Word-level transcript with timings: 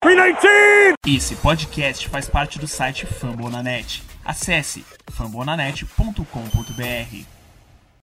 319! 0.00 0.94
Esse 1.06 1.36
podcast 1.36 2.08
faz 2.08 2.26
parte 2.26 2.58
do 2.58 2.66
site 2.66 3.04
Fambonanet. 3.04 4.02
Acesse 4.24 4.82
fambonanet.com.br. 5.10 7.24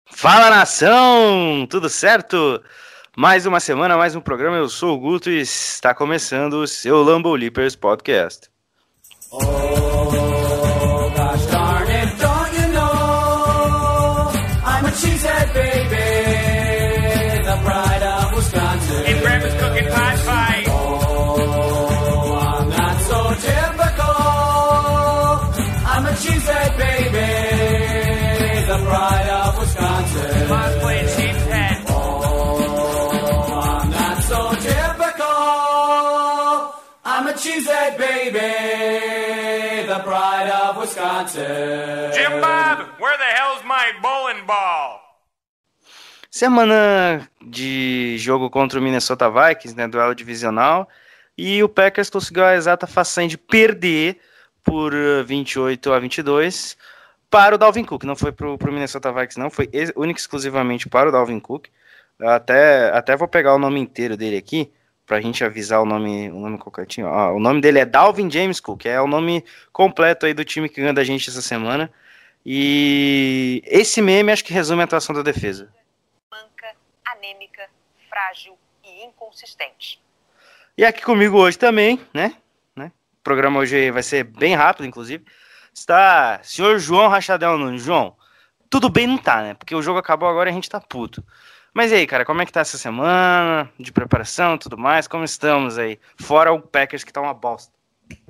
Fala 0.06 0.50
nação, 0.50 1.68
tudo 1.70 1.90
certo? 1.90 2.64
Mais 3.16 3.46
uma 3.46 3.60
semana, 3.60 3.98
mais 3.98 4.16
um 4.16 4.22
programa. 4.22 4.56
Eu 4.56 4.70
sou 4.70 4.96
o 4.96 5.00
Guto 5.00 5.30
e 5.30 5.42
está 5.42 5.94
começando 5.94 6.54
o 6.54 6.68
seu 6.68 7.04
Lambo 7.04 7.36
Leapers 7.36 7.76
Podcast. 7.76 8.50
Oh. 9.30 10.31
Wisconsin. 41.22 42.12
Jim 42.14 42.42
Bob, 42.42 43.00
where 43.00 43.18
the 43.18 43.24
hell's 43.24 43.64
my 43.64 43.94
bowling 44.02 44.46
ball? 44.46 45.02
Semana 46.30 47.28
de 47.42 48.18
jogo 48.18 48.50
contra 48.50 48.80
o 48.80 48.82
Minnesota 48.82 49.30
Vikings, 49.30 49.76
né, 49.76 49.88
duelo 49.88 50.16
divisional, 50.16 50.88
e 51.38 51.62
o 51.62 51.70
Packers 51.70 52.10
conseguiu 52.10 52.46
a 52.46 52.56
exata 52.56 52.88
façanha 52.88 53.28
de 53.28 53.38
perder 53.38 54.18
por 54.64 54.94
28 55.26 55.90
uh, 55.90 55.94
a 55.94 56.00
22 56.00 56.78
para 57.30 57.56
o 57.56 57.58
Dalvin 57.58 57.84
Cook. 57.84 58.04
Não 58.04 58.16
foi 58.16 58.32
para 58.32 58.48
o 58.48 58.72
Minnesota 58.72 59.12
Vikings, 59.12 59.40
não, 59.40 59.50
foi 59.50 59.70
único 59.96 60.20
exclusivamente 60.20 60.88
para 60.88 61.10
o 61.10 61.12
Dalvin 61.12 61.40
Cook. 61.40 61.68
Até, 62.20 62.92
até 62.92 63.16
vou 63.16 63.28
pegar 63.28 63.54
o 63.54 63.60
nome 63.60 63.80
inteiro 63.80 64.16
dele 64.16 64.38
aqui 64.38 64.72
pra 65.06 65.22
gente 65.22 65.44
avisar 65.44 65.82
o 65.82 65.86
nome, 65.86 66.30
o 66.32 66.40
nome 66.40 66.58
completinho. 66.58 67.08
Ó, 67.08 67.34
o 67.34 67.40
nome 67.40 67.62
dele 67.62 67.80
é 67.80 67.86
Dalvin 67.86 68.30
James 68.30 68.60
Cook, 68.60 68.86
é 68.86 69.02
o 69.02 69.08
nome 69.08 69.44
completo 69.72 70.26
aí 70.26 70.34
do 70.34 70.46
time 70.46 70.70
que 70.70 70.82
ganha 70.82 70.94
da 70.94 71.04
gente 71.04 71.30
essa 71.30 71.42
semana. 71.42 71.92
E 72.46 73.62
esse 73.66 74.02
meme 74.02 74.32
acho 74.32 74.44
que 74.44 74.54
resume 74.54 74.82
a 74.82 74.86
atuação 74.86 75.14
da 75.14 75.22
defesa. 75.22 75.72
Manca, 76.32 76.74
anêmica, 77.06 77.70
frágil 78.10 78.58
e 78.84 79.06
inconsistente. 79.06 80.02
E 80.78 80.84
aqui 80.84 81.02
comigo 81.04 81.38
hoje 81.38 81.58
também, 81.58 82.00
né? 82.14 82.36
né? 82.76 82.92
O 83.20 83.24
programa 83.24 83.60
hoje 83.60 83.92
vai 83.92 84.02
ser 84.02 84.24
bem 84.24 84.56
rápido, 84.56 84.86
inclusive. 84.86 85.24
Está 85.74 86.40
senhor 86.44 86.80
João 86.80 87.08
Rachadel 87.08 87.58
Nunes. 87.58 87.84
João, 87.84 88.16
tudo 88.70 88.90
bem 88.90 89.06
não 89.06 89.18
tá, 89.18 89.42
né? 89.42 89.54
Porque 89.54 89.76
o 89.76 89.82
jogo 89.82 90.00
acabou 90.00 90.28
agora 90.28 90.50
e 90.50 90.52
a 90.52 90.56
gente 90.56 90.70
tá 90.70 90.80
puto. 90.80 91.24
Mas 91.74 91.92
e 91.92 91.96
aí, 91.96 92.08
cara, 92.08 92.26
como 92.26 92.42
é 92.42 92.46
que 92.46 92.52
tá 92.52 92.60
essa 92.60 92.78
semana 92.78 93.70
de 93.80 93.94
preparação 93.94 94.58
tudo 94.58 94.78
mais? 94.78 95.08
Como 95.08 95.24
estamos 95.24 95.78
aí? 95.78 95.98
Fora 96.20 96.52
o 96.52 96.62
Packers 96.62 97.06
que 97.06 97.14
tá 97.14 97.22
uma 97.22 97.34
bosta. 97.34 97.74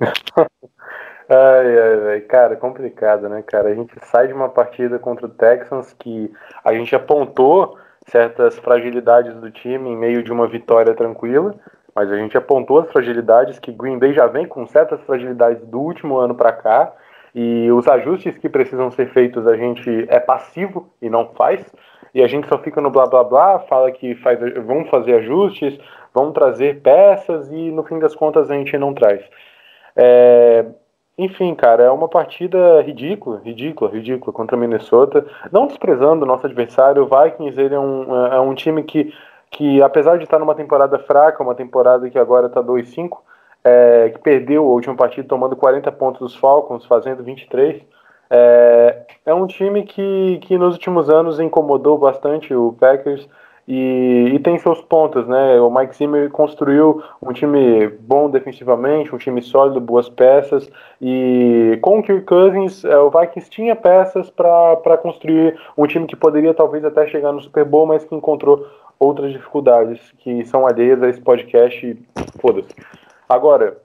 ai, 1.28 1.78
ai, 1.78 2.12
ai, 2.12 2.20
cara, 2.20 2.54
complicado, 2.54 3.28
né, 3.28 3.42
cara? 3.42 3.70
A 3.70 3.74
gente 3.74 3.92
sai 4.04 4.28
de 4.28 4.32
uma 4.32 4.48
partida 4.48 4.96
contra 4.98 5.26
o 5.26 5.28
Texans 5.28 5.92
que 5.98 6.32
a 6.64 6.72
gente 6.72 6.94
apontou 6.94 7.76
certas 8.06 8.56
fragilidades 8.60 9.34
do 9.34 9.50
time 9.50 9.90
em 9.90 9.96
meio 9.96 10.22
de 10.22 10.30
uma 10.30 10.46
vitória 10.46 10.94
tranquila, 10.94 11.54
mas 11.94 12.12
a 12.12 12.16
gente 12.16 12.36
apontou 12.36 12.78
as 12.78 12.92
fragilidades 12.92 13.58
que 13.58 13.72
Green 13.72 13.98
Bay 13.98 14.12
já 14.12 14.28
vem 14.28 14.46
com 14.46 14.66
certas 14.68 15.00
fragilidades 15.02 15.66
do 15.66 15.80
último 15.80 16.16
ano 16.16 16.34
para 16.34 16.52
cá 16.52 16.92
e 17.34 17.70
os 17.72 17.88
ajustes 17.88 18.36
que 18.38 18.48
precisam 18.48 18.90
ser 18.90 19.08
feitos 19.10 19.46
a 19.46 19.56
gente 19.56 20.06
é 20.08 20.20
passivo 20.20 20.90
e 21.00 21.08
não 21.08 21.28
faz 21.28 21.64
e 22.14 22.22
a 22.22 22.26
gente 22.26 22.46
só 22.48 22.58
fica 22.58 22.80
no 22.80 22.90
blá 22.90 23.06
blá 23.06 23.24
blá, 23.24 23.58
fala 23.60 23.90
que 23.90 24.14
faz, 24.16 24.38
vão 24.66 24.84
fazer 24.86 25.14
ajustes, 25.14 25.78
vão 26.12 26.32
trazer 26.32 26.80
peças 26.82 27.50
e 27.50 27.70
no 27.70 27.82
fim 27.84 27.98
das 27.98 28.14
contas 28.14 28.50
a 28.50 28.54
gente 28.54 28.76
não 28.76 28.92
traz. 28.92 29.22
É, 29.96 30.66
enfim, 31.16 31.54
cara, 31.54 31.84
é 31.84 31.90
uma 31.90 32.08
partida 32.08 32.82
ridícula, 32.82 33.40
ridícula, 33.42 33.90
ridícula 33.90 34.32
contra 34.32 34.56
Minnesota. 34.56 35.26
Não 35.50 35.66
desprezando 35.66 36.24
o 36.24 36.28
nosso 36.28 36.46
adversário, 36.46 37.02
o 37.02 37.06
Vikings 37.06 37.58
ele 37.58 37.74
é 37.74 37.80
um, 37.80 38.26
é 38.26 38.40
um 38.40 38.54
time 38.54 38.82
que, 38.82 39.12
que, 39.50 39.80
apesar 39.82 40.18
de 40.18 40.24
estar 40.24 40.38
numa 40.38 40.54
temporada 40.54 40.98
fraca, 40.98 41.42
uma 41.42 41.54
temporada 41.54 42.08
que 42.10 42.18
agora 42.18 42.46
está 42.46 42.62
2-5, 42.62 43.18
é, 43.64 44.10
que 44.10 44.18
perdeu 44.18 44.64
a 44.64 44.72
última 44.72 44.94
partida 44.94 45.26
tomando 45.26 45.56
40 45.56 45.90
pontos 45.92 46.20
dos 46.20 46.34
Falcons, 46.34 46.84
fazendo 46.84 47.22
23. 47.22 47.82
É, 48.30 49.02
é 49.26 49.34
um 49.34 49.46
time 49.46 49.82
que, 49.82 50.38
que 50.42 50.56
nos 50.56 50.74
últimos 50.74 51.10
anos 51.10 51.38
incomodou 51.38 51.98
bastante 51.98 52.54
o 52.54 52.72
Packers 52.72 53.28
e, 53.68 54.32
e, 54.34 54.38
tem 54.40 54.58
seus 54.58 54.80
pontos, 54.80 55.28
né? 55.28 55.60
O 55.60 55.70
Mike 55.70 55.94
Zimmer 55.94 56.28
construiu 56.30 57.00
um 57.22 57.32
time 57.32 57.88
bom 58.00 58.28
defensivamente, 58.28 59.14
um 59.14 59.18
time 59.18 59.40
sólido, 59.40 59.80
boas 59.80 60.08
peças 60.08 60.68
e 61.00 61.78
com 61.80 62.00
o 62.00 62.02
Kirk 62.02 62.24
Cousins, 62.24 62.84
é, 62.84 62.98
o 62.98 63.10
Vikings 63.10 63.48
tinha 63.48 63.76
peças 63.76 64.28
para 64.30 64.98
construir 65.00 65.56
um 65.78 65.86
time 65.86 66.06
que 66.06 66.16
poderia 66.16 66.52
talvez 66.52 66.84
até 66.84 67.06
chegar 67.06 67.32
no 67.32 67.40
Super 67.40 67.64
Bowl, 67.64 67.86
mas 67.86 68.04
que 68.04 68.14
encontrou 68.14 68.66
outras 68.98 69.32
dificuldades 69.32 70.00
que 70.18 70.44
são 70.44 70.66
alheias 70.66 71.02
a 71.02 71.08
esse 71.08 71.20
podcast 71.20 71.96
foda-se. 72.40 72.74
Agora, 73.28 73.78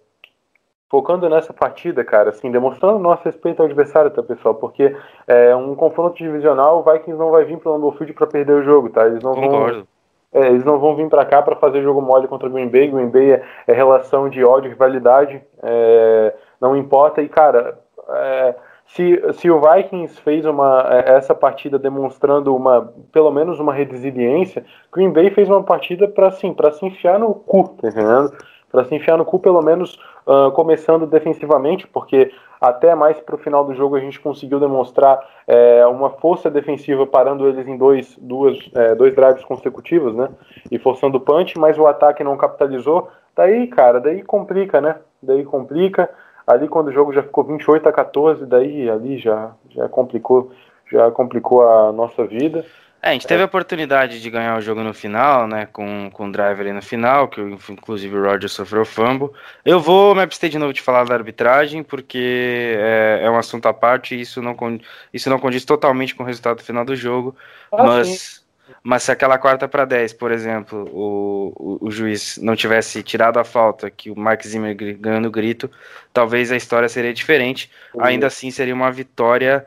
focando 0.89 1.29
nessa 1.29 1.53
partida, 1.53 2.03
cara, 2.03 2.29
assim, 2.29 2.51
demonstrando 2.51 2.99
nosso 2.99 3.23
respeito 3.23 3.61
ao 3.61 3.65
adversário, 3.65 4.11
tá, 4.11 4.23
pessoal? 4.23 4.55
Porque 4.55 4.95
é 5.27 5.55
um 5.55 5.75
confronto 5.75 6.17
divisional, 6.17 6.79
o 6.79 6.91
Vikings 6.91 7.19
não 7.19 7.31
vai 7.31 7.45
vir 7.45 7.57
pro 7.57 7.71
Lambeau 7.71 7.91
Field 7.93 8.13
para 8.13 8.27
perder 8.27 8.53
o 8.53 8.63
jogo, 8.63 8.89
tá? 8.89 9.05
Eles 9.05 9.23
não 9.23 9.33
Concordo. 9.33 9.79
vão 9.79 9.87
é, 10.33 10.47
eles 10.47 10.65
não 10.65 10.77
vão 10.77 10.95
vir 10.95 11.09
para 11.09 11.25
cá 11.25 11.41
para 11.41 11.55
fazer 11.55 11.81
jogo 11.81 12.01
mole 12.01 12.27
contra 12.27 12.47
o 12.47 12.51
Green 12.51 12.67
Bay. 12.67 12.87
Green 12.89 13.09
Bay 13.09 13.31
é, 13.31 13.43
é 13.67 13.73
relação 13.73 14.29
de 14.29 14.43
ódio, 14.43 14.69
rivalidade, 14.69 15.41
é, 15.63 16.33
não 16.59 16.75
importa. 16.75 17.21
E 17.21 17.29
cara, 17.29 17.79
é, 18.09 18.55
se, 18.87 19.21
se 19.33 19.49
o 19.49 19.61
Vikings 19.61 20.19
fez 20.21 20.45
uma 20.45 20.85
é, 20.89 21.15
essa 21.15 21.33
partida 21.33 21.79
demonstrando 21.79 22.55
uma 22.55 22.93
pelo 23.11 23.31
menos 23.31 23.59
uma 23.59 23.73
resiliência, 23.73 24.65
Green 24.91 25.11
Bay 25.11 25.29
fez 25.31 25.49
uma 25.49 25.63
partida 25.63 26.07
para 26.07 26.27
assim, 26.27 26.53
para 26.53 26.71
se 26.71 26.85
enfiar 26.85 27.19
no 27.19 27.33
cu, 27.33 27.69
tá 27.81 27.87
entendendo? 27.87 28.33
Para 28.77 28.85
se 28.85 28.93
enfiar 28.93 29.17
no 29.17 29.25
cu 29.25 29.39
pelo 29.39 29.59
menos 29.59 29.99
uh, 30.27 30.51
começando 30.51 31.07
defensivamente, 31.07 31.87
porque 31.87 32.31
até 32.61 32.93
mais 32.93 33.19
para 33.19 33.33
o 33.33 33.37
final 33.39 33.65
do 33.65 33.73
jogo 33.73 33.95
a 33.95 33.99
gente 33.99 34.19
conseguiu 34.19 34.59
demonstrar 34.59 35.19
é, 35.47 35.83
uma 35.87 36.11
força 36.11 36.47
defensiva 36.47 37.07
parando 37.07 37.47
eles 37.47 37.67
em 37.67 37.75
dois, 37.75 38.15
duas, 38.21 38.55
é, 38.75 38.93
dois 38.93 39.15
drives 39.15 39.43
consecutivos, 39.43 40.13
né? 40.13 40.29
E 40.69 40.77
forçando 40.77 41.17
o 41.17 41.19
punch, 41.19 41.57
mas 41.57 41.75
o 41.79 41.87
ataque 41.87 42.23
não 42.23 42.37
capitalizou. 42.37 43.09
Daí, 43.35 43.65
cara, 43.65 43.99
daí 43.99 44.21
complica, 44.21 44.79
né? 44.79 44.97
Daí 45.23 45.43
complica. 45.43 46.07
Ali 46.45 46.67
quando 46.67 46.89
o 46.89 46.93
jogo 46.93 47.11
já 47.11 47.23
ficou 47.23 47.45
28 47.45 47.89
a 47.89 47.91
14, 47.91 48.45
daí 48.45 48.87
ali 48.87 49.17
já, 49.17 49.53
já 49.71 49.89
complicou, 49.89 50.51
já 50.91 51.09
complicou 51.09 51.67
a 51.67 51.91
nossa 51.91 52.27
vida. 52.27 52.63
É, 53.01 53.09
a 53.09 53.13
gente 53.13 53.27
teve 53.27 53.43
a 53.43 53.45
oportunidade 53.45 54.19
de 54.19 54.29
ganhar 54.29 54.57
o 54.57 54.61
jogo 54.61 54.81
no 54.81 54.93
final, 54.93 55.47
né? 55.47 55.67
Com, 55.71 56.09
com 56.11 56.27
o 56.27 56.31
driver 56.31 56.61
ali 56.61 56.73
no 56.73 56.81
final, 56.81 57.27
que 57.27 57.39
inclusive 57.39 58.15
o 58.15 58.23
Roger 58.23 58.49
sofreu 58.49 58.83
fumble. 58.85 59.29
Eu 59.63 59.79
vou 59.79 60.15
me 60.15 60.21
abster 60.21 60.49
de 60.49 60.57
novo 60.57 60.73
de 60.73 60.81
falar 60.81 61.05
da 61.05 61.13
arbitragem, 61.13 61.83
porque 61.83 62.75
é, 62.77 63.21
é 63.23 63.29
um 63.29 63.37
assunto 63.37 63.67
à 63.67 63.73
parte 63.73 64.15
e 64.15 64.21
isso 64.21 64.41
não, 64.41 64.55
isso 65.13 65.29
não 65.29 65.39
condiz 65.39 65.63
totalmente 65.63 66.15
com 66.15 66.23
o 66.23 66.25
resultado 66.25 66.63
final 66.63 66.83
do 66.83 66.95
jogo. 66.95 67.35
Ah, 67.71 67.83
mas, 67.83 68.43
mas 68.81 69.03
se 69.03 69.11
aquela 69.11 69.37
quarta 69.37 69.67
para 69.67 69.85
10, 69.85 70.13
por 70.13 70.31
exemplo, 70.31 70.89
o, 70.91 71.53
o, 71.55 71.87
o, 71.87 71.91
juiz 71.91 72.39
não 72.41 72.55
tivesse 72.55 73.03
tirado 73.03 73.37
a 73.37 73.43
falta, 73.43 73.91
que 73.91 74.09
o 74.09 74.17
Mark 74.17 74.41
Zimmer 74.43 74.75
ganhou 74.75 75.21
no 75.21 75.29
grito, 75.29 75.69
talvez 76.11 76.51
a 76.51 76.57
história 76.57 76.89
seria 76.89 77.13
diferente. 77.13 77.69
Uhum. 77.93 78.03
Ainda 78.03 78.25
assim, 78.25 78.49
seria 78.49 78.73
uma 78.73 78.91
vitória 78.91 79.65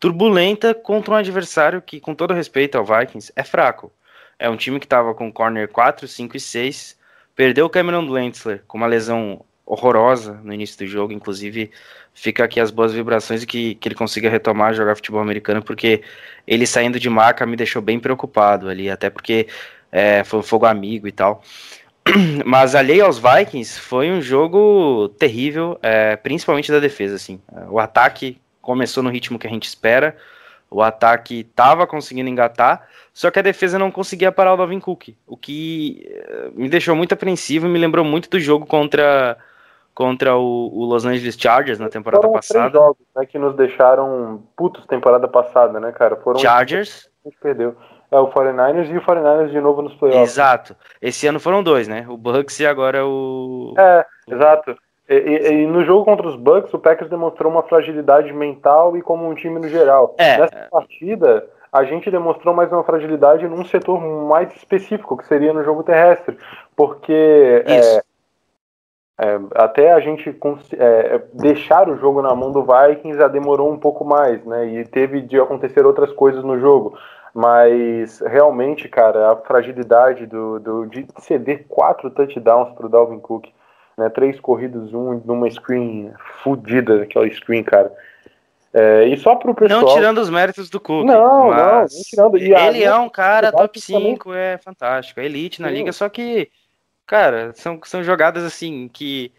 turbulenta 0.00 0.74
contra 0.74 1.14
um 1.14 1.16
adversário 1.16 1.82
que, 1.82 2.00
com 2.00 2.14
todo 2.14 2.34
respeito 2.34 2.78
ao 2.78 2.84
Vikings, 2.84 3.32
é 3.34 3.42
fraco. 3.42 3.92
É 4.38 4.48
um 4.48 4.56
time 4.56 4.78
que 4.78 4.86
estava 4.86 5.14
com 5.14 5.32
corner 5.32 5.68
4, 5.68 6.06
5 6.06 6.36
e 6.36 6.40
6, 6.40 6.96
perdeu 7.34 7.66
o 7.66 7.70
Cameron 7.70 8.06
Dlentzler 8.06 8.62
com 8.66 8.78
uma 8.78 8.86
lesão 8.86 9.44
horrorosa 9.66 10.40
no 10.42 10.52
início 10.54 10.78
do 10.78 10.86
jogo, 10.86 11.12
inclusive 11.12 11.70
fica 12.14 12.42
aqui 12.42 12.58
as 12.58 12.70
boas 12.70 12.92
vibrações 12.92 13.42
e 13.42 13.46
que, 13.46 13.74
que 13.74 13.88
ele 13.88 13.94
consiga 13.94 14.30
retomar 14.30 14.72
jogar 14.74 14.96
futebol 14.96 15.20
americano, 15.20 15.62
porque 15.62 16.02
ele 16.46 16.66
saindo 16.66 16.98
de 16.98 17.10
marca 17.10 17.44
me 17.44 17.56
deixou 17.56 17.82
bem 17.82 18.00
preocupado 18.00 18.68
ali, 18.68 18.88
até 18.88 19.10
porque 19.10 19.46
é, 19.92 20.24
foi 20.24 20.40
um 20.40 20.42
fogo 20.42 20.64
amigo 20.64 21.06
e 21.06 21.12
tal. 21.12 21.42
Mas 22.46 22.74
alheio 22.74 23.04
aos 23.04 23.18
Vikings, 23.18 23.78
foi 23.78 24.10
um 24.10 24.22
jogo 24.22 25.08
terrível, 25.18 25.78
é, 25.82 26.16
principalmente 26.16 26.72
da 26.72 26.80
defesa, 26.80 27.16
assim. 27.16 27.40
O 27.70 27.78
ataque 27.78 28.40
começou 28.60 29.02
no 29.02 29.10
ritmo 29.10 29.38
que 29.38 29.46
a 29.46 29.50
gente 29.50 29.64
espera, 29.66 30.16
O 30.70 30.82
ataque 30.82 31.40
estava 31.40 31.86
conseguindo 31.86 32.28
engatar, 32.28 32.86
só 33.12 33.30
que 33.30 33.38
a 33.38 33.42
defesa 33.42 33.78
não 33.78 33.90
conseguia 33.90 34.30
parar 34.30 34.52
o 34.52 34.56
Dalvin 34.58 34.80
Cook, 34.80 35.14
o 35.26 35.34
que 35.36 36.06
eh, 36.06 36.50
me 36.54 36.68
deixou 36.68 36.94
muito 36.94 37.14
apreensivo 37.14 37.66
e 37.66 37.70
me 37.70 37.78
lembrou 37.78 38.04
muito 38.04 38.28
do 38.28 38.38
jogo 38.38 38.66
contra, 38.66 39.38
contra 39.94 40.36
o, 40.36 40.70
o 40.72 40.84
Los 40.84 41.06
Angeles 41.06 41.36
Chargers 41.38 41.78
na 41.78 41.88
temporada 41.88 42.20
Foram 42.20 42.34
passada. 42.34 42.68
três 42.68 42.72
jogos 42.72 43.06
né, 43.16 43.24
que 43.24 43.38
nos 43.38 43.56
deixaram 43.56 44.42
putos 44.54 44.84
temporada 44.86 45.26
passada, 45.26 45.80
né, 45.80 45.90
cara? 45.90 46.16
Foram 46.16 46.38
Chargers, 46.38 47.08
a 47.24 47.28
gente 47.30 47.38
perdeu. 47.40 47.74
É 48.10 48.18
o 48.18 48.28
49ers 48.28 48.90
e 48.90 48.96
o 48.96 49.02
49ers 49.02 49.50
de 49.50 49.60
novo 49.60 49.82
nos 49.82 49.94
playoffs. 49.94 50.30
exato. 50.32 50.76
Esse 51.00 51.26
ano 51.26 51.40
foram 51.40 51.62
dois, 51.62 51.88
né? 51.88 52.06
O 52.08 52.16
Bucks 52.16 52.60
e 52.60 52.66
agora 52.66 53.06
o. 53.06 53.74
É, 53.78 54.04
exato. 54.28 54.76
E, 55.08 55.14
e- 55.14 55.52
e 55.62 55.66
no 55.66 55.82
jogo 55.84 56.04
contra 56.04 56.26
os 56.28 56.36
Bucks, 56.36 56.72
o 56.74 56.78
Packers 56.78 57.08
demonstrou 57.10 57.50
uma 57.50 57.62
fragilidade 57.62 58.32
mental 58.32 58.96
e 58.96 59.02
como 59.02 59.26
um 59.28 59.34
time 59.34 59.58
no 59.58 59.68
geral. 59.68 60.14
É. 60.18 60.38
Nessa 60.38 60.68
partida, 60.70 61.46
a 61.72 61.84
gente 61.84 62.10
demonstrou 62.10 62.54
mais 62.54 62.70
uma 62.70 62.84
fragilidade 62.84 63.48
num 63.48 63.64
setor 63.64 64.00
mais 64.00 64.54
específico, 64.54 65.16
que 65.16 65.26
seria 65.26 65.52
no 65.52 65.64
jogo 65.64 65.82
terrestre. 65.82 66.36
Porque 66.76 67.62
é, 67.66 68.02
é, 69.20 69.40
até 69.54 69.92
a 69.92 70.00
gente 70.00 70.36
é, 70.78 71.22
deixar 71.32 71.88
o 71.88 71.96
jogo 71.96 72.22
na 72.22 72.34
mão 72.34 72.52
do 72.52 72.62
Vikings 72.64 73.18
já 73.18 73.28
demorou 73.28 73.72
um 73.72 73.78
pouco 73.78 74.04
mais, 74.04 74.44
né? 74.44 74.66
E 74.66 74.84
teve 74.84 75.20
de 75.22 75.40
acontecer 75.40 75.84
outras 75.84 76.12
coisas 76.12 76.44
no 76.44 76.58
jogo. 76.60 76.96
Mas 77.34 78.20
realmente, 78.20 78.88
cara, 78.88 79.32
a 79.32 79.36
fragilidade 79.36 80.26
do, 80.26 80.58
do- 80.60 80.86
de 80.86 81.06
ceder 81.18 81.64
quatro 81.68 82.10
touchdowns 82.10 82.70
pro 82.74 82.88
Dalvin 82.88 83.18
Cook, 83.20 83.46
né? 83.98 84.08
Três 84.08 84.38
corridas, 84.40 84.92
um 84.94 85.20
numa 85.24 85.50
screen 85.50 86.12
fudida, 86.42 87.02
aquela 87.02 87.28
screen, 87.30 87.62
cara. 87.62 87.92
É, 88.72 89.06
e 89.06 89.16
só 89.16 89.34
pro 89.34 89.54
pessoal. 89.54 89.80
Não 89.80 89.94
tirando 89.94 90.18
os 90.18 90.30
méritos 90.30 90.68
do 90.70 90.78
Cook. 90.78 91.04
Não, 91.06 91.50
não, 91.50 91.80
não 91.80 91.86
tirando. 91.86 92.38
E 92.38 92.54
a 92.54 92.68
ele 92.68 92.84
é 92.84 92.94
um 92.94 93.08
cara 93.08 93.50
top 93.50 93.78
Vikings 93.78 93.92
também- 93.92 94.12
5, 94.14 94.32
é 94.34 94.58
fantástico. 94.58 95.20
É 95.20 95.24
elite 95.24 95.60
na 95.62 95.68
Sim. 95.68 95.74
liga, 95.74 95.92
só 95.92 96.08
que, 96.08 96.50
cara, 97.06 97.52
são, 97.54 97.80
são 97.84 98.02
jogadas 98.04 98.44
assim 98.44 98.88
que. 98.92 99.32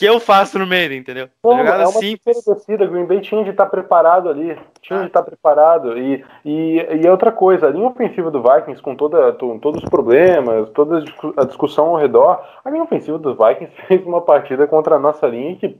Que 0.00 0.06
eu 0.06 0.18
faço 0.18 0.58
no 0.58 0.66
meio, 0.66 0.92
entendeu? 0.94 1.28
Não, 1.44 1.52
é 1.52 1.58
jogadas 1.58 1.90
uma 1.94 2.00
simples. 2.00 2.42
descida, 2.44 2.86
Green 2.86 3.04
Bay 3.04 3.20
tinha 3.20 3.44
de 3.44 3.50
estar 3.50 3.66
preparado 3.66 4.28
ali, 4.28 4.56
tinha 4.80 4.98
Ah. 4.98 5.02
de 5.02 5.08
estar 5.08 5.22
preparado, 5.22 5.96
e, 5.96 6.24
e, 6.44 6.76
e 7.02 7.06
é 7.06 7.10
outra 7.10 7.30
coisa, 7.30 7.66
a 7.66 7.70
linha 7.70 7.86
ofensiva 7.86 8.30
do 8.30 8.42
Vikings, 8.42 8.80
com 8.82 8.96
toda, 8.96 9.32
to- 9.34 9.58
todos 9.60 9.82
os 9.84 9.88
problemas, 9.90 10.70
toda 10.70 10.96
a 10.96 11.00
discu- 11.00 11.34
a 11.36 11.44
discussão 11.44 11.88
ao 11.88 11.96
redor, 11.96 12.42
a 12.64 12.70
linha 12.70 12.82
ofensiva 12.82 13.18
dos 13.18 13.36
Vikings 13.36 13.72
fez 13.86 14.04
uma 14.06 14.22
partida 14.22 14.66
contra 14.66 14.96
a 14.96 14.98
nossa 14.98 15.26
linha 15.26 15.54
que 15.56 15.78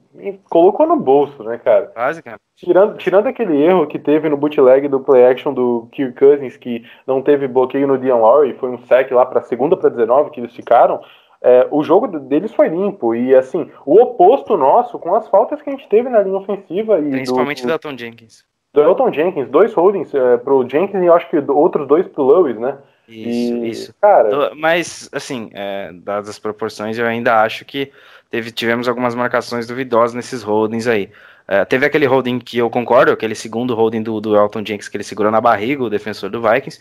colocou 0.50 0.86
no 0.86 0.96
bolso, 0.96 1.42
né, 1.42 1.58
cara? 1.58 1.90
Basicamente. 1.96 2.40
Tirando, 2.56 2.98
tirando 2.98 3.26
aquele 3.26 3.56
erro 3.62 3.86
que 3.86 3.98
teve 3.98 4.28
no 4.28 4.36
bootleg 4.36 4.86
do 4.86 5.00
play 5.00 5.24
action 5.24 5.54
do 5.54 5.88
Kirk 5.92 6.12
Cousins, 6.18 6.58
que 6.58 6.84
não 7.06 7.22
teve 7.22 7.48
bloqueio 7.48 7.86
no 7.86 7.96
Dion 7.96 8.20
Lowry, 8.20 8.52
foi 8.60 8.68
um 8.68 8.76
sec 8.84 9.10
lá 9.12 9.24
para 9.24 9.40
segunda 9.40 9.78
para 9.78 9.88
19 9.88 10.28
que 10.28 10.40
eles 10.40 10.54
ficaram, 10.54 11.00
é, 11.42 11.66
o 11.70 11.82
jogo 11.82 12.06
deles 12.06 12.52
foi 12.52 12.68
limpo. 12.68 13.14
E 13.14 13.34
assim, 13.34 13.70
o 13.86 14.00
oposto 14.00 14.56
nosso, 14.56 14.98
com 14.98 15.14
as 15.14 15.26
faltas 15.28 15.62
que 15.62 15.70
a 15.70 15.72
gente 15.72 15.88
teve 15.88 16.08
na 16.08 16.22
linha 16.22 16.36
ofensiva 16.36 16.98
e 16.98 17.10
Principalmente 17.10 17.62
do, 17.62 17.68
do 17.68 17.72
Elton 17.72 17.96
Jenkins. 17.96 18.44
do 18.74 18.82
Elton 18.82 19.12
Jenkins, 19.12 19.48
dois 19.48 19.72
holdings 19.72 20.14
é, 20.14 20.36
pro 20.36 20.68
Jenkins 20.68 21.02
e 21.02 21.06
eu 21.06 21.14
acho 21.14 21.28
que 21.30 21.38
outros 21.50 21.86
dois 21.88 22.06
pro 22.06 22.26
Lewis, 22.26 22.58
né? 22.58 22.78
Isso, 23.08 23.54
e, 23.54 23.70
isso. 23.70 23.94
Cara, 24.00 24.54
Mas, 24.54 25.08
assim, 25.12 25.50
é, 25.52 25.90
dadas 25.92 26.28
as 26.28 26.38
proporções, 26.38 26.96
eu 26.96 27.06
ainda 27.06 27.42
acho 27.42 27.64
que 27.64 27.90
teve, 28.30 28.52
tivemos 28.52 28.86
algumas 28.86 29.14
marcações 29.14 29.66
duvidosas 29.66 30.14
nesses 30.14 30.42
holdings 30.42 30.86
aí. 30.86 31.10
É, 31.48 31.64
teve 31.64 31.84
aquele 31.84 32.06
holding 32.06 32.38
que 32.38 32.58
eu 32.58 32.70
concordo, 32.70 33.10
aquele 33.10 33.34
segundo 33.34 33.74
holding 33.74 34.04
do, 34.04 34.20
do 34.20 34.36
Elton 34.36 34.64
Jenkins 34.64 34.88
que 34.88 34.96
ele 34.96 35.02
segurou 35.02 35.32
na 35.32 35.40
barriga, 35.40 35.82
o 35.82 35.90
defensor 35.90 36.30
do 36.30 36.40
Vikings. 36.40 36.78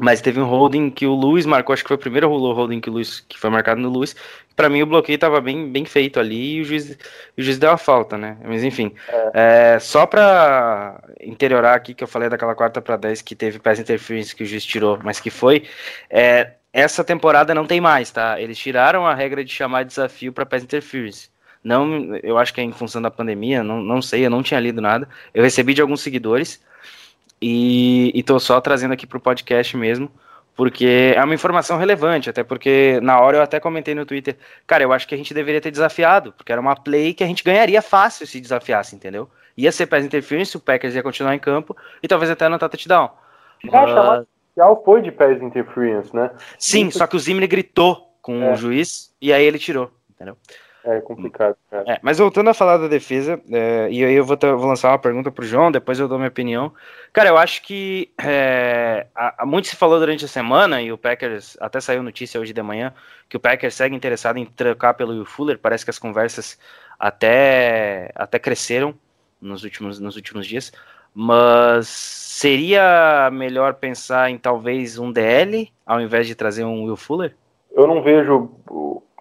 Mas 0.00 0.22
teve 0.22 0.40
um 0.40 0.46
holding 0.46 0.90
que 0.90 1.06
o 1.06 1.12
Luiz 1.12 1.44
marcou, 1.44 1.74
acho 1.74 1.82
que 1.82 1.88
foi 1.88 1.96
o 1.96 2.00
primeiro 2.00 2.28
holding 2.28 2.80
que 2.80 2.88
o 2.88 2.92
Luiz 2.94 3.20
que 3.20 3.38
foi 3.38 3.50
marcado 3.50 3.80
no 3.80 3.90
Luiz. 3.90 4.16
Para 4.56 4.68
mim 4.68 4.82
o 4.82 4.86
bloqueio 4.86 5.16
estava 5.16 5.40
bem, 5.40 5.70
bem 5.70 5.84
feito 5.84 6.18
ali 6.18 6.54
e 6.56 6.60
o 6.62 6.64
juiz, 6.64 6.96
o 7.36 7.42
juiz 7.42 7.58
deu 7.58 7.70
a 7.70 7.76
falta, 7.76 8.16
né? 8.16 8.36
Mas 8.44 8.64
enfim, 8.64 8.94
é, 9.34 9.78
só 9.80 10.06
para 10.06 11.02
interiorar 11.20 11.74
aqui 11.74 11.94
que 11.94 12.04
eu 12.04 12.08
falei 12.08 12.28
daquela 12.28 12.54
quarta 12.54 12.80
para 12.80 12.96
10 12.96 13.22
que 13.22 13.34
teve 13.34 13.58
pass 13.58 13.78
interference 13.78 14.34
que 14.34 14.42
o 14.42 14.46
juiz 14.46 14.64
tirou, 14.64 14.98
mas 15.02 15.20
que 15.20 15.30
foi, 15.30 15.64
é, 16.10 16.52
essa 16.72 17.04
temporada 17.04 17.54
não 17.54 17.66
tem 17.66 17.80
mais, 17.80 18.10
tá? 18.10 18.40
Eles 18.40 18.58
tiraram 18.58 19.06
a 19.06 19.14
regra 19.14 19.44
de 19.44 19.52
chamar 19.52 19.84
desafio 19.84 20.32
para 20.32 20.46
pass 20.46 20.62
interference. 20.62 21.30
Não, 21.62 22.16
eu 22.16 22.38
acho 22.38 22.52
que 22.52 22.60
é 22.60 22.64
em 22.64 22.72
função 22.72 23.00
da 23.00 23.10
pandemia, 23.10 23.62
não, 23.62 23.80
não 23.82 24.02
sei, 24.02 24.26
eu 24.26 24.30
não 24.30 24.42
tinha 24.42 24.58
lido 24.58 24.80
nada. 24.80 25.08
Eu 25.34 25.42
recebi 25.44 25.74
de 25.74 25.80
alguns 25.82 26.00
seguidores 26.00 26.60
e, 27.42 28.12
e 28.14 28.22
tô 28.22 28.38
só 28.38 28.60
trazendo 28.60 28.92
aqui 28.94 29.06
pro 29.06 29.18
podcast 29.20 29.76
mesmo, 29.76 30.10
porque 30.54 31.12
é 31.16 31.24
uma 31.24 31.34
informação 31.34 31.76
relevante, 31.78 32.30
até 32.30 32.44
porque 32.44 33.00
na 33.02 33.18
hora 33.20 33.38
eu 33.38 33.42
até 33.42 33.58
comentei 33.58 33.94
no 33.94 34.06
Twitter, 34.06 34.36
cara, 34.66 34.84
eu 34.84 34.92
acho 34.92 35.08
que 35.08 35.14
a 35.14 35.18
gente 35.18 35.34
deveria 35.34 35.60
ter 35.60 35.70
desafiado, 35.70 36.32
porque 36.32 36.52
era 36.52 36.60
uma 36.60 36.76
play 36.76 37.12
que 37.12 37.24
a 37.24 37.26
gente 37.26 37.42
ganharia 37.42 37.82
fácil 37.82 38.26
se 38.26 38.40
desafiasse, 38.40 38.94
entendeu? 38.94 39.28
Ia 39.56 39.72
ser 39.72 39.86
pass 39.86 40.04
interference, 40.04 40.56
o 40.56 40.60
Packers 40.60 40.94
ia 40.94 41.02
continuar 41.02 41.34
em 41.34 41.38
campo 41.38 41.76
e 42.02 42.08
talvez 42.08 42.30
até 42.30 42.46
anotar 42.46 42.68
touchdown. 42.70 43.10
já 43.64 43.70
chamada 43.86 44.26
inicial 44.48 44.82
foi 44.84 45.02
de 45.02 45.10
pass 45.12 45.42
interference, 45.42 46.14
né? 46.14 46.30
Sim, 46.58 46.88
Isso- 46.88 46.98
só 46.98 47.06
que 47.06 47.16
o 47.16 47.18
Zimmer 47.18 47.48
gritou 47.48 48.14
com 48.22 48.42
É. 48.44 48.52
o 48.52 48.56
juiz 48.56 49.12
e 49.20 49.32
aí 49.32 49.44
ele 49.44 49.58
tirou, 49.58 49.90
entendeu? 50.10 50.36
É 50.84 51.00
complicado, 51.00 51.56
cara. 51.70 51.84
É, 51.86 52.00
mas 52.02 52.18
voltando 52.18 52.50
a 52.50 52.54
falar 52.54 52.76
da 52.76 52.88
defesa, 52.88 53.40
é, 53.52 53.88
e 53.90 54.04
aí 54.04 54.14
eu 54.14 54.24
vou, 54.24 54.36
ter- 54.36 54.52
vou 54.54 54.66
lançar 54.66 54.90
uma 54.90 54.98
pergunta 54.98 55.30
pro 55.30 55.44
João, 55.46 55.70
depois 55.70 55.98
eu 55.98 56.08
dou 56.08 56.18
minha 56.18 56.28
opinião. 56.28 56.72
Cara, 57.12 57.28
eu 57.28 57.38
acho 57.38 57.62
que 57.62 58.10
é, 58.20 59.06
há- 59.14 59.34
há 59.38 59.46
muito 59.46 59.68
se 59.68 59.76
falou 59.76 59.98
durante 60.00 60.24
a 60.24 60.28
semana, 60.28 60.82
e 60.82 60.90
o 60.92 60.98
Packers 60.98 61.56
até 61.60 61.80
saiu 61.80 62.02
notícia 62.02 62.40
hoje 62.40 62.52
de 62.52 62.62
manhã, 62.62 62.92
que 63.28 63.36
o 63.36 63.40
Packers 63.40 63.74
segue 63.74 63.94
interessado 63.94 64.38
em 64.38 64.44
trocar 64.44 64.94
pelo 64.94 65.12
Will 65.12 65.24
Fuller. 65.24 65.58
Parece 65.58 65.84
que 65.84 65.90
as 65.90 65.98
conversas 66.00 66.58
até, 66.98 68.10
até 68.14 68.38
cresceram 68.38 68.94
nos 69.40 69.62
últimos, 69.64 70.00
nos 70.00 70.16
últimos 70.16 70.46
dias. 70.46 70.72
Mas 71.14 71.88
seria 71.88 73.28
melhor 73.32 73.74
pensar 73.74 74.30
em 74.30 74.38
talvez 74.38 74.98
um 74.98 75.12
DL 75.12 75.70
ao 75.84 76.00
invés 76.00 76.26
de 76.26 76.34
trazer 76.34 76.64
um 76.64 76.84
Will 76.84 76.96
Fuller? 76.96 77.36
Eu 77.74 77.86
não 77.86 78.02
vejo 78.02 78.50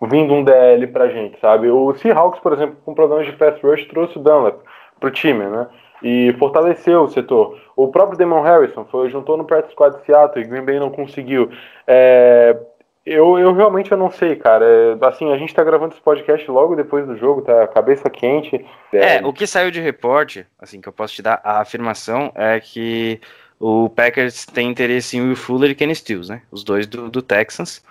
vindo 0.10 0.34
um 0.34 0.44
DL 0.44 0.88
pra 0.88 1.10
gente, 1.10 1.40
sabe? 1.40 1.70
O 1.70 1.94
Seahawks, 1.96 2.40
por 2.40 2.54
exemplo, 2.54 2.78
com 2.84 2.94
problemas 2.94 3.26
de 3.26 3.34
pass 3.34 3.60
rush, 3.62 3.86
trouxe 3.86 4.18
o 4.18 4.22
Dunlap 4.22 4.62
pro 5.00 5.12
time, 5.12 5.46
né? 5.46 5.68
E 6.04 6.36
fortaleceu 6.40 7.04
o 7.04 7.10
setor. 7.10 7.60
O 7.76 7.90
próprio 7.90 8.18
Damon 8.18 8.42
Harrison 8.42 8.86
foi, 8.86 9.10
juntou 9.10 9.38
no 9.38 9.46
practice 9.46 9.74
squad 9.74 9.98
de 9.98 10.06
Seattle 10.06 10.44
e 10.44 10.48
Green 10.48 10.66
Bay 10.66 10.80
não 10.80 10.90
conseguiu. 10.90 11.52
É, 11.86 12.58
eu, 13.06 13.38
eu 13.38 13.54
realmente 13.54 13.92
eu 13.92 13.98
não 13.98 14.10
sei, 14.10 14.36
cara. 14.36 14.66
É, 14.66 15.06
assim, 15.06 15.32
a 15.32 15.38
gente 15.38 15.54
tá 15.54 15.64
gravando 15.64 15.94
esse 15.94 16.02
podcast 16.02 16.50
logo 16.50 16.76
depois 16.76 17.06
do 17.06 17.16
jogo, 17.16 17.44
tá? 17.44 17.68
Cabeça 17.68 18.10
quente. 18.10 18.66
É, 18.92 19.26
o 19.26 19.32
que 19.32 19.46
saiu 19.46 19.70
de 19.70 19.80
reporte, 19.80 20.46
assim, 20.60 20.82
que 20.82 20.90
eu 20.90 20.94
posso 20.94 21.14
te 21.14 21.22
dar 21.22 21.40
a 21.44 21.62
afirmação 21.62 22.32
é 22.34 22.60
que 22.60 23.22
o 23.60 23.90
Packers 23.90 24.46
tem 24.48 24.70
interesse 24.70 25.18
em 25.18 25.22
Will 25.22 25.36
Fuller 25.36 25.70
e 25.70 25.76
Kenny 25.76 25.96
Stills, 25.96 26.32
né? 26.32 26.42
Os 26.52 26.64
dois 26.64 26.88
do, 26.88 27.10
do 27.10 27.22
Texans. 27.22 27.84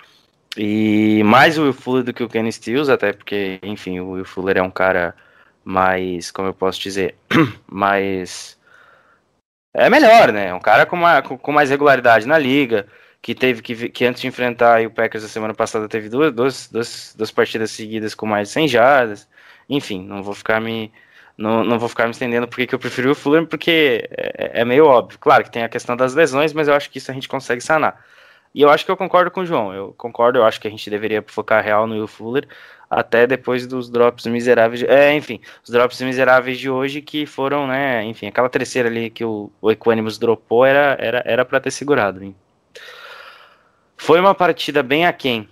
E 0.57 1.23
mais 1.25 1.57
o 1.57 1.63
Will 1.63 1.73
Fuller 1.73 2.03
do 2.03 2.13
que 2.13 2.23
o 2.23 2.29
Kenny 2.29 2.53
Stills, 2.53 2.91
até 2.91 3.13
porque, 3.13 3.61
enfim, 3.63 4.01
o 4.01 4.11
Will 4.11 4.25
Fuller 4.25 4.59
é 4.59 4.63
um 4.63 4.71
cara 4.71 5.15
mais, 5.65 6.31
como 6.31 6.49
eu 6.49 6.55
posso 6.55 6.81
dizer, 6.81 7.15
mais. 7.67 8.59
É 9.73 9.89
melhor, 9.89 10.33
né? 10.33 10.53
Um 10.53 10.61
cara 10.61 10.85
com, 10.85 10.97
uma, 10.97 11.23
com, 11.23 11.53
mais 11.53 11.71
regularidade 11.71 12.27
na 12.27 12.37
liga, 12.37 12.89
que 13.23 13.35
teve 13.35 13.63
que, 13.63 13.89
que 13.89 14.05
antes 14.05 14.21
de 14.21 14.27
enfrentar 14.27 14.85
o 14.85 14.91
Packers 14.91 15.23
a 15.25 15.29
semana 15.29 15.55
passada 15.55 15.89
teve 15.89 16.09
duas, 16.09 16.33
duas, 16.33 16.69
duas, 16.69 17.15
duas 17.17 17.31
partidas 17.31 17.71
seguidas 17.71 18.15
com 18.15 18.27
mais 18.27 18.49
de 18.49 18.55
100 18.55 18.69
jardas. 18.69 19.29
Enfim, 19.69 20.05
não 20.05 20.23
vou 20.23 20.35
ficar 20.35 20.61
me 20.61 20.93
não, 21.41 21.65
não 21.65 21.79
vou 21.79 21.89
ficar 21.89 22.05
me 22.05 22.11
estendendo 22.11 22.47
porque 22.47 22.67
que 22.67 22.75
eu 22.75 22.79
preferi 22.79 23.09
o 23.09 23.15
Fuller, 23.15 23.47
porque 23.47 24.07
é, 24.11 24.61
é 24.61 24.65
meio 24.65 24.87
óbvio. 24.87 25.19
Claro 25.19 25.43
que 25.45 25.51
tem 25.51 25.63
a 25.63 25.69
questão 25.71 25.97
das 25.97 26.15
lesões, 26.15 26.53
mas 26.53 26.69
eu 26.69 26.75
acho 26.75 26.91
que 26.91 26.99
isso 26.99 27.11
a 27.11 27.15
gente 27.15 27.29
consegue 27.29 27.63
sanar. 27.63 28.05
E 28.55 28.63
eu 28.63 28.71
acho 28.71 28.85
que 28.85 28.91
eu 28.91 28.97
concordo 28.97 29.31
com 29.31 29.41
o 29.41 29.47
João. 29.47 29.73
Eu 29.73 29.95
concordo, 29.97 30.39
eu 30.39 30.45
acho 30.45 30.61
que 30.61 30.67
a 30.67 30.71
gente 30.71 30.91
deveria 30.91 31.23
focar 31.27 31.63
real 31.65 31.87
no 31.87 31.95
Will 31.95 32.09
Fuller 32.09 32.49
até 32.91 33.27
depois 33.27 33.67
dos 33.67 33.89
drops 33.89 34.27
miseráveis. 34.27 34.83
é, 34.83 35.15
enfim, 35.15 35.41
os 35.63 35.71
drops 35.71 36.01
miseráveis 36.01 36.59
de 36.59 36.69
hoje 36.69 37.01
que 37.01 37.25
foram, 37.25 37.67
né? 37.67 38.05
Enfim, 38.05 38.27
aquela 38.27 38.49
terceira 38.49 38.89
ali 38.89 39.11
que 39.11 39.25
o, 39.25 39.51
o 39.61 39.71
Equanimus 39.71 40.19
dropou 40.19 40.65
era 40.65 40.97
era 40.99 41.23
era 41.25 41.45
para 41.45 41.61
ter 41.61 41.71
segurado. 41.71 42.23
hein? 42.25 42.35
Foi 43.97 44.19
uma 44.19 44.35
partida 44.35 44.83
bem 44.83 45.07
aquém 45.07 45.49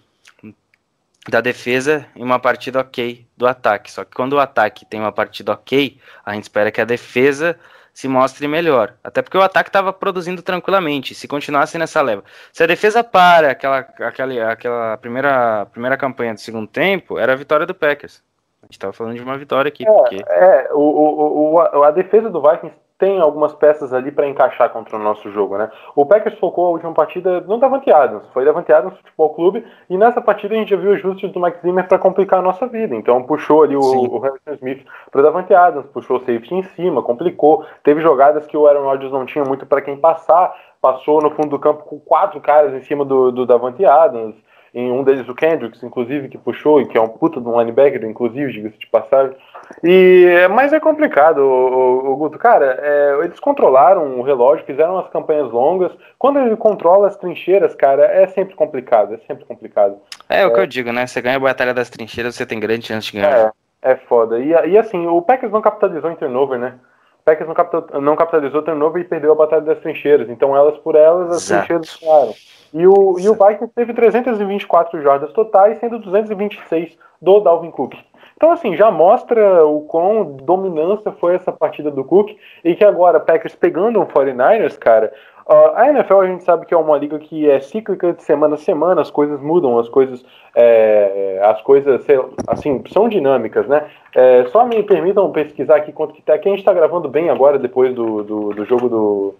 da 1.28 1.40
defesa 1.40 2.06
e 2.16 2.22
uma 2.22 2.38
partida 2.38 2.80
ok 2.80 3.24
do 3.36 3.46
ataque. 3.46 3.92
Só 3.92 4.04
que 4.04 4.16
quando 4.16 4.32
o 4.32 4.40
ataque 4.40 4.86
tem 4.86 4.98
uma 4.98 5.12
partida 5.12 5.52
ok, 5.52 5.98
a 6.24 6.34
gente 6.34 6.44
espera 6.44 6.72
que 6.72 6.80
a 6.80 6.84
defesa 6.84 7.58
se 7.98 8.06
mostre 8.06 8.46
melhor. 8.46 8.94
Até 9.02 9.20
porque 9.20 9.36
o 9.36 9.42
ataque 9.42 9.70
estava 9.70 9.92
produzindo 9.92 10.40
tranquilamente. 10.40 11.16
Se 11.16 11.26
continuasse 11.26 11.76
nessa 11.76 12.00
leva. 12.00 12.22
Se 12.52 12.62
a 12.62 12.66
defesa 12.68 13.02
para 13.02 13.50
aquela, 13.50 13.78
aquela, 13.78 14.52
aquela 14.52 14.96
primeira, 14.98 15.66
primeira 15.66 15.96
campanha 15.96 16.32
do 16.32 16.38
segundo 16.38 16.68
tempo, 16.68 17.18
era 17.18 17.32
a 17.32 17.36
vitória 17.36 17.66
do 17.66 17.74
Packers. 17.74 18.22
A 18.62 18.66
gente 18.66 18.74
estava 18.74 18.92
falando 18.92 19.16
de 19.16 19.20
uma 19.20 19.36
vitória 19.36 19.68
aqui. 19.68 19.84
porque... 19.84 20.22
É, 20.28 20.68
o, 20.72 20.78
o, 20.78 21.54
o, 21.54 21.60
a, 21.60 21.88
a 21.88 21.90
defesa 21.90 22.30
do 22.30 22.40
Vikings 22.40 22.76
tem 22.98 23.20
algumas 23.20 23.54
peças 23.54 23.94
ali 23.94 24.10
para 24.10 24.26
encaixar 24.26 24.70
contra 24.70 24.96
o 24.96 24.98
nosso 24.98 25.30
jogo, 25.30 25.56
né? 25.56 25.70
O 25.94 26.04
Packers 26.04 26.36
focou 26.38 26.66
a 26.66 26.70
última 26.70 26.92
partida 26.92 27.40
no 27.42 27.56
Davante 27.56 27.90
Adams, 27.92 28.24
foi 28.34 28.44
Davante 28.44 28.72
Adams 28.72 28.96
Futebol 28.98 29.34
Clube, 29.34 29.64
e 29.88 29.96
nessa 29.96 30.20
partida 30.20 30.54
a 30.54 30.58
gente 30.58 30.70
já 30.70 30.76
viu 30.76 30.92
ajustes 30.92 31.30
do 31.30 31.40
Mike 31.40 31.62
Zimmer 31.62 31.86
para 31.86 31.98
complicar 31.98 32.40
a 32.40 32.42
nossa 32.42 32.66
vida. 32.66 32.96
Então 32.96 33.22
puxou 33.22 33.62
ali 33.62 33.76
o, 33.76 33.80
o 33.80 34.18
Harrison 34.18 34.52
Smith 34.54 34.84
para 35.12 35.22
Davante 35.22 35.54
Adams, 35.54 35.86
puxou 35.86 36.16
o 36.16 36.20
safety 36.20 36.56
em 36.56 36.62
cima, 36.64 37.00
complicou. 37.00 37.64
Teve 37.84 38.00
jogadas 38.00 38.46
que 38.46 38.56
o 38.56 38.66
Aaron 38.66 38.82
Rodgers 38.82 39.12
não 39.12 39.24
tinha 39.24 39.44
muito 39.44 39.64
para 39.64 39.80
quem 39.80 39.96
passar, 39.96 40.52
passou 40.82 41.22
no 41.22 41.30
fundo 41.30 41.50
do 41.50 41.58
campo 41.58 41.84
com 41.84 42.00
quatro 42.00 42.40
caras 42.40 42.74
em 42.74 42.82
cima 42.82 43.04
do, 43.04 43.30
do 43.30 43.46
Davante 43.46 43.84
Adams. 43.84 44.34
Em 44.74 44.92
um 44.92 45.02
deles 45.02 45.26
o 45.28 45.34
Kendricks, 45.34 45.82
inclusive, 45.82 46.28
que 46.28 46.36
puxou, 46.36 46.80
e 46.80 46.86
que 46.86 46.98
é 46.98 47.00
um 47.00 47.08
puta 47.08 47.40
de 47.40 47.48
um 47.48 47.58
linebacker, 47.58 48.04
inclusive, 48.04 48.52
diga-se 48.52 48.78
de 48.78 48.86
passagem. 48.86 49.34
E, 49.82 50.48
mas 50.50 50.72
é 50.72 50.80
complicado, 50.80 51.38
o, 51.38 52.08
o, 52.08 52.12
o 52.12 52.16
Guto. 52.16 52.38
Cara, 52.38 52.78
é, 52.80 53.24
eles 53.24 53.38
controlaram 53.38 54.18
o 54.18 54.22
relógio, 54.22 54.64
fizeram 54.64 54.98
as 54.98 55.08
campanhas 55.10 55.50
longas. 55.50 55.92
Quando 56.18 56.38
ele 56.38 56.56
controla 56.56 57.06
as 57.06 57.16
trincheiras, 57.16 57.74
cara, 57.74 58.04
é 58.04 58.26
sempre 58.28 58.54
complicado. 58.54 59.14
É 59.14 59.18
sempre 59.26 59.44
complicado. 59.44 59.98
É, 60.28 60.42
é 60.42 60.46
o 60.46 60.52
que 60.52 60.60
eu 60.60 60.66
digo, 60.66 60.92
né? 60.92 61.06
Você 61.06 61.20
ganha 61.20 61.36
a 61.36 61.40
batalha 61.40 61.74
das 61.74 61.90
trincheiras, 61.90 62.34
você 62.34 62.46
tem 62.46 62.58
grande 62.58 62.86
chance 62.86 63.06
de 63.10 63.20
ganhar. 63.20 63.52
É, 63.82 63.92
é 63.92 63.96
foda. 63.96 64.38
E, 64.38 64.48
e 64.48 64.78
assim, 64.78 65.06
o 65.06 65.22
Packers 65.22 65.52
não 65.52 65.60
capitalizou 65.60 66.10
em 66.10 66.16
turnover, 66.16 66.58
né? 66.58 66.74
O 67.20 67.24
Packers 67.24 67.46
não, 67.46 67.54
capital, 67.54 68.00
não 68.00 68.16
capitalizou 68.16 68.62
turnover 68.62 69.02
e 69.02 69.08
perdeu 69.08 69.32
a 69.32 69.36
batalha 69.36 69.62
das 69.62 69.78
trincheiras. 69.80 70.28
Então, 70.30 70.56
elas 70.56 70.78
por 70.78 70.94
elas, 70.94 71.30
as 71.30 71.42
Exato. 71.42 71.66
trincheiras 71.66 71.98
ganharam. 72.00 72.34
E 72.72 72.86
o, 72.86 73.18
e 73.18 73.28
o 73.28 73.34
Vikings 73.34 73.72
teve 73.74 73.94
324 73.94 75.00
jardas 75.02 75.32
totais, 75.32 75.78
sendo 75.78 75.98
226 75.98 76.98
do 77.20 77.40
Dalvin 77.40 77.70
Cook. 77.70 77.94
Então, 78.38 78.52
assim, 78.52 78.76
já 78.76 78.88
mostra 78.88 79.66
o 79.66 79.80
quão 79.80 80.36
dominância 80.36 81.10
foi 81.10 81.34
essa 81.34 81.50
partida 81.50 81.90
do 81.90 82.04
Cook 82.04 82.36
e 82.62 82.76
que 82.76 82.84
agora, 82.84 83.18
Packers 83.18 83.56
pegando 83.56 84.00
um 84.00 84.06
49ers, 84.06 84.78
cara, 84.78 85.12
uh, 85.44 85.74
a 85.74 85.88
NFL 85.88 86.20
a 86.20 86.26
gente 86.28 86.44
sabe 86.44 86.64
que 86.64 86.72
é 86.72 86.76
uma 86.76 86.96
liga 86.96 87.18
que 87.18 87.50
é 87.50 87.58
cíclica 87.58 88.12
de 88.12 88.22
semana 88.22 88.54
a 88.54 88.58
semana, 88.58 89.00
as 89.00 89.10
coisas 89.10 89.40
mudam, 89.40 89.76
as 89.76 89.88
coisas, 89.88 90.24
é, 90.54 91.40
as 91.42 91.60
coisas, 91.62 92.06
assim, 92.46 92.80
são 92.92 93.08
dinâmicas, 93.08 93.66
né? 93.66 93.88
É, 94.14 94.44
só 94.52 94.64
me 94.64 94.84
permitam 94.84 95.32
pesquisar 95.32 95.74
aqui 95.74 95.90
quanto 95.90 96.14
que 96.14 96.22
tá, 96.22 96.38
que 96.38 96.48
a 96.48 96.52
gente 96.52 96.64
tá 96.64 96.72
gravando 96.72 97.08
bem 97.08 97.30
agora, 97.30 97.58
depois 97.58 97.92
do, 97.92 98.22
do, 98.22 98.50
do 98.50 98.64
jogo 98.64 98.88
do, 98.88 99.34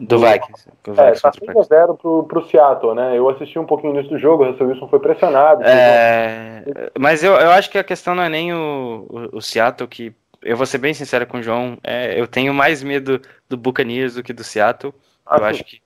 do 0.00 0.18
Vikings. 0.18 0.68
Do 0.82 0.92
é, 0.92 1.12
tá 1.12 1.30
5x0 1.30 1.98
pro, 1.98 2.24
pro 2.24 2.46
Seattle, 2.46 2.94
né? 2.94 3.16
Eu 3.16 3.28
assisti 3.28 3.58
um 3.58 3.66
pouquinho 3.66 3.92
nisso 3.92 4.08
do 4.08 4.18
jogo, 4.18 4.44
o 4.44 4.50
Russell 4.50 4.68
Wilson 4.68 4.88
foi 4.88 4.98
pressionado. 4.98 5.62
É, 5.64 6.64
mas 6.98 7.22
eu, 7.22 7.32
eu 7.34 7.50
acho 7.50 7.70
que 7.70 7.78
a 7.78 7.84
questão 7.84 8.14
não 8.14 8.22
é 8.22 8.28
nem 8.28 8.52
o, 8.52 9.06
o, 9.08 9.38
o 9.38 9.42
Seattle, 9.42 9.88
que 9.88 10.14
eu 10.42 10.56
vou 10.56 10.66
ser 10.66 10.78
bem 10.78 10.94
sincero 10.94 11.26
com 11.26 11.38
o 11.38 11.42
João, 11.42 11.76
é, 11.84 12.18
eu 12.18 12.26
tenho 12.26 12.54
mais 12.54 12.82
medo 12.82 13.20
do 13.48 13.56
Buccaneers 13.56 14.14
do 14.14 14.22
que 14.22 14.32
do 14.32 14.42
Seattle. 14.42 14.94
Ah, 15.26 15.36
eu 15.38 15.44
acho 15.44 15.64
que, 15.64 15.82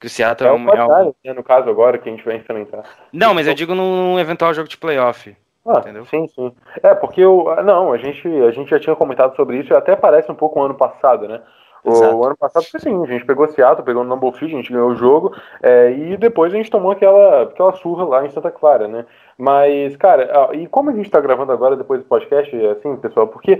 que 0.00 0.06
o 0.06 0.10
Seattle 0.10 0.48
é, 0.48 0.52
é 0.52 0.56
um, 0.56 0.68
é 0.68 0.84
um... 0.84 1.14
né, 1.24 1.32
no 1.32 1.42
caso 1.42 1.70
agora 1.70 1.98
que 1.98 2.08
a 2.08 2.12
gente 2.12 2.24
vai 2.24 2.36
enfrentar. 2.36 2.82
Não, 3.12 3.32
mas 3.32 3.46
eu 3.46 3.54
digo 3.54 3.74
num 3.74 4.18
eventual 4.18 4.52
jogo 4.52 4.68
de 4.68 4.76
playoff. 4.76 5.34
Ah, 5.64 5.78
entendeu? 5.78 6.04
sim, 6.06 6.26
sim. 6.28 6.52
É, 6.82 6.94
porque 6.94 7.20
eu. 7.20 7.44
Não, 7.64 7.92
a 7.92 7.98
gente, 7.98 8.26
a 8.26 8.50
gente 8.50 8.70
já 8.70 8.80
tinha 8.80 8.96
comentado 8.96 9.36
sobre 9.36 9.58
isso 9.58 9.72
e 9.72 9.76
até 9.76 9.94
parece 9.94 10.32
um 10.32 10.34
pouco 10.34 10.58
o 10.58 10.62
ano 10.62 10.74
passado, 10.74 11.28
né? 11.28 11.40
O 11.84 11.90
Exato. 11.90 12.24
ano 12.24 12.36
passado 12.36 12.64
foi 12.64 12.78
assim, 12.78 13.02
a 13.02 13.06
gente 13.06 13.24
pegou 13.24 13.48
Seattle, 13.48 13.84
pegou 13.84 14.04
no 14.04 14.10
Number 14.10 14.32
Field, 14.32 14.54
a 14.54 14.58
gente 14.58 14.72
ganhou 14.72 14.90
o 14.90 14.96
jogo, 14.96 15.34
é, 15.62 15.90
e 15.90 16.16
depois 16.16 16.52
a 16.52 16.56
gente 16.56 16.70
tomou 16.70 16.92
aquela, 16.92 17.44
aquela 17.44 17.72
surra 17.74 18.04
lá 18.04 18.26
em 18.26 18.30
Santa 18.30 18.50
Clara, 18.50 18.86
né? 18.86 19.06
Mas, 19.38 19.96
cara, 19.96 20.50
e 20.52 20.66
como 20.66 20.90
a 20.90 20.92
gente 20.92 21.10
tá 21.10 21.18
gravando 21.18 21.52
agora 21.52 21.74
depois 21.74 22.00
do 22.00 22.06
podcast, 22.06 22.54
assim, 22.66 22.94
pessoal, 22.96 23.26
porque 23.26 23.58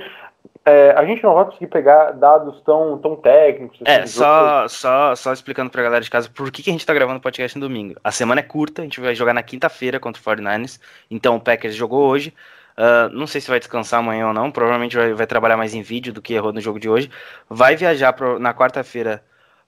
é, 0.64 0.92
a 0.94 1.04
gente 1.06 1.22
não 1.22 1.34
vai 1.34 1.46
conseguir 1.46 1.68
pegar 1.68 2.12
dados 2.12 2.60
tão, 2.60 2.98
tão 2.98 3.16
técnicos. 3.16 3.78
É, 3.86 4.02
assim, 4.02 4.18
só, 4.18 4.68
só, 4.68 5.14
só 5.16 5.32
explicando 5.32 5.70
pra 5.70 5.82
galera 5.82 6.04
de 6.04 6.10
casa 6.10 6.28
por 6.28 6.50
que, 6.50 6.62
que 6.62 6.68
a 6.68 6.72
gente 6.72 6.84
tá 6.84 6.92
gravando 6.92 7.18
o 7.18 7.22
podcast 7.22 7.58
no 7.58 7.66
domingo. 7.66 7.94
A 8.04 8.12
semana 8.12 8.40
é 8.40 8.44
curta, 8.44 8.82
a 8.82 8.84
gente 8.84 9.00
vai 9.00 9.14
jogar 9.14 9.32
na 9.32 9.42
quinta-feira 9.42 9.98
contra 9.98 10.20
o 10.20 10.24
49ers, 10.24 10.78
então 11.10 11.36
o 11.36 11.40
Packers 11.40 11.74
jogou 11.74 12.06
hoje, 12.06 12.34
Uh, 12.80 13.10
não 13.12 13.26
sei 13.26 13.42
se 13.42 13.50
vai 13.50 13.58
descansar 13.58 14.00
amanhã 14.00 14.28
ou 14.28 14.32
não. 14.32 14.50
Provavelmente 14.50 14.96
vai, 14.96 15.12
vai, 15.12 15.26
trabalhar 15.26 15.56
mais 15.58 15.74
em 15.74 15.82
vídeo 15.82 16.14
do 16.14 16.22
que 16.22 16.32
errou 16.32 16.50
no 16.50 16.60
jogo 16.62 16.80
de 16.80 16.88
hoje. 16.88 17.10
Vai 17.48 17.76
viajar 17.76 18.14
pro, 18.14 18.38
na 18.38 18.54
quarta-feira 18.54 19.22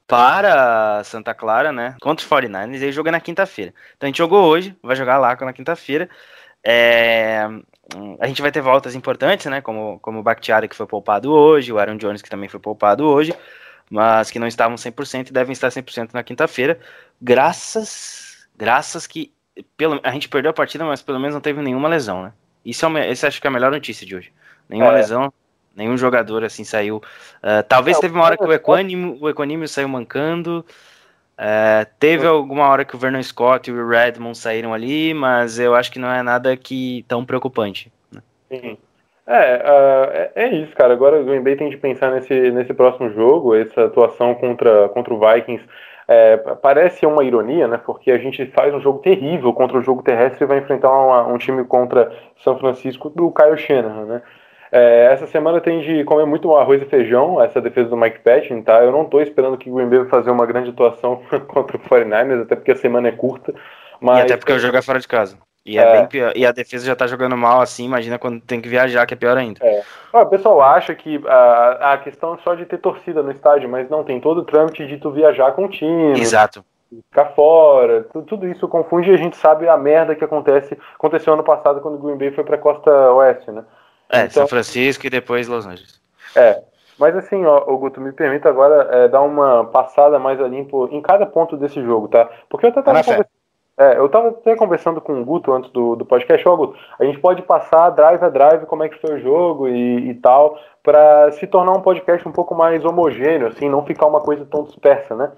para 0.06 1.04
Santa 1.04 1.34
Clara, 1.34 1.72
né? 1.72 1.94
Contra 2.00 2.24
os 2.24 2.30
49ers. 2.30 2.80
E 2.80 2.90
joga 2.90 3.12
na 3.12 3.20
quinta-feira. 3.20 3.74
Então 3.96 4.06
a 4.06 4.08
gente 4.08 4.16
jogou 4.18 4.44
hoje, 4.46 4.74
vai 4.82 4.96
jogar 4.96 5.18
lá 5.18 5.36
na 5.42 5.52
quinta-feira. 5.52 6.08
É, 6.64 7.46
a 8.18 8.26
gente 8.26 8.40
vai 8.40 8.50
ter 8.50 8.62
voltas 8.62 8.94
importantes, 8.94 9.46
né? 9.46 9.60
Como, 9.60 9.98
como 10.00 10.20
o 10.20 10.22
Bakhtiari 10.22 10.68
que 10.68 10.76
foi 10.76 10.86
poupado 10.86 11.30
hoje, 11.32 11.70
o 11.70 11.78
Aaron 11.78 11.96
Jones 11.98 12.22
que 12.22 12.30
também 12.30 12.48
foi 12.48 12.60
poupado 12.60 13.04
hoje, 13.04 13.34
mas 13.90 14.30
que 14.30 14.38
não 14.38 14.46
estavam 14.46 14.76
100% 14.76 15.28
e 15.28 15.32
devem 15.32 15.52
estar 15.52 15.68
100% 15.68 16.14
na 16.14 16.22
quinta-feira. 16.22 16.80
Graças, 17.20 18.48
graças 18.56 19.06
que 19.06 19.34
pelo, 19.76 20.00
a 20.02 20.10
gente 20.12 20.30
perdeu 20.30 20.50
a 20.50 20.54
partida, 20.54 20.84
mas 20.84 21.02
pelo 21.02 21.20
menos 21.20 21.34
não 21.34 21.40
teve 21.42 21.60
nenhuma 21.60 21.88
lesão, 21.88 22.22
né? 22.22 22.32
Isso, 22.64 22.84
é 22.84 22.88
uma, 22.88 23.06
isso 23.06 23.26
acho 23.26 23.40
que 23.40 23.46
é 23.46 23.50
a 23.50 23.52
melhor 23.52 23.70
notícia 23.72 24.06
de 24.06 24.14
hoje. 24.16 24.32
Nenhuma 24.68 24.92
É. 24.92 24.96
lesão, 24.96 25.32
nenhum 25.76 25.96
jogador 25.96 26.44
assim 26.44 26.64
saiu. 26.64 26.96
Uh, 27.42 27.62
talvez 27.68 27.98
teve 27.98 28.14
uma 28.14 28.24
hora 28.24 28.36
que 28.36 28.44
o 28.44 28.48
o- 28.48 28.52
Equânimo, 28.52 29.18
o 29.20 29.28
Equânimo 29.28 29.66
saiu 29.68 29.88
mancando. 29.88 30.64
Uh, 31.38 31.84
teve 31.98 32.26
alguma 32.26 32.68
hora 32.68 32.84
que 32.84 32.94
o 32.94 32.98
Vernon 32.98 33.22
Scott 33.22 33.68
e 33.68 33.72
o 33.72 33.88
Redmond 33.88 34.36
saíram 34.38 34.72
ali, 34.72 35.12
mas 35.14 35.58
eu 35.58 35.74
acho 35.74 35.90
que 35.90 35.98
não 35.98 36.10
é 36.12 36.22
nada 36.22 36.56
que 36.56 37.04
tão 37.08 37.24
preocupante. 37.24 37.90
né? 38.12 38.20
Sim. 38.50 38.78
É, 39.26 39.62
ah, 39.64 40.10
é, 40.12 40.32
é 40.34 40.54
isso, 40.56 40.72
cara. 40.74 40.92
Agora 40.92 41.20
o 41.20 41.24
Green 41.24 41.42
Bay 41.42 41.56
tem 41.56 41.70
de 41.70 41.76
pensar 41.76 42.10
nesse, 42.12 42.50
nesse 42.50 42.74
próximo 42.74 43.10
jogo, 43.12 43.54
essa 43.54 43.84
atuação 43.86 44.34
contra, 44.34 44.88
contra 44.90 45.14
o 45.14 45.18
Vikings. 45.18 45.64
É, 46.08 46.36
parece 46.36 47.06
uma 47.06 47.24
ironia, 47.24 47.68
né? 47.68 47.78
Porque 47.84 48.10
a 48.10 48.18
gente 48.18 48.44
faz 48.46 48.74
um 48.74 48.80
jogo 48.80 48.98
terrível 48.98 49.52
contra 49.52 49.78
o 49.78 49.82
jogo 49.82 50.02
terrestre 50.02 50.44
e 50.44 50.46
vai 50.46 50.58
enfrentar 50.58 50.90
uma- 50.90 51.26
um 51.26 51.38
time 51.38 51.64
contra 51.64 52.12
São 52.42 52.58
Francisco 52.58 53.08
do 53.10 53.30
Kyle 53.30 53.56
Shanahan, 53.56 54.04
né? 54.06 54.22
É, 54.74 55.10
essa 55.12 55.26
semana 55.26 55.60
tem 55.60 55.80
de 55.80 56.02
comer 56.04 56.24
muito 56.24 56.54
arroz 56.56 56.80
e 56.80 56.86
feijão, 56.86 57.42
essa 57.42 57.60
defesa 57.60 57.90
do 57.90 57.96
Mike 57.96 58.20
Patton, 58.20 58.62
tá? 58.62 58.82
Eu 58.82 58.90
não 58.90 59.04
tô 59.04 59.20
esperando 59.20 59.58
que 59.58 59.70
o 59.70 59.74
Green 59.74 59.88
Bay 59.88 59.98
vai 60.00 60.08
fazer 60.08 60.30
uma 60.30 60.46
grande 60.46 60.70
atuação 60.70 61.20
contra 61.46 61.76
o 61.76 61.80
49ers, 61.80 62.42
até 62.42 62.56
porque 62.56 62.72
a 62.72 62.76
semana 62.76 63.08
é 63.08 63.12
curta. 63.12 63.52
Mas, 64.00 64.20
E 64.20 64.22
até 64.22 64.36
porque 64.36 64.52
o 64.52 64.58
jogo 64.58 64.76
é 64.76 64.82
fora 64.82 64.98
de 64.98 65.06
casa. 65.06 65.36
E, 65.64 65.78
é 65.78 65.82
É. 65.82 65.92
bem 65.92 66.06
pior. 66.06 66.32
e 66.36 66.44
a 66.44 66.50
defesa 66.52 66.84
já 66.84 66.96
tá 66.96 67.06
jogando 67.06 67.36
mal 67.36 67.60
assim, 67.60 67.84
imagina 67.84 68.18
quando 68.18 68.40
tem 68.40 68.60
que 68.60 68.68
viajar, 68.68 69.06
que 69.06 69.14
é 69.14 69.16
pior 69.16 69.36
ainda. 69.36 69.60
Ah, 70.12 70.22
o 70.22 70.26
pessoal 70.26 70.60
acha 70.60 70.92
que 70.94 71.22
a, 71.26 71.92
a 71.92 71.98
questão 71.98 72.34
é 72.34 72.38
só 72.38 72.54
de 72.54 72.66
ter 72.66 72.78
torcida 72.78 73.22
no 73.22 73.30
estádio, 73.30 73.68
mas 73.68 73.88
não, 73.88 74.02
tem 74.02 74.20
todo 74.20 74.38
o 74.38 74.44
trâmite 74.44 74.86
de 74.86 74.98
tu 74.98 75.10
viajar 75.12 75.52
com 75.52 75.64
o 75.66 75.68
time, 75.68 76.18
Exato. 76.20 76.64
ficar 77.10 77.26
fora, 77.26 78.02
tu- 78.12 78.22
tudo 78.22 78.48
isso 78.48 78.66
confunde 78.66 79.10
e 79.10 79.14
a 79.14 79.16
gente 79.16 79.36
sabe 79.36 79.68
a 79.68 79.76
merda 79.76 80.14
que 80.16 80.24
acontece, 80.24 80.76
aconteceu 80.96 81.32
ano 81.32 81.44
passado 81.44 81.80
quando 81.80 81.94
o 81.94 81.98
Green 81.98 82.16
Bay 82.18 82.32
foi 82.32 82.42
pra 82.44 82.58
costa 82.58 82.90
oeste, 83.12 83.50
né? 83.52 83.64
É, 84.10 84.18
Então- 84.22 84.30
São 84.30 84.46
Francisco 84.48 85.06
e 85.06 85.10
depois 85.10 85.46
Los 85.48 85.64
Angeles. 85.64 86.00
É, 86.34 86.60
mas 86.98 87.16
assim, 87.16 87.46
ó, 87.46 87.62
ô 87.66 87.78
Guto, 87.78 88.00
me 88.00 88.12
permita 88.12 88.48
agora 88.48 88.88
é, 88.92 89.08
dar 89.08 89.22
uma 89.22 89.64
passada 89.66 90.18
mais 90.18 90.40
a 90.40 90.48
limpo 90.48 90.88
em 90.90 91.00
cada 91.00 91.24
ponto 91.24 91.56
desse 91.56 91.80
jogo, 91.82 92.08
tá? 92.08 92.28
Porque 92.50 92.66
eu 92.66 92.70
até 92.70 92.82
tava 92.82 92.98
conversando, 93.02 93.26
é, 93.78 93.96
eu 93.96 94.08
tava 94.08 94.28
até 94.28 94.54
conversando 94.54 95.00
com 95.00 95.20
o 95.20 95.24
Guto 95.24 95.52
antes 95.52 95.70
do, 95.70 95.96
do 95.96 96.04
podcast, 96.04 96.46
ó, 96.46 96.54
Guto, 96.54 96.78
a 96.98 97.04
gente 97.04 97.18
pode 97.18 97.42
passar 97.42 97.90
drive 97.90 98.22
a 98.22 98.28
drive 98.28 98.66
como 98.66 98.84
é 98.84 98.88
que 98.88 99.00
foi 99.00 99.14
o 99.14 99.20
jogo 99.20 99.68
e, 99.68 100.10
e 100.10 100.14
tal, 100.14 100.58
pra 100.82 101.32
se 101.32 101.46
tornar 101.46 101.72
um 101.72 101.80
podcast 101.80 102.26
um 102.28 102.32
pouco 102.32 102.54
mais 102.54 102.84
homogêneo, 102.84 103.48
assim, 103.48 103.68
não 103.68 103.84
ficar 103.84 104.06
uma 104.06 104.20
coisa 104.20 104.44
tão 104.44 104.64
dispersa, 104.64 105.16
né? 105.16 105.32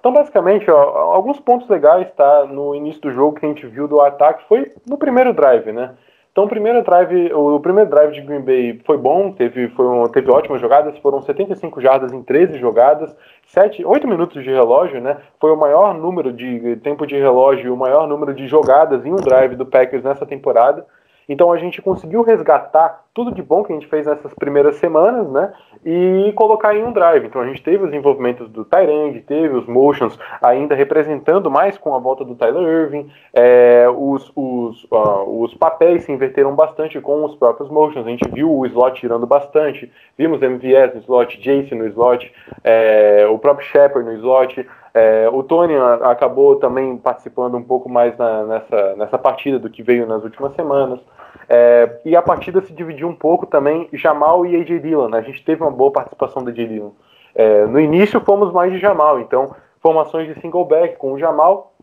Então, 0.00 0.12
basicamente, 0.12 0.70
ó, 0.70 0.78
alguns 1.12 1.40
pontos 1.40 1.68
legais, 1.68 2.10
tá, 2.12 2.44
no 2.44 2.74
início 2.74 3.02
do 3.02 3.10
jogo 3.10 3.38
que 3.38 3.44
a 3.44 3.48
gente 3.48 3.66
viu 3.66 3.88
do 3.88 4.00
ataque 4.00 4.44
foi 4.48 4.72
no 4.88 4.96
primeiro 4.96 5.32
drive, 5.32 5.72
né? 5.72 5.94
Então, 6.36 6.44
o 6.44 6.48
primeiro 6.48 6.82
drive, 6.82 7.32
o 7.32 7.58
primeiro 7.60 7.88
drive 7.88 8.12
de 8.12 8.20
Green 8.20 8.42
Bay 8.42 8.78
foi 8.84 8.98
bom, 8.98 9.32
teve, 9.32 9.68
foi 9.68 9.86
um- 9.86 10.06
teve 10.06 10.30
ótimas 10.30 10.60
jogadas, 10.60 10.94
foram 10.98 11.22
75 11.22 11.80
jardas 11.80 12.12
em 12.12 12.22
13 12.22 12.58
jogadas, 12.58 13.16
7, 13.46 13.82
8 13.82 14.06
minutos 14.06 14.44
de 14.44 14.50
relógio, 14.50 15.00
né? 15.00 15.16
Foi 15.40 15.50
o 15.50 15.56
maior 15.56 15.94
número 15.94 16.30
de 16.30 16.76
tempo 16.82 17.06
de 17.06 17.16
relógio, 17.16 17.72
o 17.72 17.76
maior 17.76 18.06
número 18.06 18.34
de 18.34 18.46
jogadas 18.46 19.06
em 19.06 19.12
um 19.14 19.16
drive 19.16 19.56
do 19.56 19.64
Packers 19.64 20.04
nessa 20.04 20.26
temporada. 20.26 20.84
Então 21.26 21.50
a 21.50 21.56
gente 21.56 21.80
conseguiu 21.80 22.20
resgatar 22.20 23.05
tudo 23.16 23.32
de 23.32 23.42
bom 23.42 23.64
que 23.64 23.72
a 23.72 23.74
gente 23.74 23.86
fez 23.86 24.04
nessas 24.06 24.34
primeiras 24.34 24.76
semanas, 24.76 25.26
né? 25.30 25.50
E 25.82 26.32
colocar 26.36 26.76
em 26.76 26.84
um 26.84 26.92
drive. 26.92 27.24
Então 27.24 27.40
a 27.40 27.46
gente 27.46 27.62
teve 27.62 27.82
os 27.82 27.94
envolvimentos 27.94 28.46
do 28.50 28.62
Tyrande, 28.62 29.22
teve 29.22 29.56
os 29.56 29.66
motions 29.66 30.18
ainda 30.42 30.74
representando 30.74 31.50
mais 31.50 31.78
com 31.78 31.94
a 31.94 31.98
volta 31.98 32.26
do 32.26 32.34
Tyler 32.34 32.62
Irving. 32.62 33.10
é, 33.32 33.86
os, 33.88 34.30
os, 34.36 34.86
ah, 34.92 35.22
os 35.26 35.54
papéis 35.54 36.04
se 36.04 36.12
inverteram 36.12 36.54
bastante 36.54 37.00
com 37.00 37.24
os 37.24 37.34
próprios 37.34 37.70
motions. 37.70 38.06
A 38.06 38.10
gente 38.10 38.28
viu 38.30 38.52
o 38.54 38.66
slot 38.66 39.00
tirando 39.00 39.26
bastante. 39.26 39.90
Vimos 40.18 40.42
MVS 40.42 40.92
no 40.94 41.00
slot, 41.00 41.40
Jason 41.40 41.76
no 41.76 41.86
slot, 41.86 42.30
é, 42.62 43.26
o 43.30 43.38
próprio 43.38 43.66
Shepard 43.66 44.06
no 44.06 44.14
slot. 44.16 44.66
É, 44.92 45.28
o 45.32 45.42
Tony 45.42 45.74
acabou 46.02 46.56
também 46.56 46.98
participando 46.98 47.56
um 47.56 47.62
pouco 47.62 47.88
mais 47.88 48.16
na- 48.18 48.44
nessa, 48.44 48.94
nessa 48.96 49.18
partida 49.18 49.58
do 49.58 49.70
que 49.70 49.82
veio 49.82 50.06
nas 50.06 50.22
últimas 50.22 50.54
semanas. 50.54 51.00
É, 51.48 52.00
e 52.04 52.16
a 52.16 52.22
partida 52.22 52.60
se 52.60 52.72
dividiu 52.72 53.08
um 53.08 53.14
pouco 53.14 53.46
também, 53.46 53.88
Jamal 53.92 54.44
e 54.44 54.56
AJ 54.56 54.80
Dillon. 54.80 55.08
Né? 55.08 55.18
A 55.18 55.22
gente 55.22 55.44
teve 55.44 55.62
uma 55.62 55.70
boa 55.70 55.92
participação 55.92 56.42
do 56.42 56.50
AJ 56.50 56.68
Dillon. 56.68 56.90
É, 57.34 57.66
no 57.66 57.78
início 57.78 58.20
fomos 58.20 58.52
mais 58.52 58.72
de 58.72 58.78
Jamal, 58.78 59.20
então 59.20 59.54
formações 59.82 60.26
de 60.26 60.40
single 60.40 60.64
back 60.64 60.96
com 60.96 61.12
o 61.12 61.18
Jamal, 61.18 61.74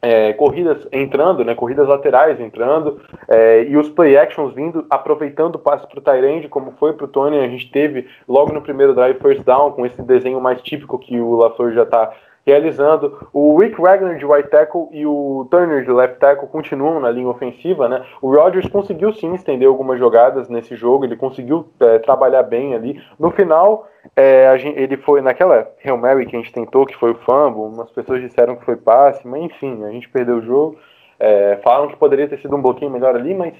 é, 0.00 0.32
corridas 0.32 0.86
entrando, 0.92 1.44
né, 1.44 1.54
corridas 1.54 1.88
laterais 1.88 2.40
entrando, 2.40 3.00
é, 3.28 3.64
e 3.64 3.76
os 3.76 3.88
play 3.88 4.16
actions 4.16 4.54
vindo, 4.54 4.86
aproveitando 4.88 5.56
o 5.56 5.58
passe 5.58 5.86
para 5.86 5.98
o 5.98 6.02
Tyrande, 6.02 6.48
como 6.48 6.72
foi 6.72 6.92
para 6.92 7.04
o 7.04 7.08
Tony, 7.08 7.38
a 7.38 7.48
gente 7.48 7.70
teve 7.70 8.06
logo 8.28 8.52
no 8.52 8.62
primeiro 8.62 8.94
drive 8.94 9.18
first 9.18 9.42
down, 9.42 9.72
com 9.72 9.84
esse 9.84 10.00
desenho 10.02 10.40
mais 10.40 10.60
típico 10.62 10.98
que 10.98 11.18
o 11.18 11.36
LaFleur 11.36 11.72
já 11.72 11.82
está 11.82 12.12
realizando. 12.48 13.28
O 13.32 13.58
Rick 13.58 13.78
Wagner 13.80 14.16
de 14.16 14.24
right 14.24 14.48
tackle 14.48 14.88
e 14.90 15.06
o 15.06 15.46
Turner 15.50 15.84
de 15.84 15.92
left 15.92 16.18
tackle 16.18 16.48
continuam 16.48 16.98
na 16.98 17.10
linha 17.10 17.28
ofensiva, 17.28 17.88
né? 17.88 18.02
O 18.22 18.34
Rodgers 18.34 18.68
conseguiu 18.68 19.12
sim 19.12 19.34
estender 19.34 19.68
algumas 19.68 19.98
jogadas 19.98 20.48
nesse 20.48 20.74
jogo, 20.74 21.04
ele 21.04 21.16
conseguiu 21.16 21.68
é, 21.80 21.98
trabalhar 21.98 22.42
bem 22.42 22.74
ali. 22.74 23.00
No 23.18 23.30
final, 23.30 23.86
é, 24.16 24.56
gente, 24.58 24.78
ele 24.78 24.96
foi 24.96 25.20
naquela 25.20 25.68
Hail 25.84 25.98
Mary 25.98 26.24
que 26.24 26.34
a 26.34 26.38
gente 26.38 26.52
tentou, 26.52 26.86
que 26.86 26.96
foi 26.96 27.10
o 27.10 27.18
fumble, 27.18 27.74
umas 27.74 27.90
pessoas 27.90 28.22
disseram 28.22 28.56
que 28.56 28.64
foi 28.64 28.76
passe, 28.76 29.26
mas 29.28 29.42
enfim, 29.42 29.84
a 29.84 29.90
gente 29.90 30.08
perdeu 30.08 30.36
o 30.36 30.42
jogo. 30.42 30.78
É, 31.20 31.58
falam 31.62 31.88
que 31.88 31.96
poderia 31.96 32.28
ter 32.28 32.38
sido 32.38 32.56
um 32.56 32.62
pouquinho 32.62 32.90
melhor 32.90 33.14
ali, 33.14 33.34
mas 33.34 33.54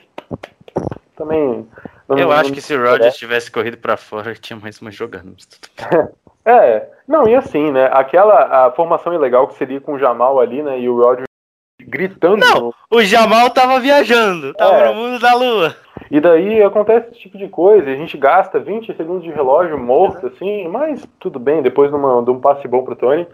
também. 1.14 1.66
Não, 2.08 2.18
eu 2.18 2.28
não, 2.28 2.32
acho 2.32 2.52
que 2.52 2.60
se 2.60 2.74
o 2.74 2.82
Rodgers 2.82 3.16
tivesse 3.16 3.50
corrido 3.50 3.76
para 3.76 3.96
fora, 3.96 4.34
tinha 4.34 4.58
mais 4.58 4.80
uma 4.80 4.90
jogando. 4.90 5.36
É, 6.44 6.88
não, 7.06 7.28
e 7.28 7.34
assim, 7.34 7.70
né? 7.70 7.90
Aquela 7.92 8.68
a 8.68 8.72
formação 8.72 9.12
ilegal 9.12 9.46
que 9.48 9.54
seria 9.56 9.82
com 9.82 9.92
o 9.92 9.98
Jamal 9.98 10.40
ali, 10.40 10.62
né? 10.62 10.80
E 10.80 10.88
o 10.88 10.96
Roger 10.96 11.26
gritando. 11.78 12.38
Não, 12.38 12.60
no... 12.60 12.74
o 12.90 13.02
Jamal 13.02 13.50
tava 13.50 13.78
viajando, 13.78 14.54
tava 14.54 14.76
é. 14.76 14.88
no 14.88 14.94
mundo 14.94 15.18
da 15.18 15.34
lua. 15.34 15.76
E 16.10 16.18
daí 16.20 16.62
acontece 16.62 17.10
esse 17.10 17.20
tipo 17.20 17.36
de 17.36 17.48
coisa, 17.48 17.90
a 17.90 17.94
gente 17.94 18.16
gasta 18.16 18.58
20 18.58 18.96
segundos 18.96 19.24
de 19.24 19.30
relógio 19.30 19.76
morto, 19.76 20.26
assim, 20.26 20.66
mas 20.68 21.06
tudo 21.20 21.38
bem, 21.38 21.60
depois 21.60 21.90
de, 21.90 21.96
uma, 21.96 22.22
de 22.22 22.30
um 22.30 22.40
passe 22.40 22.66
bom 22.66 22.82
pro 22.82 22.96
Tony, 22.96 23.26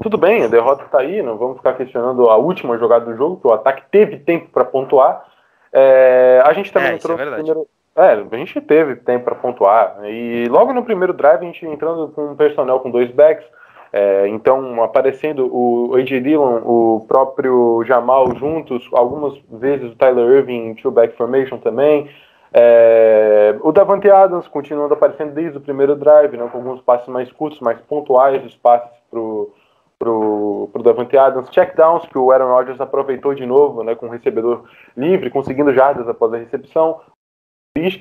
tudo 0.00 0.16
bem, 0.16 0.44
a 0.44 0.48
derrota 0.48 0.84
tá 0.84 1.00
aí, 1.00 1.22
não 1.22 1.36
vamos 1.36 1.56
ficar 1.56 1.72
questionando 1.72 2.30
a 2.30 2.36
última 2.36 2.78
jogada 2.78 3.04
do 3.04 3.16
jogo, 3.16 3.40
que 3.40 3.48
o 3.48 3.52
ataque 3.52 3.82
teve 3.90 4.18
tempo 4.18 4.48
para 4.52 4.64
pontuar. 4.64 5.24
É, 5.72 6.40
a 6.44 6.52
gente 6.52 6.72
também 6.72 6.92
é, 6.92 6.94
entrou 6.94 7.18
é 7.18 7.24
no 7.24 7.32
primeiro. 7.34 7.66
É, 7.96 8.12
a 8.12 8.36
gente 8.36 8.60
teve 8.60 8.96
tempo 8.96 9.24
para 9.24 9.34
pontuar. 9.34 9.98
E 10.04 10.46
logo 10.48 10.72
no 10.72 10.84
primeiro 10.84 11.12
drive 11.12 11.42
a 11.42 11.44
gente 11.44 11.66
entrando 11.66 12.08
com 12.08 12.30
um 12.30 12.36
personnel 12.36 12.80
com 12.80 12.90
dois 12.90 13.10
backs. 13.10 13.46
É, 13.92 14.28
então, 14.28 14.82
aparecendo 14.82 15.50
o 15.52 15.94
A.J. 15.96 16.20
Dillon, 16.20 16.60
o 16.64 17.04
próprio 17.08 17.82
Jamal 17.84 18.34
juntos, 18.36 18.88
algumas 18.92 19.36
vezes 19.50 19.90
o 19.90 19.96
Tyler 19.96 20.38
Irving 20.38 20.68
em 20.68 20.74
two-back 20.74 21.16
formation 21.16 21.58
também. 21.58 22.08
É, 22.52 23.56
o 23.62 23.72
Davante 23.72 24.08
Adams 24.08 24.46
continuando 24.48 24.94
aparecendo 24.94 25.32
desde 25.32 25.58
o 25.58 25.60
primeiro 25.60 25.96
drive, 25.96 26.36
né, 26.36 26.48
com 26.50 26.58
alguns 26.58 26.80
passes 26.80 27.08
mais 27.08 27.30
curtos, 27.32 27.60
mais 27.60 27.80
pontuais, 27.80 28.44
os 28.44 28.56
passes 28.56 28.90
pro, 29.10 29.52
pro, 29.98 30.68
pro 30.72 30.82
Davante 30.82 31.16
Adams. 31.16 31.48
Checkdowns 31.50 32.06
que 32.06 32.18
o 32.18 32.30
Aaron 32.30 32.52
Rodgers 32.52 32.80
aproveitou 32.80 33.34
de 33.34 33.46
novo, 33.46 33.82
né, 33.82 33.96
com 33.96 34.06
o 34.06 34.10
recebedor 34.10 34.64
livre, 34.96 35.30
conseguindo 35.30 35.74
jardas 35.74 36.08
após 36.08 36.32
a 36.32 36.38
recepção 36.38 37.00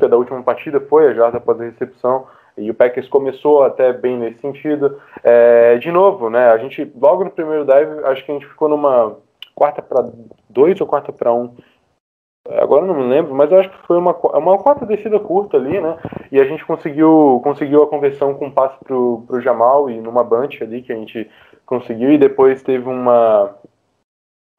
da 0.07 0.17
última 0.17 0.41
partida 0.43 0.79
foi 0.79 1.07
a 1.07 1.13
jarda 1.13 1.37
após 1.37 1.59
a 1.59 1.65
recepção, 1.65 2.27
e 2.57 2.69
o 2.69 2.73
Packers 2.73 3.07
começou 3.07 3.63
até 3.63 3.93
bem 3.93 4.17
nesse 4.17 4.39
sentido. 4.39 4.99
É, 5.23 5.77
de 5.77 5.91
novo, 5.91 6.29
né, 6.29 6.49
a 6.49 6.57
gente, 6.57 6.91
logo 6.99 7.23
no 7.23 7.31
primeiro 7.31 7.65
dive, 7.65 8.03
acho 8.05 8.25
que 8.25 8.31
a 8.31 8.33
gente 8.33 8.47
ficou 8.47 8.67
numa 8.67 9.17
quarta 9.55 9.81
para 9.81 10.09
dois 10.49 10.79
ou 10.81 10.87
quarta 10.87 11.11
para 11.11 11.33
um. 11.33 11.55
Agora 12.49 12.85
não 12.85 12.95
me 12.95 13.03
lembro, 13.03 13.35
mas 13.35 13.51
acho 13.53 13.69
que 13.69 13.85
foi 13.85 13.97
uma, 13.97 14.13
uma 14.13 14.57
quarta 14.57 14.85
descida 14.85 15.19
curta 15.19 15.57
ali, 15.57 15.79
né? 15.79 15.97
E 16.31 16.39
a 16.39 16.45
gente 16.45 16.65
conseguiu, 16.65 17.39
conseguiu 17.43 17.83
a 17.83 17.87
conversão 17.87 18.33
com 18.33 18.47
um 18.47 18.51
passe 18.51 18.77
pro, 18.83 19.23
pro 19.27 19.41
Jamal 19.41 19.89
e 19.89 19.99
numa 19.99 20.23
bunch 20.23 20.63
ali 20.63 20.81
que 20.81 20.91
a 20.91 20.95
gente 20.95 21.29
conseguiu, 21.65 22.11
e 22.11 22.17
depois 22.17 22.63
teve 22.63 22.89
uma, 22.89 23.55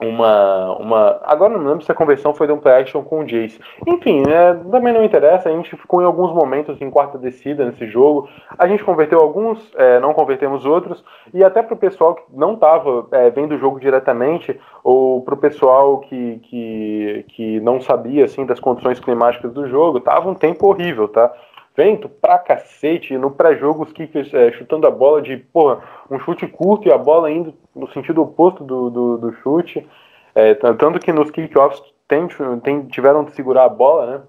uma, 0.00 0.76
uma. 0.78 1.20
Agora 1.24 1.56
não 1.56 1.66
lembro 1.66 1.84
se 1.84 1.92
a 1.92 1.94
conversão 1.94 2.34
foi 2.34 2.46
de 2.46 2.52
um 2.52 2.58
play 2.58 2.74
action 2.74 3.02
com 3.02 3.20
o 3.20 3.24
Jace. 3.24 3.60
Enfim, 3.86 4.22
né, 4.26 4.54
também 4.70 4.92
não 4.92 5.04
interessa. 5.04 5.48
A 5.48 5.52
gente 5.52 5.76
ficou 5.76 6.00
em 6.00 6.04
alguns 6.04 6.32
momentos 6.32 6.80
em 6.80 6.90
quarta 6.90 7.18
descida 7.18 7.64
nesse 7.64 7.86
jogo. 7.86 8.28
A 8.58 8.66
gente 8.66 8.82
converteu 8.82 9.20
alguns, 9.20 9.72
é, 9.76 10.00
não 10.00 10.14
convertemos 10.14 10.64
outros. 10.64 11.04
E 11.34 11.44
até 11.44 11.62
para 11.62 11.74
o 11.74 11.78
pessoal 11.78 12.14
que 12.14 12.22
não 12.32 12.54
estava 12.54 13.06
é, 13.12 13.30
vendo 13.30 13.54
o 13.54 13.58
jogo 13.58 13.78
diretamente, 13.78 14.58
ou 14.82 15.22
para 15.22 15.34
o 15.34 15.38
pessoal 15.38 15.98
que, 15.98 16.38
que, 16.44 17.24
que 17.28 17.60
não 17.60 17.80
sabia 17.80 18.24
assim 18.24 18.46
das 18.46 18.58
condições 18.58 18.98
climáticas 18.98 19.52
do 19.52 19.68
jogo, 19.68 20.00
tava 20.00 20.30
um 20.30 20.34
tempo 20.34 20.66
horrível, 20.66 21.08
tá? 21.08 21.32
Vento 21.76 22.08
pra 22.08 22.38
cacete, 22.38 23.16
no 23.16 23.30
pré-jogo 23.30 23.84
os 23.84 23.92
kickers 23.92 24.32
é, 24.34 24.52
chutando 24.52 24.86
a 24.86 24.90
bola 24.90 25.22
de, 25.22 25.36
porra, 25.36 25.82
um 26.10 26.18
chute 26.18 26.46
curto 26.46 26.88
e 26.88 26.92
a 26.92 26.98
bola 26.98 27.30
indo 27.30 27.54
no 27.74 27.90
sentido 27.92 28.22
oposto 28.22 28.64
do, 28.64 28.90
do, 28.90 29.18
do 29.18 29.32
chute. 29.36 29.88
É, 30.34 30.54
tanto 30.54 31.00
que 31.00 31.12
nos 31.12 31.30
kickoffs 31.30 31.82
tem, 32.06 32.28
tem, 32.62 32.86
tiveram 32.86 33.24
de 33.24 33.32
segurar 33.32 33.64
a 33.64 33.68
bola, 33.68 34.06
né? 34.06 34.22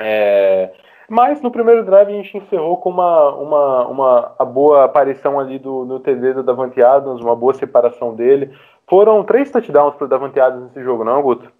É, 0.00 0.72
mas 1.08 1.42
no 1.42 1.50
primeiro 1.50 1.84
drive 1.84 2.08
a 2.08 2.12
gente 2.12 2.36
encerrou 2.36 2.76
com 2.76 2.90
uma, 2.90 3.34
uma, 3.34 3.88
uma 3.88 4.34
a 4.38 4.44
boa 4.44 4.84
aparição 4.84 5.40
ali 5.40 5.58
do, 5.58 5.84
no 5.84 5.98
TD 5.98 6.34
do 6.34 6.42
Davante 6.44 6.80
Adams, 6.80 7.20
uma 7.20 7.34
boa 7.34 7.52
separação 7.52 8.14
dele. 8.14 8.56
Foram 8.88 9.24
três 9.24 9.50
touchdowns 9.50 9.96
para 9.96 10.06
Davante 10.06 10.38
Adams 10.38 10.68
nesse 10.68 10.82
jogo, 10.82 11.04
não, 11.04 11.20
Guto? 11.20 11.50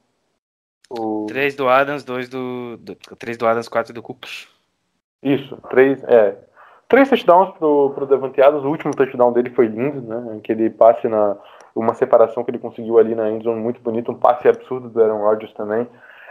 O... 0.89 1.27
Três 1.27 1.57
do 1.57 1.69
Adams, 1.69 2.05
dois 2.05 2.29
do, 2.29 2.77
do. 2.79 2.95
Três 3.19 3.37
do 3.37 3.47
Adams, 3.47 3.69
quatro 3.69 3.93
do 3.93 4.03
Cook. 4.03 4.25
Isso, 5.23 5.57
três, 5.69 6.03
é, 6.05 6.35
três 6.89 7.09
touchdowns 7.09 7.51
pro, 7.59 7.91
pro 7.95 8.07
Devante 8.07 8.41
Adams. 8.41 8.65
O 8.65 8.69
último 8.69 8.95
touchdown 8.95 9.33
dele 9.33 9.51
foi 9.51 9.67
lindo, 9.67 10.01
né? 10.01 10.39
Aquele 10.39 10.71
passe 10.71 11.09
na. 11.09 11.37
Uma 11.73 11.95
separação 11.95 12.43
que 12.43 12.51
ele 12.51 12.59
conseguiu 12.59 12.99
ali 12.99 13.15
na 13.15 13.31
endzone 13.31 13.61
muito 13.61 13.81
bonito, 13.81 14.11
um 14.11 14.17
passe 14.17 14.49
absurdo 14.49 14.89
do 14.89 15.01
Aaron 15.01 15.19
Rodgers 15.19 15.53
também. 15.53 15.87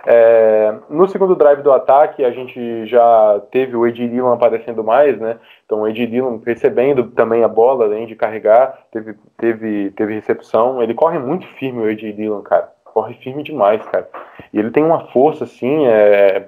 É, 0.06 0.74
no 0.90 1.08
segundo 1.08 1.36
drive 1.36 1.62
do 1.62 1.72
ataque, 1.72 2.24
a 2.24 2.32
gente 2.32 2.86
já 2.86 3.42
teve 3.52 3.76
o 3.76 3.86
Ed 3.86 4.08
Dillon 4.08 4.32
aparecendo 4.32 4.84
mais, 4.84 5.20
né? 5.20 5.38
Então 5.66 5.82
o 5.82 5.88
Ed 5.88 6.08
Dillon 6.08 6.40
recebendo 6.46 7.06
também 7.12 7.44
a 7.44 7.48
bola, 7.48 7.86
além 7.86 8.06
de 8.06 8.16
carregar, 8.16 8.80
teve, 8.92 9.16
teve, 9.38 9.92
teve 9.92 10.16
recepção. 10.16 10.82
Ele 10.82 10.94
corre 10.94 11.20
muito 11.20 11.48
firme, 11.48 11.84
o 11.84 11.90
Ed 11.90 12.14
Dillon, 12.14 12.42
cara. 12.42 12.72
Corre 12.94 13.14
firme 13.16 13.44
demais, 13.44 13.84
cara. 13.86 14.10
E 14.52 14.60
ele 14.60 14.72
tem 14.72 14.84
uma 14.84 15.08
força, 15.08 15.44
assim, 15.44 15.86
é, 15.86 16.48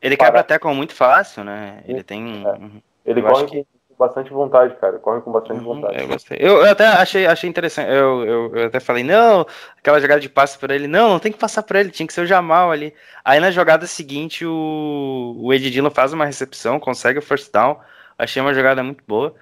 ele 0.00 0.16
para... 0.16 0.26
quebra 0.26 0.42
tackle 0.42 0.74
muito 0.74 0.94
fácil, 0.94 1.44
né? 1.44 1.82
Ele 1.86 2.02
tem. 2.02 2.44
É. 2.46 3.10
Ele 3.10 3.20
eu 3.20 3.24
corre 3.24 3.46
que... 3.46 3.64
com 3.64 3.94
bastante 3.98 4.30
vontade, 4.30 4.74
cara. 4.76 4.98
Corre 4.98 5.20
com 5.20 5.30
bastante 5.30 5.60
uhum, 5.60 5.74
vontade. 5.74 6.00
Eu 6.00 6.08
gostei. 6.08 6.38
Eu, 6.40 6.58
eu, 6.58 6.70
até 6.70 6.86
achei, 6.86 7.26
achei 7.26 7.48
interessante. 7.50 7.90
Eu, 7.90 8.24
eu, 8.24 8.56
eu, 8.56 8.66
até 8.66 8.80
falei, 8.80 9.04
não, 9.04 9.46
aquela 9.78 10.00
jogada 10.00 10.20
de 10.20 10.28
passe 10.28 10.58
para 10.58 10.74
ele, 10.74 10.86
não, 10.86 11.10
não 11.10 11.18
tem 11.18 11.32
que 11.32 11.38
passar 11.38 11.62
para 11.62 11.80
ele, 11.80 11.90
tinha 11.90 12.06
que 12.06 12.12
ser 12.12 12.22
o 12.22 12.26
Jamal 12.26 12.70
ali. 12.70 12.94
Aí 13.24 13.38
na 13.40 13.50
jogada 13.50 13.86
seguinte, 13.86 14.46
o, 14.46 15.36
o 15.38 15.52
Ed 15.52 15.70
Dillon 15.70 15.90
faz 15.90 16.12
uma 16.12 16.24
recepção, 16.24 16.80
consegue 16.80 17.18
o 17.18 17.22
first 17.22 17.52
down. 17.52 17.76
Achei 18.18 18.40
uma 18.40 18.54
jogada 18.54 18.82
muito 18.82 19.02
boa. 19.06 19.34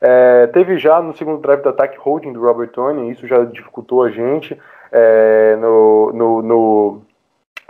É, 0.00 0.46
teve 0.46 0.78
já 0.78 1.02
no 1.02 1.14
segundo 1.14 1.42
drive 1.42 1.62
do 1.62 1.68
ataque 1.68 1.98
holding 1.98 2.32
do 2.32 2.40
Robert 2.40 2.68
Tony, 2.68 3.10
isso 3.10 3.26
já 3.26 3.44
dificultou 3.44 4.02
a 4.02 4.10
gente. 4.10 4.58
É, 4.92 5.56
no, 5.56 6.12
no, 6.12 6.42
no 6.42 7.02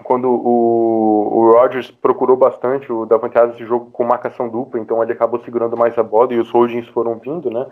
quando 0.03 0.29
o, 0.29 1.29
o 1.33 1.53
Rodgers 1.53 1.91
procurou 1.91 2.37
bastante 2.37 2.91
o 2.91 3.05
Davante 3.05 3.39
Adams 3.39 3.57
esse 3.57 3.67
jogo 3.67 3.91
com 3.91 4.05
marcação 4.05 4.49
dupla, 4.49 4.81
então 4.81 5.03
ele 5.03 5.13
acabou 5.13 5.41
segurando 5.41 5.77
mais 5.77 5.97
a 5.99 6.03
bola 6.03 6.33
e 6.33 6.39
os 6.39 6.51
holdings 6.51 6.89
foram 6.89 7.19
vindo, 7.19 7.51
né? 7.51 7.67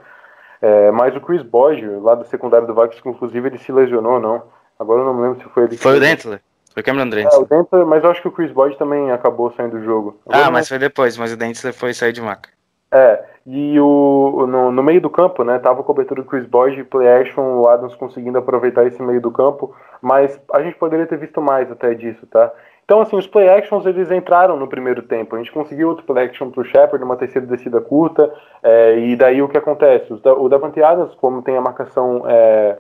É, 0.61 0.91
mas 0.91 1.15
o 1.17 1.21
Chris 1.21 1.43
Boyd, 1.43 1.87
lá 2.01 2.15
do 2.15 2.27
secundário 2.27 2.67
do 2.67 2.75
Vikings, 2.75 3.09
inclusive 3.09 3.49
ele 3.49 3.59
se 3.59 3.73
lesionou, 3.73 4.21
não. 4.21 4.43
Agora 4.79 5.01
eu 5.01 5.07
não 5.07 5.15
me 5.15 5.23
lembro 5.23 5.41
se 5.41 5.49
foi 5.49 5.65
ele. 5.65 5.77
Foi 5.77 5.97
o 5.97 6.01
Dentler. 6.01 6.41
Foi 6.73 6.83
o 6.83 6.85
Cameron 6.85 7.09
Dentler. 7.09 7.33
É, 7.33 7.37
o 7.39 7.45
Dentler, 7.47 7.87
mas 7.87 8.05
eu 8.05 8.11
acho 8.11 8.23
que 8.23 8.29
o 8.29 8.33
Chris 8.33 8.53
Boyd 8.53 8.77
também 8.77 9.11
acabou 9.11 9.53
saindo 9.53 9.79
do 9.79 9.85
jogo. 9.85 10.19
Agora, 10.27 10.47
ah, 10.47 10.51
mas 10.51 10.69
foi 10.69 10.79
depois, 10.79 11.17
mas 11.17 11.33
o 11.33 11.37
Dentler 11.37 11.73
foi 11.73 11.95
sair 11.95 12.13
de 12.13 12.21
maca. 12.21 12.51
É, 12.91 13.23
e 13.47 13.79
o, 13.81 14.47
no, 14.47 14.73
no, 14.73 14.83
meio 14.83 15.01
do 15.01 15.11
campo, 15.11 15.45
né, 15.45 15.59
tava 15.59 15.81
a 15.81 15.85
cobertura 15.85 16.23
do 16.23 16.29
Chris 16.29 16.47
Boyd, 16.47 16.85
play 16.85 17.09
action, 17.09 17.61
o 17.61 17.69
Adams 17.69 17.95
conseguindo 17.95 18.39
aproveitar 18.39 18.87
esse 18.87 19.03
meio 19.03 19.21
do 19.21 19.31
campo, 19.31 19.75
mas 20.01 20.41
a 20.53 20.63
gente 20.63 20.77
poderia 20.77 21.07
ter 21.07 21.19
visto 21.19 21.41
mais 21.41 21.71
até 21.71 21.95
disso, 21.95 22.27
tá? 22.27 22.53
Então, 22.85 23.03
assim, 23.03 23.17
os 23.17 23.27
play 23.27 23.49
actions 23.51 23.85
eles 23.85 24.11
entraram 24.11 24.57
no 24.57 24.67
primeiro 24.67 25.03
tempo. 25.03 25.37
A 25.37 25.39
gente 25.39 25.53
conseguiu 25.53 25.89
outro 25.89 26.07
play 26.07 26.25
action 26.25 26.51
pro 26.51 26.65
Shepard, 26.65 27.05
uma 27.05 27.17
terceira 27.17 27.47
descida 27.47 27.83
curta, 27.83 28.33
é, 28.63 28.99
e 28.99 29.15
daí 29.15 29.43
o 29.43 29.49
que 29.49 29.59
acontece? 29.59 30.11
O 30.11 30.49
Davante 30.49 30.83
Adams, 30.83 31.15
como 31.17 31.43
tem 31.43 31.57
a 31.57 31.61
marcação 31.61 32.25
é, 32.27 32.79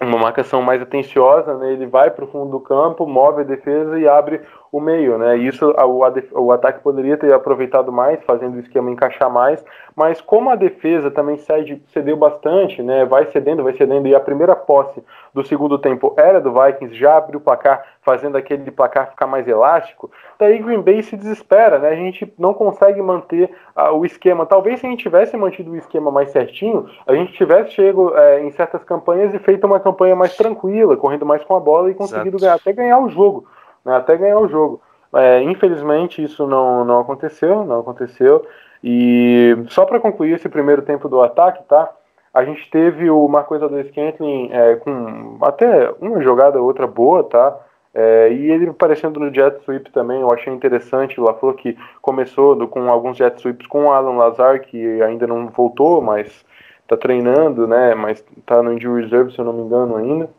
uma 0.00 0.18
marcação 0.18 0.62
mais 0.62 0.80
atenciosa, 0.82 1.56
né? 1.58 1.72
Ele 1.72 1.86
vai 1.86 2.10
para 2.10 2.24
o 2.24 2.28
fundo 2.28 2.50
do 2.50 2.60
campo, 2.60 3.06
move 3.06 3.42
a 3.42 3.44
defesa 3.44 3.98
e 3.98 4.08
abre 4.08 4.40
o 4.72 4.80
meio, 4.80 5.18
né? 5.18 5.36
Isso 5.36 5.70
o, 5.70 6.40
o 6.40 6.50
ataque 6.50 6.80
poderia 6.80 7.18
ter 7.18 7.30
aproveitado 7.34 7.92
mais, 7.92 8.24
fazendo 8.24 8.56
o 8.56 8.58
esquema 8.58 8.90
encaixar 8.90 9.30
mais, 9.30 9.62
mas 9.94 10.18
como 10.22 10.48
a 10.48 10.54
defesa 10.54 11.10
também 11.10 11.36
cede, 11.36 11.82
cedeu 11.88 12.16
bastante, 12.16 12.82
né? 12.82 13.04
Vai 13.04 13.26
cedendo, 13.26 13.62
vai 13.62 13.74
cedendo 13.74 14.08
e 14.08 14.14
a 14.14 14.20
primeira 14.20 14.56
posse 14.56 15.04
do 15.34 15.44
segundo 15.44 15.78
tempo 15.78 16.14
era 16.16 16.40
do 16.40 16.54
Vikings, 16.54 16.96
já 16.96 17.18
abriu 17.18 17.38
o 17.38 17.42
placar, 17.42 17.84
fazendo 18.00 18.38
aquele 18.38 18.70
placar 18.70 19.10
ficar 19.10 19.26
mais 19.26 19.46
elástico. 19.46 20.10
Daí 20.38 20.58
Green 20.58 20.80
Bay 20.80 21.02
se 21.02 21.18
desespera, 21.18 21.78
né? 21.78 21.90
A 21.90 21.94
gente 21.94 22.32
não 22.38 22.54
consegue 22.54 23.02
manter 23.02 23.50
uh, 23.76 23.92
o 23.92 24.06
esquema. 24.06 24.46
Talvez 24.46 24.80
se 24.80 24.86
a 24.86 24.88
gente 24.90 25.02
tivesse 25.02 25.36
mantido 25.36 25.70
o 25.70 25.76
esquema 25.76 26.10
mais 26.10 26.30
certinho, 26.30 26.88
a 27.06 27.14
gente 27.14 27.34
tivesse 27.34 27.72
chego 27.72 28.16
é, 28.16 28.42
em 28.42 28.50
certas 28.52 28.82
campanhas 28.84 29.34
e 29.34 29.38
feito 29.38 29.66
uma 29.66 29.78
campanha 29.78 30.16
mais 30.16 30.34
tranquila, 30.34 30.96
correndo 30.96 31.26
mais 31.26 31.44
com 31.44 31.54
a 31.54 31.60
bola 31.60 31.90
e 31.90 31.94
conseguido 31.94 32.38
ganhar, 32.38 32.54
até 32.54 32.72
ganhar 32.72 32.98
o 32.98 33.10
jogo 33.10 33.46
né, 33.84 33.96
até 33.96 34.16
ganhar 34.16 34.38
o 34.38 34.48
jogo. 34.48 34.80
É, 35.14 35.42
infelizmente 35.42 36.22
isso 36.22 36.46
não, 36.46 36.84
não 36.84 37.00
aconteceu, 37.00 37.64
não 37.64 37.80
aconteceu. 37.80 38.46
E 38.82 39.56
só 39.68 39.84
para 39.84 40.00
concluir 40.00 40.34
esse 40.34 40.48
primeiro 40.48 40.82
tempo 40.82 41.08
do 41.08 41.20
ataque, 41.20 41.62
tá? 41.64 41.90
A 42.34 42.44
gente 42.44 42.68
teve 42.70 43.10
o 43.10 43.28
Marcos 43.28 43.62
Adores 43.62 43.90
Kentlin 43.90 44.48
é, 44.50 44.76
com 44.76 45.38
até 45.42 45.92
uma 46.00 46.20
jogada 46.22 46.60
outra 46.60 46.86
boa, 46.86 47.22
tá? 47.24 47.58
É, 47.94 48.32
e 48.32 48.50
ele 48.50 48.70
aparecendo 48.70 49.20
no 49.20 49.32
jet 49.32 49.62
sweep 49.64 49.92
também, 49.92 50.22
eu 50.22 50.32
achei 50.32 50.52
interessante. 50.52 51.20
Lá 51.20 51.34
falou 51.34 51.54
que 51.54 51.76
começou 52.00 52.66
com 52.68 52.88
alguns 52.88 53.18
jet 53.18 53.38
sweeps 53.38 53.66
com 53.66 53.84
o 53.84 53.92
Alan 53.92 54.16
Lazar, 54.16 54.60
que 54.62 55.02
ainda 55.02 55.26
não 55.26 55.48
voltou, 55.48 56.00
mas 56.00 56.44
tá 56.88 56.96
treinando, 56.96 57.66
né? 57.66 57.94
Mas 57.94 58.24
tá 58.46 58.62
no 58.62 58.72
injury 58.72 59.02
reserve, 59.02 59.32
se 59.32 59.38
eu 59.38 59.44
não 59.44 59.52
me 59.52 59.62
engano, 59.62 59.96
ainda. 59.96 60.30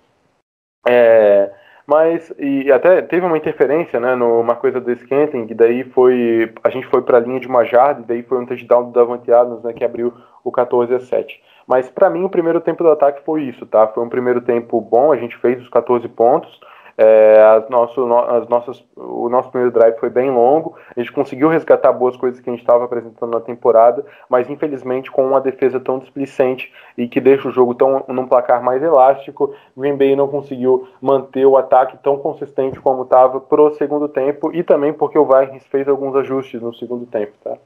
É, 0.87 1.51
mas, 1.85 2.33
e 2.39 2.71
até 2.71 3.01
teve 3.01 3.25
uma 3.25 3.37
interferência, 3.37 3.99
né, 3.99 4.15
numa 4.15 4.55
coisa 4.55 4.79
do 4.79 4.95
Scanting, 4.95 5.45
que 5.47 5.53
daí 5.53 5.83
foi, 5.83 6.53
a 6.63 6.69
gente 6.69 6.87
foi 6.87 7.01
para 7.01 7.17
a 7.17 7.21
linha 7.21 7.39
de 7.39 7.47
uma 7.47 7.65
jarda, 7.65 8.01
e 8.01 8.05
daí 8.05 8.23
foi 8.23 8.39
um 8.39 8.45
touchdown 8.45 8.85
do 8.85 8.91
Davante 8.91 9.31
Adams, 9.31 9.63
né, 9.63 9.73
que 9.73 9.83
abriu 9.83 10.13
o 10.43 10.51
14 10.51 10.93
a 10.95 10.99
7. 10.99 11.41
Mas 11.67 11.89
para 11.89 12.09
mim 12.09 12.23
o 12.23 12.29
primeiro 12.29 12.61
tempo 12.61 12.83
do 12.83 12.91
ataque 12.91 13.23
foi 13.25 13.43
isso, 13.43 13.65
tá? 13.65 13.87
Foi 13.87 14.03
um 14.03 14.09
primeiro 14.09 14.41
tempo 14.41 14.81
bom, 14.81 15.11
a 15.11 15.17
gente 15.17 15.37
fez 15.37 15.61
os 15.61 15.69
14 15.69 16.07
pontos, 16.09 16.59
é, 16.97 17.41
as 17.57 17.69
nosso, 17.69 18.13
as 18.13 18.47
nossas, 18.47 18.83
o 18.95 19.27
nosso 19.29 19.49
primeiro 19.49 19.73
drive 19.73 19.97
foi 19.97 20.09
bem 20.09 20.29
longo, 20.29 20.75
a 20.95 20.99
gente 20.99 21.11
conseguiu 21.11 21.49
resgatar 21.49 21.91
boas 21.91 22.15
coisas 22.15 22.39
que 22.39 22.49
a 22.49 22.53
gente 22.53 22.61
estava 22.61 22.85
apresentando 22.85 23.31
na 23.31 23.41
temporada, 23.41 24.05
mas 24.29 24.49
infelizmente 24.49 25.09
com 25.09 25.25
uma 25.25 25.41
defesa 25.41 25.79
tão 25.79 25.99
displicente 25.99 26.71
e 26.97 27.07
que 27.07 27.19
deixa 27.19 27.47
o 27.47 27.51
jogo 27.51 27.73
tão 27.73 28.05
num 28.07 28.27
placar 28.27 28.63
mais 28.63 28.83
elástico, 28.83 29.55
Green 29.75 29.97
Bay 29.97 30.15
não 30.15 30.27
conseguiu 30.27 30.87
manter 31.01 31.45
o 31.45 31.57
ataque 31.57 31.97
tão 32.03 32.17
consistente 32.17 32.79
como 32.79 33.03
estava 33.03 33.39
pro 33.39 33.73
segundo 33.73 34.07
tempo 34.07 34.53
e 34.53 34.63
também 34.63 34.93
porque 34.93 35.17
o 35.17 35.25
Vikings 35.25 35.67
fez 35.69 35.87
alguns 35.87 36.15
ajustes 36.15 36.61
no 36.61 36.73
segundo 36.75 37.05
tempo, 37.07 37.33
tá? 37.43 37.57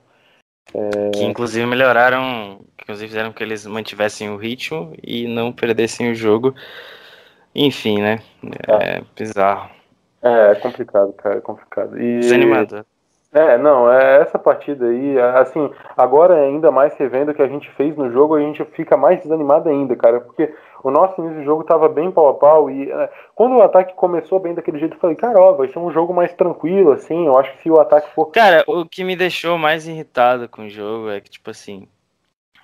É... 0.73 1.11
Que 1.11 1.23
inclusive 1.23 1.65
melhoraram, 1.65 2.59
que 2.77 2.83
inclusive 2.83 3.07
fizeram 3.07 3.31
que 3.31 3.43
eles 3.43 3.65
mantivessem 3.65 4.29
o 4.29 4.37
ritmo 4.37 4.93
e 5.01 5.27
não 5.27 5.51
perdessem 5.51 6.11
o 6.11 6.15
jogo. 6.15 6.53
Enfim, 7.57 7.99
né? 7.99 8.19
É, 8.67 8.97
é 8.97 9.01
bizarro. 9.15 9.71
É, 10.21 10.51
é 10.51 10.55
complicado, 10.55 11.11
cara, 11.13 11.37
é 11.37 11.41
complicado. 11.41 11.99
E... 11.99 12.19
Desanimado. 12.19 12.85
É, 13.33 13.57
não, 13.57 13.91
é 13.91 14.21
essa 14.21 14.39
partida 14.39 14.85
aí, 14.85 15.19
assim, 15.35 15.69
agora 15.97 16.35
ainda 16.35 16.71
mais 16.71 16.93
revendo 16.95 17.31
o 17.31 17.33
que 17.33 17.41
a 17.41 17.47
gente 17.47 17.69
fez 17.71 17.95
no 17.97 18.11
jogo, 18.11 18.35
a 18.35 18.39
gente 18.39 18.63
fica 18.73 18.95
mais 18.95 19.21
desanimado 19.21 19.67
ainda, 19.67 19.95
cara, 19.95 20.21
porque 20.21 20.53
o 20.81 20.89
nosso 20.89 21.19
início 21.19 21.39
do 21.39 21.43
jogo 21.43 21.63
tava 21.63 21.89
bem 21.89 22.09
pau 22.09 22.29
a 22.29 22.33
pau 22.35 22.71
e 22.71 22.89
é, 22.89 23.09
quando 23.35 23.55
o 23.57 23.61
ataque 23.61 23.93
começou 23.95 24.39
bem 24.39 24.53
daquele 24.53 24.79
jeito, 24.79 24.95
eu 24.95 24.99
falei, 24.99 25.15
cara, 25.15 25.39
ó, 25.39 25.53
vai 25.53 25.67
ser 25.67 25.77
um 25.77 25.91
jogo 25.91 26.13
mais 26.13 26.33
tranquilo, 26.33 26.93
assim, 26.93 27.25
eu 27.25 27.37
acho 27.37 27.51
que 27.57 27.63
se 27.63 27.69
o 27.69 27.79
ataque 27.79 28.09
for... 28.15 28.27
Cara, 28.27 28.63
o 28.65 28.85
que 28.85 29.03
me 29.03 29.15
deixou 29.15 29.57
mais 29.57 29.87
irritado 29.87 30.47
com 30.47 30.63
o 30.63 30.69
jogo 30.69 31.09
é 31.09 31.19
que, 31.19 31.29
tipo 31.29 31.51
assim, 31.51 31.85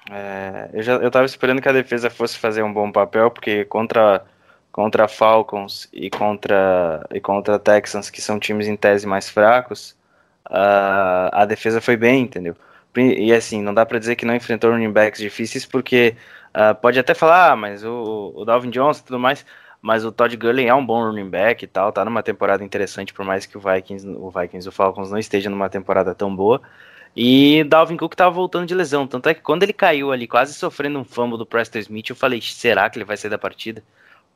é, 0.09 0.69
eu, 0.73 0.81
já, 0.81 0.93
eu 0.93 1.11
tava 1.11 1.25
esperando 1.25 1.61
que 1.61 1.69
a 1.69 1.73
defesa 1.73 2.09
fosse 2.09 2.39
fazer 2.39 2.63
um 2.63 2.73
bom 2.73 2.89
papel, 2.89 3.29
porque 3.29 3.65
contra 3.65 4.23
contra 4.73 5.07
Falcons 5.07 5.87
e 5.93 6.09
contra, 6.09 7.07
e 7.13 7.21
contra 7.21 7.59
Texans, 7.59 8.09
que 8.09 8.19
são 8.19 8.39
times 8.39 8.67
em 8.67 8.75
tese 8.75 9.05
mais 9.05 9.29
fracos, 9.29 9.91
uh, 10.49 11.29
a 11.31 11.45
defesa 11.45 11.79
foi 11.79 11.95
bem, 11.95 12.23
entendeu? 12.23 12.55
E 12.97 13.31
assim, 13.31 13.61
não 13.61 13.73
dá 13.73 13.85
para 13.85 13.99
dizer 13.99 14.15
que 14.15 14.25
não 14.25 14.35
enfrentou 14.35 14.71
running 14.71 14.91
backs 14.91 15.21
difíceis, 15.21 15.63
porque 15.63 16.15
uh, 16.55 16.73
pode 16.75 16.97
até 16.99 17.13
falar, 17.13 17.51
ah, 17.51 17.55
mas 17.55 17.83
o, 17.83 18.33
o 18.35 18.43
Dalvin 18.43 18.71
Johnson 18.71 19.01
e 19.01 19.05
tudo 19.05 19.19
mais, 19.19 19.45
mas 19.79 20.03
o 20.03 20.11
Todd 20.11 20.35
Gurley 20.35 20.67
é 20.67 20.73
um 20.73 20.85
bom 20.85 21.03
running 21.03 21.29
back 21.29 21.63
e 21.63 21.67
tal, 21.67 21.91
tá 21.91 22.03
numa 22.03 22.23
temporada 22.23 22.63
interessante, 22.63 23.13
por 23.13 23.23
mais 23.23 23.45
que 23.45 23.55
o 23.55 23.61
Vikings, 23.61 24.07
o 24.07 24.31
Vikings, 24.31 24.67
o 24.67 24.71
Falcons 24.71 25.11
não 25.11 25.19
esteja 25.19 25.51
numa 25.51 25.69
temporada 25.69 26.15
tão 26.15 26.35
boa. 26.35 26.59
E 27.15 27.63
Dalvin 27.65 27.95
Cook 27.95 28.15
tava 28.15 28.31
voltando 28.31 28.65
de 28.65 28.73
lesão, 28.73 29.05
tanto 29.05 29.29
é 29.29 29.35
que 29.35 29.41
quando 29.41 29.61
ele 29.61 29.73
caiu 29.73 30.11
ali, 30.11 30.27
quase 30.27 30.55
sofrendo 30.55 30.97
um 30.97 31.03
fumble 31.03 31.37
do 31.37 31.45
Preston 31.45 31.77
Smith, 31.77 32.09
eu 32.09 32.15
falei, 32.15 32.41
será 32.41 32.89
que 32.89 32.97
ele 32.97 33.05
vai 33.05 33.17
sair 33.17 33.29
da 33.29 33.37
partida? 33.37 33.83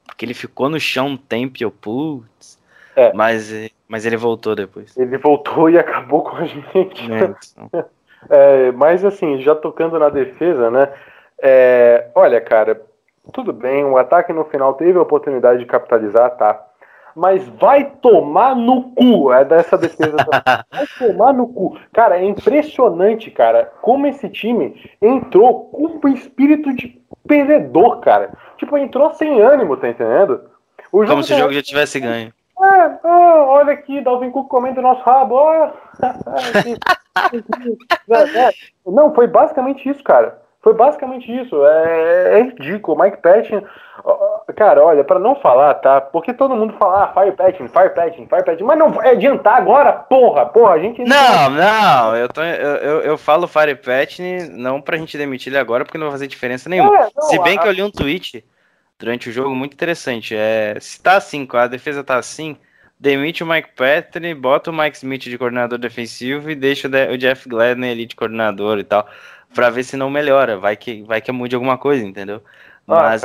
Porque 0.07 0.25
ele 0.25 0.33
ficou 0.33 0.69
no 0.69 0.79
chão 0.79 1.09
um 1.09 1.17
tempo 1.17 1.57
e 1.59 1.63
eu, 1.63 1.69
putz. 1.69 2.57
É. 2.95 3.13
Mas, 3.13 3.53
mas 3.87 4.05
ele 4.05 4.17
voltou 4.17 4.55
depois. 4.55 4.97
Ele 4.97 5.17
voltou 5.19 5.69
e 5.69 5.77
acabou 5.77 6.23
com 6.23 6.37
a 6.37 6.45
gente. 6.47 7.11
É, 7.11 7.25
então. 7.25 7.69
é, 8.29 8.71
mas 8.71 9.05
assim, 9.05 9.39
já 9.41 9.53
tocando 9.53 9.99
na 9.99 10.09
defesa, 10.09 10.71
né? 10.71 10.91
É, 11.39 12.07
olha, 12.15 12.41
cara, 12.41 12.81
tudo 13.31 13.53
bem, 13.53 13.85
o 13.85 13.97
ataque 13.97 14.33
no 14.33 14.45
final 14.45 14.73
teve 14.73 14.97
a 14.97 15.01
oportunidade 15.01 15.59
de 15.59 15.65
capitalizar, 15.65 16.31
tá? 16.31 16.66
Mas 17.17 17.47
vai 17.47 17.83
tomar 17.99 18.55
no 18.55 18.91
cu, 18.91 19.33
é 19.33 19.43
dessa 19.43 19.75
defesa. 19.75 20.17
vai 20.71 20.85
tomar 20.99 21.33
no 21.33 21.47
cu. 21.47 21.75
Cara, 21.91 22.19
é 22.19 22.23
impressionante, 22.23 23.31
cara, 23.31 23.73
como 23.81 24.05
esse 24.05 24.29
time 24.29 24.79
entrou 25.01 25.65
com 25.65 26.07
o 26.07 26.09
espírito 26.09 26.71
de 26.75 27.01
perdedor, 27.27 28.01
cara. 28.01 28.33
Tipo, 28.57 28.77
entrou 28.77 29.11
sem 29.15 29.41
ânimo, 29.41 29.75
tá 29.77 29.89
entendendo? 29.89 30.41
O 30.91 31.03
Como 31.07 31.23
se 31.23 31.33
o 31.33 31.37
jogo 31.39 31.53
já 31.53 31.63
tivesse 31.63 31.99
ganho. 31.99 32.31
É, 32.61 32.99
oh, 33.03 33.49
olha 33.49 33.73
aqui, 33.73 33.99
Dalvin 33.99 34.29
Cook 34.29 34.47
comendo 34.47 34.79
nosso 34.79 35.01
rabo. 35.01 35.37
Oh. 38.85 38.91
Não, 38.91 39.13
foi 39.13 39.27
basicamente 39.27 39.89
isso, 39.89 40.03
cara. 40.03 40.41
Foi 40.67 40.73
basicamente 40.73 41.31
isso. 41.31 41.65
É, 41.65 42.39
é 42.39 42.43
ridículo. 42.43 43.01
Mike 43.01 43.21
Patton. 43.21 43.63
Cara, 44.53 44.83
olha, 44.83 45.01
para 45.01 45.17
não 45.17 45.33
falar, 45.33 45.75
tá? 45.75 46.01
Porque 46.01 46.33
todo 46.33 46.57
mundo 46.57 46.73
fala, 46.77 47.05
ah, 47.05 47.13
Fire 47.13 47.31
Patton, 47.37 47.69
Fire 47.69 47.95
Patton, 47.95 48.27
Fire 48.27 48.43
Patton. 48.43 48.65
Mas 48.65 48.77
não 48.77 48.91
vai 48.91 49.11
adiantar 49.11 49.55
agora, 49.55 49.93
porra, 49.93 50.45
porra. 50.45 50.73
A 50.73 50.79
gente. 50.79 51.01
Não, 51.05 51.49
não, 51.51 52.17
eu, 52.17 52.27
tô, 52.27 52.41
eu, 52.41 52.75
eu, 52.75 53.01
eu 53.01 53.17
falo 53.17 53.47
Fire 53.47 53.75
Patton 53.75 54.57
não 54.57 54.81
pra 54.81 54.97
gente 54.97 55.17
demitir 55.17 55.53
ele 55.53 55.57
agora, 55.57 55.85
porque 55.85 55.97
não 55.97 56.07
vai 56.07 56.15
fazer 56.15 56.27
diferença 56.27 56.67
nenhuma. 56.67 56.93
É, 56.97 57.07
não, 57.15 57.23
Se 57.23 57.39
bem 57.39 57.57
a... 57.57 57.61
que 57.61 57.67
eu 57.69 57.71
li 57.71 57.81
um 57.81 57.89
tweet 57.89 58.43
durante 58.99 59.29
o 59.29 59.31
jogo 59.31 59.55
muito 59.55 59.73
interessante. 59.73 60.35
É, 60.35 60.75
se 60.81 61.01
tá 61.01 61.15
assim, 61.15 61.47
a 61.49 61.67
defesa 61.67 62.03
tá 62.03 62.17
assim, 62.17 62.57
demite 62.99 63.43
o 63.43 63.47
Mike 63.47 63.69
Patton, 63.75 64.35
bota 64.39 64.71
o 64.71 64.73
Mike 64.73 64.97
Smith 64.97 65.23
de 65.23 65.37
coordenador 65.37 65.77
defensivo 65.77 66.49
e 66.49 66.55
deixa 66.55 66.89
o 67.11 67.17
Jeff 67.17 67.47
Gladney 67.47 67.91
ali 67.91 68.05
de 68.05 68.15
coordenador 68.15 68.79
e 68.79 68.83
tal 68.83 69.07
para 69.53 69.69
ver 69.69 69.83
se 69.83 69.97
não 69.97 70.09
melhora. 70.09 70.57
Vai 70.57 70.75
que, 70.75 71.03
vai 71.03 71.21
que 71.21 71.31
mude 71.31 71.55
alguma 71.55 71.77
coisa, 71.77 72.05
entendeu? 72.05 72.41
Ah, 72.87 73.09
Mas 73.09 73.23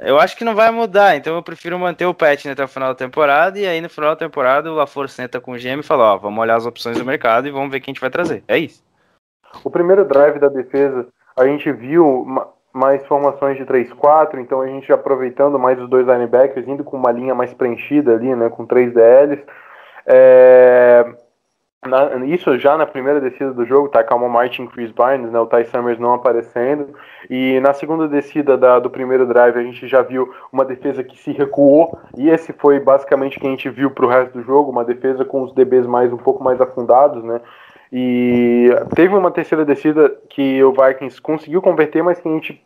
eu 0.00 0.18
acho 0.18 0.36
que 0.36 0.44
não 0.44 0.54
vai 0.54 0.70
mudar, 0.70 1.16
então 1.16 1.34
eu 1.34 1.42
prefiro 1.42 1.78
manter 1.78 2.06
o 2.06 2.14
Pet 2.14 2.48
até 2.48 2.64
o 2.64 2.68
final 2.68 2.90
da 2.90 2.94
temporada. 2.94 3.58
E 3.58 3.66
aí 3.66 3.80
no 3.80 3.88
final 3.88 4.10
da 4.10 4.16
temporada 4.16 4.70
o 4.70 4.74
LaFleur 4.74 5.08
senta 5.08 5.40
com 5.40 5.52
o 5.52 5.56
GM 5.56 5.80
e 5.80 5.82
fala: 5.82 6.14
Ó, 6.14 6.18
vamos 6.18 6.40
olhar 6.40 6.56
as 6.56 6.66
opções 6.66 6.98
do 6.98 7.04
mercado 7.04 7.46
e 7.46 7.50
vamos 7.50 7.70
ver 7.70 7.80
quem 7.80 7.92
a 7.92 7.94
gente 7.94 8.00
vai 8.00 8.10
trazer. 8.10 8.42
É 8.48 8.58
isso. 8.58 8.82
O 9.62 9.70
primeiro 9.70 10.04
drive 10.04 10.38
da 10.38 10.48
defesa, 10.48 11.06
a 11.36 11.46
gente 11.46 11.70
viu 11.72 12.24
mais 12.72 13.04
formações 13.06 13.56
de 13.56 13.64
3-4, 13.64 14.38
então 14.38 14.60
a 14.60 14.66
gente 14.66 14.92
aproveitando 14.92 15.58
mais 15.58 15.78
os 15.80 15.88
dois 15.88 16.06
linebackers, 16.06 16.66
indo 16.66 16.82
com 16.82 16.96
uma 16.96 17.12
linha 17.12 17.34
mais 17.34 17.52
preenchida 17.52 18.14
ali, 18.14 18.34
né, 18.34 18.48
com 18.48 18.64
três 18.64 18.92
DLs. 18.92 19.42
É, 20.06 21.04
na, 21.84 22.14
isso 22.26 22.56
já 22.58 22.76
na 22.76 22.86
primeira 22.86 23.20
descida 23.20 23.52
do 23.52 23.66
jogo, 23.66 23.88
tá? 23.88 24.04
Calma 24.04 24.28
Martin 24.28 24.66
Chris 24.68 24.92
Barnes, 24.92 25.32
né? 25.32 25.40
O 25.40 25.46
Ty 25.46 25.64
Summers 25.64 25.98
não 25.98 26.14
aparecendo. 26.14 26.94
E 27.28 27.58
na 27.58 27.72
segunda 27.72 28.06
descida 28.06 28.56
da, 28.56 28.78
do 28.78 28.88
primeiro 28.88 29.26
drive, 29.26 29.56
a 29.56 29.62
gente 29.62 29.88
já 29.88 30.00
viu 30.00 30.32
uma 30.52 30.64
defesa 30.64 31.02
que 31.02 31.18
se 31.18 31.32
recuou. 31.32 31.98
E 32.16 32.30
esse 32.30 32.52
foi 32.52 32.78
basicamente 32.78 33.36
o 33.36 33.40
que 33.40 33.46
a 33.48 33.50
gente 33.50 33.68
viu 33.68 33.90
pro 33.90 34.06
resto 34.06 34.38
do 34.38 34.44
jogo, 34.44 34.70
uma 34.70 34.84
defesa 34.84 35.24
com 35.24 35.42
os 35.42 35.52
DBs 35.52 35.86
mais 35.86 36.12
um 36.12 36.16
pouco 36.16 36.42
mais 36.42 36.60
afundados, 36.60 37.24
né? 37.24 37.40
E 37.92 38.70
teve 38.94 39.14
uma 39.14 39.30
terceira 39.30 39.66
descida 39.66 40.16
que 40.30 40.64
o 40.64 40.72
Vikings 40.72 41.20
conseguiu 41.20 41.60
converter, 41.60 42.02
mas 42.02 42.18
que 42.18 42.26
a 42.26 42.32
gente 42.32 42.64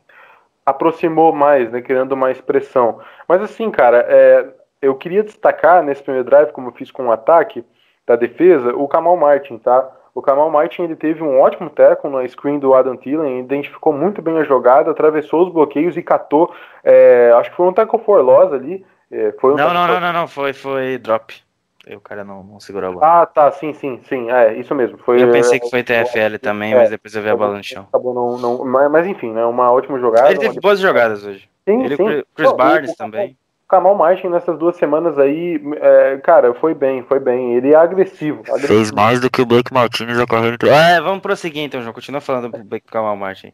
aproximou 0.64 1.32
mais, 1.32 1.70
né? 1.72 1.82
Criando 1.82 2.16
mais 2.16 2.40
pressão. 2.40 3.00
Mas 3.28 3.42
assim, 3.42 3.68
cara, 3.70 4.06
é, 4.08 4.46
eu 4.80 4.94
queria 4.94 5.24
destacar 5.24 5.82
nesse 5.82 6.02
primeiro 6.02 6.28
drive, 6.28 6.52
como 6.52 6.68
eu 6.68 6.72
fiz 6.72 6.92
com 6.92 7.08
o 7.08 7.12
ataque 7.12 7.64
da 8.06 8.14
defesa, 8.14 8.74
o 8.74 8.86
Kamal 8.86 9.16
Martin, 9.16 9.58
tá? 9.58 9.90
O 10.14 10.22
Kamal 10.22 10.48
Martin 10.48 10.82
ele 10.82 10.96
teve 10.96 11.22
um 11.22 11.40
ótimo 11.40 11.68
tackle 11.68 12.10
na 12.10 12.26
screen 12.26 12.58
do 12.58 12.72
Adam 12.72 12.96
Thielen, 12.96 13.40
identificou 13.40 13.92
muito 13.92 14.22
bem 14.22 14.38
a 14.38 14.44
jogada, 14.44 14.90
atravessou 14.90 15.44
os 15.44 15.52
bloqueios 15.52 15.96
e 15.96 16.02
catou, 16.02 16.54
é, 16.84 17.32
acho 17.34 17.50
que 17.50 17.56
foi 17.56 17.66
um 17.66 17.72
tackle 17.72 17.98
for 18.00 18.22
loss 18.22 18.52
ali. 18.52 18.86
É, 19.10 19.32
foi 19.40 19.52
um 19.52 19.56
Não, 19.56 19.74
não, 19.74 19.86
tackle 19.86 19.94
não, 19.94 20.00
não, 20.00 20.20
não, 20.20 20.28
foi, 20.28 20.52
foi 20.52 20.98
drop. 20.98 21.45
Aí 21.88 21.94
o 21.94 22.00
cara 22.00 22.24
não, 22.24 22.42
não 22.42 22.58
segurou 22.58 22.90
a 22.90 22.92
bola. 22.94 23.06
Ah, 23.22 23.26
tá, 23.26 23.50
sim, 23.52 23.72
sim, 23.72 24.00
sim, 24.08 24.28
é, 24.30 24.54
isso 24.58 24.74
mesmo. 24.74 24.98
Foi, 24.98 25.22
Eu 25.22 25.30
pensei 25.30 25.60
que 25.60 25.70
foi 25.70 25.84
TFL 25.84 26.36
também, 26.40 26.72
é, 26.72 26.76
mas 26.76 26.90
depois 26.90 27.14
eu 27.14 27.22
vi 27.22 27.28
a 27.28 27.36
bola 27.36 27.56
no 27.56 27.62
chão. 27.62 27.86
Acabou 27.88 28.12
não, 28.12 28.36
não 28.38 28.64
mas, 28.64 28.90
mas 28.90 29.06
enfim, 29.06 29.30
né, 29.32 29.44
uma 29.44 29.70
ótima 29.70 29.98
jogada. 30.00 30.30
Ele 30.30 30.40
teve 30.40 30.60
boas 30.60 30.80
jogadas 30.80 31.24
hoje. 31.24 31.48
Sim, 31.68 31.84
Ele 31.84 31.94
e 31.94 31.96
sim. 31.96 32.02
o 32.02 32.26
Chris 32.34 32.50
Não, 32.50 32.56
Barnes 32.56 32.90
o- 32.92 32.96
também. 32.96 33.36
O 33.64 33.68
Kamal 33.68 33.96
Martin 33.96 34.28
nessas 34.28 34.56
duas 34.58 34.76
semanas 34.76 35.18
aí, 35.18 35.60
é, 35.80 36.18
cara, 36.18 36.54
foi 36.54 36.72
bem, 36.72 37.02
foi 37.02 37.18
bem. 37.18 37.54
Ele 37.54 37.72
é 37.72 37.76
agressivo. 37.76 38.42
agressivo. 38.48 38.94
mais 38.94 39.20
do 39.20 39.28
que 39.28 39.42
o 39.42 39.46
Blake 39.46 39.74
Martinez 39.74 40.20
a 40.20 40.26
carreira 40.26 40.56
É, 40.68 41.00
vamos 41.00 41.20
prosseguir 41.20 41.62
então, 41.64 41.80
João. 41.82 41.92
Continua 41.92 42.20
falando 42.20 42.48
do 42.50 42.64
Blake 42.64 42.86
Kamal 42.86 43.16
Martin. 43.16 43.52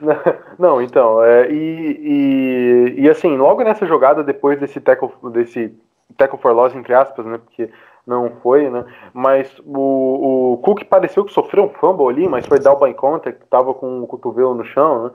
Não, 0.58 0.80
então, 0.80 1.22
é, 1.24 1.50
e, 1.50 2.94
e, 2.96 3.00
e 3.02 3.10
assim, 3.10 3.36
logo 3.36 3.64
nessa 3.64 3.84
jogada, 3.84 4.22
depois 4.22 4.58
desse 4.60 4.80
tackle, 4.80 5.10
desse 5.32 5.74
tackle 6.12 6.38
for 6.38 6.52
loss, 6.52 6.74
entre 6.74 6.94
aspas, 6.94 7.24
né, 7.26 7.38
porque 7.38 7.70
não 8.06 8.30
foi, 8.42 8.68
né, 8.68 8.84
mas 9.12 9.52
o, 9.64 10.54
o 10.54 10.58
Cook 10.58 10.84
pareceu 10.84 11.24
que 11.24 11.32
sofreu 11.32 11.64
um 11.64 11.68
fumble 11.68 12.08
ali, 12.08 12.28
mas 12.28 12.46
foi 12.46 12.58
down 12.58 12.78
by 12.78 12.94
contact, 12.94 13.44
tava 13.48 13.72
com 13.74 14.00
o 14.00 14.06
cotovelo 14.06 14.54
no 14.54 14.64
chão, 14.64 15.04
né, 15.04 15.10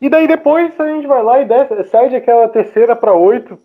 e 0.00 0.08
daí 0.08 0.26
depois 0.26 0.78
a 0.80 0.86
gente 0.86 1.06
vai 1.06 1.22
lá 1.22 1.40
e 1.40 1.44
desce, 1.44 1.84
cede 1.84 2.16
aquela 2.16 2.48
terceira 2.48 2.94
para 2.94 3.14
oito, 3.14 3.58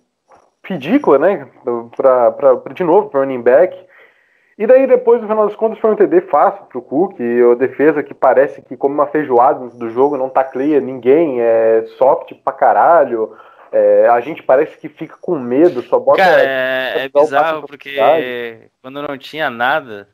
ridícula, 0.63 1.17
né, 1.17 1.47
pra, 1.95 2.31
pra, 2.31 2.73
de 2.73 2.83
novo, 2.83 3.09
pro 3.09 3.21
running 3.21 3.41
back, 3.41 3.87
e 4.57 4.65
daí 4.65 4.87
depois, 4.87 5.21
no 5.21 5.27
final 5.27 5.45
das 5.45 5.55
contas, 5.55 5.77
foi 5.77 5.91
um 5.91 5.95
TD 5.95 6.21
fácil 6.21 6.65
pro 6.65 6.81
Cook, 6.81 7.19
e 7.19 7.41
a 7.43 7.53
defesa 7.53 8.01
que 8.01 8.13
parece 8.13 8.59
que 8.63 8.75
come 8.75 8.95
uma 8.95 9.05
feijoada 9.05 9.67
do 9.69 9.89
jogo, 9.91 10.17
não 10.17 10.29
tacleia 10.29 10.81
ninguém, 10.81 11.39
é 11.39 11.85
soft 11.99 12.33
pra 12.43 12.51
caralho, 12.53 13.33
é, 13.71 14.07
a 14.09 14.19
gente 14.21 14.43
parece 14.43 14.77
que 14.77 14.89
fica 14.89 15.15
com 15.19 15.37
medo, 15.39 15.81
só 15.81 15.99
bota... 15.99 16.21
Cara, 16.21 16.41
é, 16.41 17.05
é 17.05 17.09
bizarro 17.09 17.67
porque 17.67 18.69
quando 18.81 19.01
não 19.01 19.17
tinha 19.17 19.49
nada, 19.49 20.07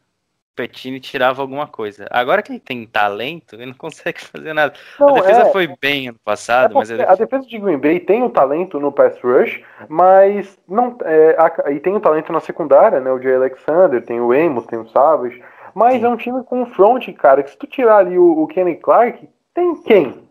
o 0.53 0.55
Petini 0.55 0.99
tirava 0.99 1.41
alguma 1.41 1.67
coisa. 1.67 2.07
Agora 2.11 2.41
que 2.41 2.51
ele 2.51 2.59
tem 2.59 2.85
talento, 2.85 3.55
ele 3.55 3.67
não 3.67 3.73
consegue 3.77 4.21
fazer 4.21 4.53
nada. 4.53 4.73
Não, 4.99 5.09
a 5.09 5.13
defesa 5.13 5.41
é, 5.41 5.51
foi 5.51 5.67
bem 5.81 6.09
ano 6.09 6.19
é 6.21 6.25
passado, 6.25 6.75
mas 6.75 6.91
a 6.91 6.95
porque 6.95 7.11
a 7.11 7.15
defesa 7.15 7.47
de 7.47 7.57
Green 7.57 7.77
Bay 7.77 7.99
tem 7.99 8.23
o 8.23 8.29
talento 8.29 8.79
no 8.79 8.91
pass 8.91 9.19
rush, 9.21 9.61
mas 9.87 10.57
não 10.67 10.97
é, 11.03 11.35
a- 11.37 11.71
e 11.71 11.79
tem 11.79 11.95
o 11.95 11.99
talento 11.99 12.31
na 12.31 12.39
secundária, 12.39 12.99
né? 12.99 13.11
O 13.11 13.21
Jay 13.21 13.35
Alexander, 13.35 14.03
tem 14.03 14.21
o 14.21 14.31
Amos, 14.31 14.65
tem 14.67 14.79
o 14.79 14.87
Savage, 14.89 15.41
mas 15.73 15.95
Sim. 15.95 16.05
é 16.05 16.09
um 16.09 16.17
time 16.17 16.43
com 16.43 16.65
front, 16.67 17.07
cara, 17.13 17.41
que 17.43 17.49
se 17.49 17.57
tu 17.57 17.65
tirar 17.67 17.97
ali 17.97 18.17
o, 18.17 18.43
o 18.43 18.47
Kenny 18.47 18.75
Clark, 18.75 19.27
tem 19.53 19.75
quem? 19.83 20.22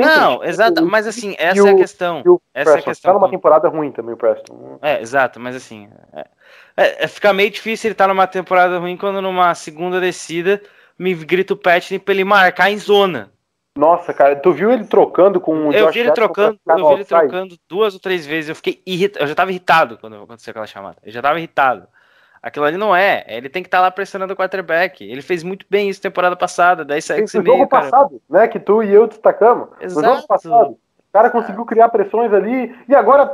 Não, 0.00 0.44
exato, 0.44 0.84
mas 0.84 1.06
assim, 1.06 1.34
essa 1.38 1.68
é 1.68 1.72
a 1.72 1.76
questão. 1.76 2.22
Essa 2.54 2.70
é 2.72 2.78
a 2.78 2.82
questão. 2.82 3.12
Tá 3.12 3.18
numa 3.18 3.30
temporada 3.30 3.68
ruim 3.68 3.92
também 3.92 4.14
o 4.14 4.16
Preston. 4.16 4.78
É, 4.82 5.00
exato, 5.00 5.38
mas 5.40 5.54
assim. 5.56 5.88
É, 6.12 6.24
é, 6.76 7.04
é- 7.04 7.08
fica 7.08 7.32
meio 7.32 7.50
difícil 7.50 7.88
ele 7.88 7.92
estar 7.92 8.08
numa 8.08 8.26
temporada 8.26 8.78
ruim 8.78 8.96
quando 8.96 9.20
numa 9.20 9.54
segunda 9.54 10.00
descida 10.00 10.60
me 10.98 11.14
grita 11.14 11.54
o 11.54 11.56
Petini 11.56 11.98
pra 11.98 12.14
ele 12.14 12.24
marcar 12.24 12.70
em 12.70 12.78
zona. 12.78 13.32
Nossa, 13.78 14.12
cara, 14.12 14.36
tu 14.36 14.52
viu 14.52 14.70
ele 14.72 14.84
trocando 14.84 15.40
com 15.40 15.68
o 15.68 15.72
Eu 15.72 15.86
Josh 15.86 15.94
vi 15.94 16.00
ele 16.00 16.10
trocando, 16.10 16.58
eu 16.68 16.74
vi 16.74 16.80
ele 16.80 16.90
outside? 16.90 17.08
trocando 17.08 17.56
duas 17.68 17.94
ou 17.94 18.00
três 18.00 18.26
vezes. 18.26 18.48
Eu 18.48 18.56
fiquei 18.56 18.82
irritado. 18.84 19.24
Eu 19.24 19.28
já 19.28 19.34
tava 19.34 19.50
irritado 19.50 19.96
quando 19.98 20.16
aconteceu 20.16 20.50
aquela 20.50 20.66
chamada. 20.66 20.96
Eu 21.02 21.12
já 21.12 21.22
tava 21.22 21.38
irritado. 21.38 21.86
Aquilo 22.42 22.64
ali 22.64 22.76
não 22.76 22.96
é. 22.96 23.24
Ele 23.28 23.48
tem 23.48 23.62
que 23.62 23.66
estar 23.66 23.80
lá 23.80 23.90
pressionando 23.90 24.32
o 24.32 24.36
quarterback. 24.36 25.04
Ele 25.04 25.20
fez 25.20 25.42
muito 25.42 25.66
bem 25.68 25.90
isso 25.90 26.00
temporada 26.00 26.34
passada. 26.34 26.84
Daí 26.84 27.02
saiu 27.02 27.24
Esse 27.24 27.36
esse 27.36 27.46
jogo 27.46 27.58
meio, 27.58 27.68
cara. 27.68 27.84
passado, 27.84 28.22
né, 28.30 28.48
que 28.48 28.58
tu 28.58 28.82
e 28.82 28.92
eu 28.92 29.06
destacamos. 29.06 29.68
No 29.80 29.88
jogo 29.88 30.06
Exato. 30.06 30.26
passado. 30.26 30.70
O 30.70 31.12
cara 31.12 31.28
conseguiu 31.28 31.64
criar 31.66 31.88
pressões 31.88 32.32
ali 32.32 32.74
e 32.88 32.94
agora. 32.94 33.30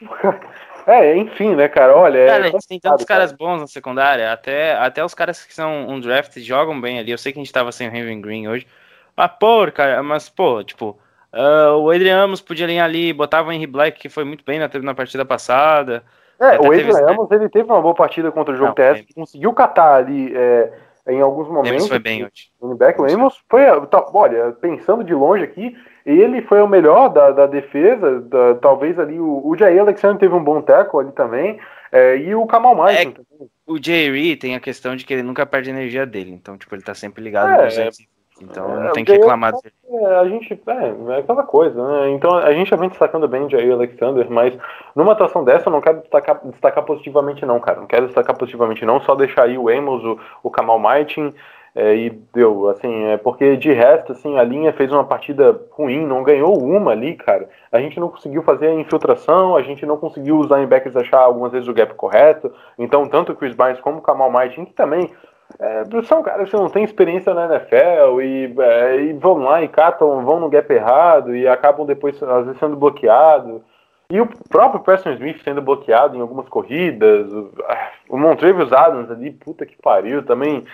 É, 0.86 1.14
enfim, 1.18 1.54
né, 1.54 1.68
cara? 1.68 1.94
Olha. 1.94 2.26
Cara, 2.26 2.46
é 2.46 2.48
a 2.48 2.50
gente 2.50 2.66
tem 2.66 2.80
tantos 2.80 3.04
caras 3.04 3.30
bons 3.30 3.60
na 3.60 3.66
secundária, 3.66 4.32
até, 4.32 4.74
até 4.74 5.04
os 5.04 5.12
caras 5.12 5.44
que 5.44 5.54
são 5.54 5.86
um 5.86 6.00
draft 6.00 6.38
jogam 6.38 6.80
bem 6.80 6.98
ali. 6.98 7.10
Eu 7.10 7.18
sei 7.18 7.30
que 7.30 7.38
a 7.38 7.42
gente 7.44 7.52
tava 7.52 7.70
sem 7.70 7.86
o 7.86 7.94
Henry 7.94 8.18
Green 8.18 8.48
hoje. 8.48 8.66
Mas, 9.14 9.30
pô, 9.38 9.70
cara, 9.70 10.02
mas, 10.02 10.30
pô, 10.30 10.64
tipo, 10.64 10.98
ah, 11.30 11.76
o 11.76 11.90
Adrian 11.90 12.22
Amos 12.24 12.40
podia 12.40 12.64
alinhar 12.64 12.86
ali, 12.86 13.12
botava 13.12 13.50
o 13.50 13.52
Henry 13.52 13.66
Black, 13.66 14.00
que 14.00 14.08
foi 14.08 14.24
muito 14.24 14.42
bem 14.44 14.58
na, 14.58 14.70
na 14.82 14.94
partida 14.94 15.26
passada. 15.26 16.02
É, 16.40 16.58
o 16.60 16.72
Adrian 16.72 17.10
Amos, 17.10 17.30
ele 17.30 17.48
teve 17.48 17.70
uma 17.70 17.80
boa 17.82 17.94
partida 17.94 18.30
contra 18.30 18.54
o 18.54 18.56
jogo 18.56 18.72
terrestre, 18.74 19.14
conseguiu 19.14 19.52
catar 19.52 19.94
ali 19.96 20.32
é, 20.36 20.72
em 21.08 21.20
alguns 21.20 21.48
momentos. 21.48 21.70
Amos 21.70 21.88
foi 21.88 21.98
bem 21.98 22.24
hoje. 22.24 22.76
Back, 22.76 23.00
o 23.00 23.04
Amos 23.12 23.42
foi, 23.50 23.62
tá, 23.88 24.06
olha, 24.12 24.52
pensando 24.52 25.02
de 25.02 25.14
longe 25.14 25.42
aqui, 25.42 25.76
ele 26.06 26.42
foi 26.42 26.60
o 26.62 26.68
melhor 26.68 27.08
da, 27.08 27.30
da 27.32 27.46
defesa, 27.46 28.20
da- 28.20 28.54
talvez 28.56 28.98
ali 28.98 29.18
o, 29.18 29.42
o 29.44 29.56
Jair 29.56 29.80
Alexander 29.80 30.18
teve 30.18 30.34
um 30.34 30.42
bom 30.44 30.62
tackle 30.62 31.00
ali 31.00 31.12
também, 31.12 31.58
é, 31.90 32.16
e 32.16 32.34
o 32.34 32.46
Kamal 32.46 32.74
Martin 32.74 33.12
também. 33.12 33.48
O 33.66 33.76
Jerry 33.82 34.36
tem 34.36 34.54
a 34.54 34.60
questão 34.60 34.94
de 34.96 35.04
que 35.04 35.12
ele 35.12 35.22
nunca 35.22 35.44
perde 35.44 35.70
a 35.70 35.72
energia 35.74 36.06
dele, 36.06 36.30
então, 36.30 36.56
tipo, 36.56 36.74
ele 36.74 36.82
tá 36.82 36.94
sempre 36.94 37.22
ligado 37.22 37.48
É, 37.48 37.56
no 37.56 37.62
220. 37.64 38.08
Então, 38.40 38.70
é, 38.70 38.84
não 38.84 38.92
tem 38.92 39.04
que 39.04 39.12
reclamar 39.12 39.52
dele. 39.52 39.74
É, 39.90 40.16
a 40.16 40.28
gente, 40.28 40.52
é, 40.66 41.14
é 41.14 41.18
aquela 41.18 41.42
coisa, 41.42 41.82
né? 41.82 42.10
Então 42.10 42.34
a 42.36 42.52
gente 42.52 42.70
já 42.70 42.76
vem 42.76 42.88
destacando 42.88 43.26
bem 43.26 43.44
o 43.44 43.50
Jair 43.50 43.72
Alexander, 43.72 44.30
mas 44.30 44.56
numa 44.94 45.12
atuação 45.12 45.44
dessa 45.44 45.68
eu 45.68 45.72
não 45.72 45.80
quero 45.80 46.00
destacar, 46.00 46.40
destacar 46.44 46.84
positivamente 46.84 47.44
não, 47.44 47.58
cara. 47.60 47.80
Não 47.80 47.86
quero 47.86 48.06
destacar 48.06 48.36
positivamente 48.36 48.84
não, 48.84 49.00
só 49.00 49.14
deixar 49.14 49.44
aí 49.44 49.58
o 49.58 49.68
Amos, 49.68 50.04
o, 50.04 50.18
o 50.42 50.50
Kamal 50.50 50.78
Martin 50.78 51.34
é, 51.74 51.94
e 51.94 52.10
deu, 52.34 52.68
assim, 52.68 53.04
é 53.04 53.16
porque 53.16 53.56
de 53.56 53.72
resto, 53.72 54.10
assim, 54.10 54.36
a 54.36 54.42
linha 54.42 54.72
fez 54.72 54.90
uma 54.90 55.04
partida 55.04 55.60
ruim, 55.70 56.04
não 56.04 56.22
ganhou 56.24 56.58
uma 56.60 56.90
ali, 56.90 57.14
cara. 57.14 57.48
A 57.70 57.80
gente 57.80 58.00
não 58.00 58.08
conseguiu 58.08 58.42
fazer 58.42 58.66
a 58.66 58.74
infiltração, 58.74 59.56
a 59.56 59.62
gente 59.62 59.86
não 59.86 59.96
conseguiu 59.96 60.38
os 60.38 60.50
linebackers 60.50 60.96
achar 60.96 61.20
algumas 61.20 61.52
vezes 61.52 61.68
o 61.68 61.72
gap 61.72 61.94
correto. 61.94 62.52
Então, 62.76 63.06
tanto 63.06 63.30
o 63.30 63.36
Chris 63.36 63.54
Barnes 63.54 63.80
como 63.80 63.98
o 63.98 64.02
Kamal 64.02 64.28
Martin, 64.28 64.64
que 64.64 64.72
também 64.72 65.08
é, 65.58 66.02
são 66.02 66.22
caras 66.22 66.50
que 66.50 66.56
não 66.56 66.68
têm 66.68 66.84
experiência 66.84 67.32
na 67.32 67.46
NFL 67.46 68.20
e, 68.20 68.54
é, 68.58 68.96
e 69.00 69.12
vão 69.14 69.38
lá 69.38 69.62
e 69.62 69.68
catam, 69.68 70.24
vão 70.24 70.38
no 70.40 70.48
gap 70.48 70.72
errado 70.72 71.34
e 71.34 71.48
acabam 71.48 71.86
depois, 71.86 72.22
às 72.22 72.44
vezes, 72.44 72.60
sendo 72.60 72.76
bloqueados. 72.76 73.62
E 74.10 74.20
o 74.20 74.28
próprio 74.48 74.80
Preston 74.80 75.12
Smith 75.12 75.42
sendo 75.42 75.60
bloqueado 75.60 76.16
em 76.16 76.20
algumas 76.20 76.48
corridas. 76.48 77.30
O, 77.32 77.52
ah, 77.66 77.90
o 78.08 78.18
Montrevious 78.18 78.72
Adams 78.72 79.10
ali, 79.10 79.30
puta 79.30 79.66
que 79.66 79.76
pariu, 79.76 80.24
também 80.24 80.64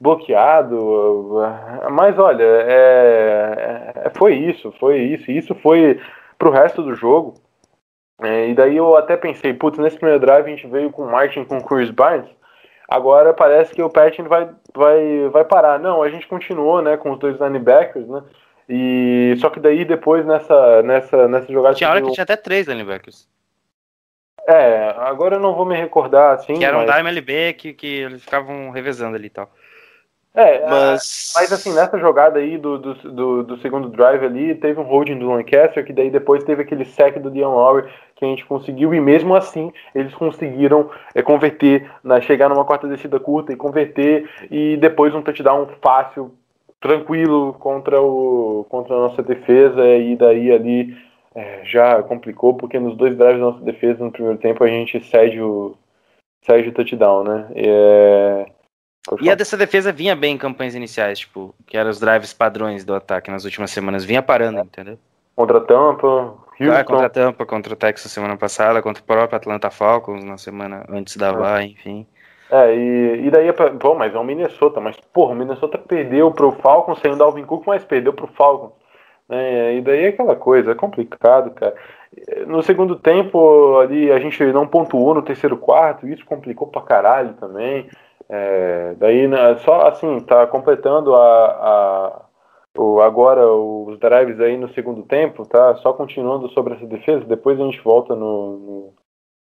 bloqueado. 0.00 1.40
Mas 1.90 2.18
olha, 2.18 2.44
é, 2.44 3.92
é- 4.04 4.10
foi 4.10 4.34
isso, 4.34 4.72
foi 4.78 4.98
isso. 4.98 5.30
Isso 5.30 5.54
foi 5.56 6.00
pro 6.38 6.50
resto 6.50 6.82
do 6.82 6.94
jogo. 6.94 7.34
É, 8.20 8.48
e 8.48 8.54
daí 8.54 8.76
eu 8.76 8.96
até 8.96 9.16
pensei, 9.16 9.54
putz, 9.54 9.78
nesse 9.78 9.96
primeiro 9.96 10.20
drive 10.20 10.46
a 10.46 10.50
gente 10.50 10.66
veio 10.66 10.90
com 10.90 11.04
Martin 11.04 11.44
com 11.44 11.60
Chris 11.60 11.90
Barnes. 11.90 12.28
Agora 12.88 13.34
parece 13.34 13.74
que 13.74 13.82
o 13.82 13.90
Patton 13.90 14.24
vai, 14.24 14.48
vai, 14.74 15.28
vai 15.28 15.44
parar. 15.44 15.78
Não, 15.78 16.02
a 16.02 16.08
gente 16.08 16.26
continuou 16.26 16.80
né, 16.80 16.96
com 16.96 17.12
os 17.12 17.18
dois 17.18 17.38
linebackers, 17.38 18.08
né? 18.08 18.22
E 18.66 19.34
só 19.38 19.50
que 19.50 19.60
daí 19.60 19.84
depois 19.84 20.24
nessa, 20.24 20.82
nessa, 20.82 21.28
nessa 21.28 21.52
jogada. 21.52 21.74
Tinha 21.74 21.90
hora 21.90 22.00
que 22.00 22.12
tinha 22.12 22.24
até 22.24 22.36
três 22.36 22.66
linebackers. 22.66 23.28
É, 24.46 24.94
agora 24.98 25.36
eu 25.36 25.40
não 25.40 25.54
vou 25.54 25.66
me 25.66 25.76
recordar 25.76 26.34
assim. 26.34 26.54
Que 26.54 26.64
eram 26.64 26.78
mas... 26.78 26.86
da 26.86 27.00
MLB 27.00 27.52
que, 27.52 27.74
que 27.74 27.86
eles 27.86 28.22
ficavam 28.22 28.70
revezando 28.70 29.16
ali 29.16 29.26
e 29.26 29.30
tal. 29.30 29.50
É, 30.38 30.64
Mas. 30.68 31.32
Mas 31.34 31.52
assim, 31.52 31.74
nessa 31.74 31.98
jogada 31.98 32.38
aí 32.38 32.56
do, 32.56 32.78
do, 32.78 32.94
do, 32.94 33.42
do 33.42 33.58
segundo 33.58 33.88
drive 33.88 34.24
ali, 34.24 34.54
teve 34.54 34.78
um 34.78 34.84
holding 34.84 35.18
do 35.18 35.30
Lancaster, 35.32 35.84
que 35.84 35.92
daí 35.92 36.10
depois 36.10 36.44
teve 36.44 36.62
aquele 36.62 36.84
sec 36.84 37.18
do 37.18 37.30
Dion 37.30 37.54
Lowry 37.54 37.88
que 38.14 38.24
a 38.24 38.28
gente 38.28 38.46
conseguiu, 38.46 38.94
e 38.94 39.00
mesmo 39.00 39.34
assim 39.34 39.72
eles 39.92 40.14
conseguiram 40.14 40.90
é, 41.12 41.22
converter, 41.22 41.90
na, 42.04 42.20
chegar 42.20 42.48
numa 42.48 42.64
quarta 42.64 42.86
descida 42.86 43.18
curta 43.18 43.52
e 43.52 43.56
converter, 43.56 44.28
e 44.48 44.76
depois 44.76 45.12
um 45.12 45.22
touchdown 45.22 45.68
fácil, 45.82 46.32
tranquilo 46.80 47.54
contra, 47.54 48.00
o, 48.00 48.64
contra 48.68 48.94
a 48.94 48.98
nossa 48.98 49.22
defesa, 49.22 49.84
e 49.86 50.14
daí 50.14 50.52
ali 50.52 50.96
é, 51.34 51.60
já 51.64 52.00
complicou, 52.04 52.54
porque 52.54 52.78
nos 52.78 52.96
dois 52.96 53.16
drives 53.16 53.40
da 53.40 53.46
nossa 53.46 53.64
defesa 53.64 54.04
no 54.04 54.12
primeiro 54.12 54.38
tempo 54.38 54.62
a 54.62 54.68
gente 54.68 55.00
cede 55.04 55.40
o, 55.40 55.74
cede 56.42 56.68
o 56.68 56.72
touchdown, 56.72 57.24
né? 57.24 57.46
É... 57.54 58.57
E 59.20 59.30
a 59.30 59.34
dessa 59.34 59.56
defesa 59.56 59.92
vinha 59.92 60.14
bem 60.16 60.34
em 60.34 60.38
campanhas 60.38 60.74
iniciais, 60.74 61.18
tipo, 61.20 61.54
que 61.66 61.76
eram 61.76 61.90
os 61.90 61.98
drives 62.00 62.32
padrões 62.32 62.84
do 62.84 62.94
ataque 62.94 63.30
nas 63.30 63.44
últimas 63.44 63.70
semanas. 63.70 64.04
Vinha 64.04 64.22
parando, 64.22 64.60
entendeu? 64.60 64.98
Contra 65.36 65.58
a 65.58 65.60
Tampa, 65.60 66.06
Ah, 66.60 66.64
Houston. 66.64 66.84
contra 66.84 67.06
a 67.06 67.10
Tampa, 67.10 67.46
contra 67.46 67.72
o 67.72 67.76
Texas 67.76 68.10
semana 68.10 68.36
passada, 68.36 68.82
contra 68.82 69.02
o 69.02 69.06
próprio 69.06 69.36
Atlanta 69.36 69.70
Falcons 69.70 70.24
na 70.24 70.36
semana 70.36 70.84
antes 70.88 71.16
da 71.16 71.30
VA, 71.32 71.62
enfim. 71.62 72.06
É, 72.50 72.74
e, 72.74 73.26
e 73.26 73.30
daí, 73.30 73.46
é 73.48 73.52
pra- 73.52 73.70
pô, 73.70 73.94
mas 73.94 74.14
é 74.14 74.18
o 74.18 74.24
Minnesota, 74.24 74.80
mas 74.80 74.96
porra, 75.12 75.32
o 75.32 75.36
Minnesota 75.36 75.76
perdeu 75.78 76.30
pro 76.32 76.50
Falcons 76.52 76.98
sem 77.00 77.12
o 77.12 77.16
Dalvin 77.16 77.44
Cook, 77.44 77.66
mas 77.66 77.84
perdeu 77.84 78.12
pro 78.12 78.26
Falcons. 78.28 78.72
Né? 79.28 79.76
E 79.76 79.80
daí 79.82 80.04
é 80.06 80.08
aquela 80.08 80.34
coisa, 80.34 80.72
é 80.72 80.74
complicado, 80.74 81.50
cara. 81.50 81.74
No 82.46 82.62
segundo 82.62 82.96
tempo, 82.96 83.78
ali, 83.78 84.10
a 84.10 84.18
gente 84.18 84.42
não 84.46 84.66
pontuou 84.66 85.14
no 85.14 85.20
terceiro 85.22 85.58
quarto, 85.58 86.08
isso 86.08 86.24
complicou 86.24 86.66
pra 86.66 86.80
caralho 86.80 87.34
também. 87.34 87.86
É, 88.30 88.94
daí, 88.98 89.26
né, 89.26 89.56
só 89.58 89.88
assim, 89.88 90.20
tá 90.20 90.46
completando 90.46 91.14
a, 91.14 91.46
a, 91.46 92.22
o, 92.76 93.00
agora 93.00 93.46
os 93.46 93.98
drives 93.98 94.38
aí 94.40 94.56
no 94.56 94.68
segundo 94.74 95.02
tempo, 95.02 95.46
tá? 95.46 95.74
Só 95.76 95.92
continuando 95.92 96.48
sobre 96.50 96.74
essa 96.74 96.86
defesa, 96.86 97.24
depois 97.24 97.58
a 97.58 97.64
gente 97.64 97.80
volta 97.80 98.14
no, 98.14 98.58
no, 98.58 98.94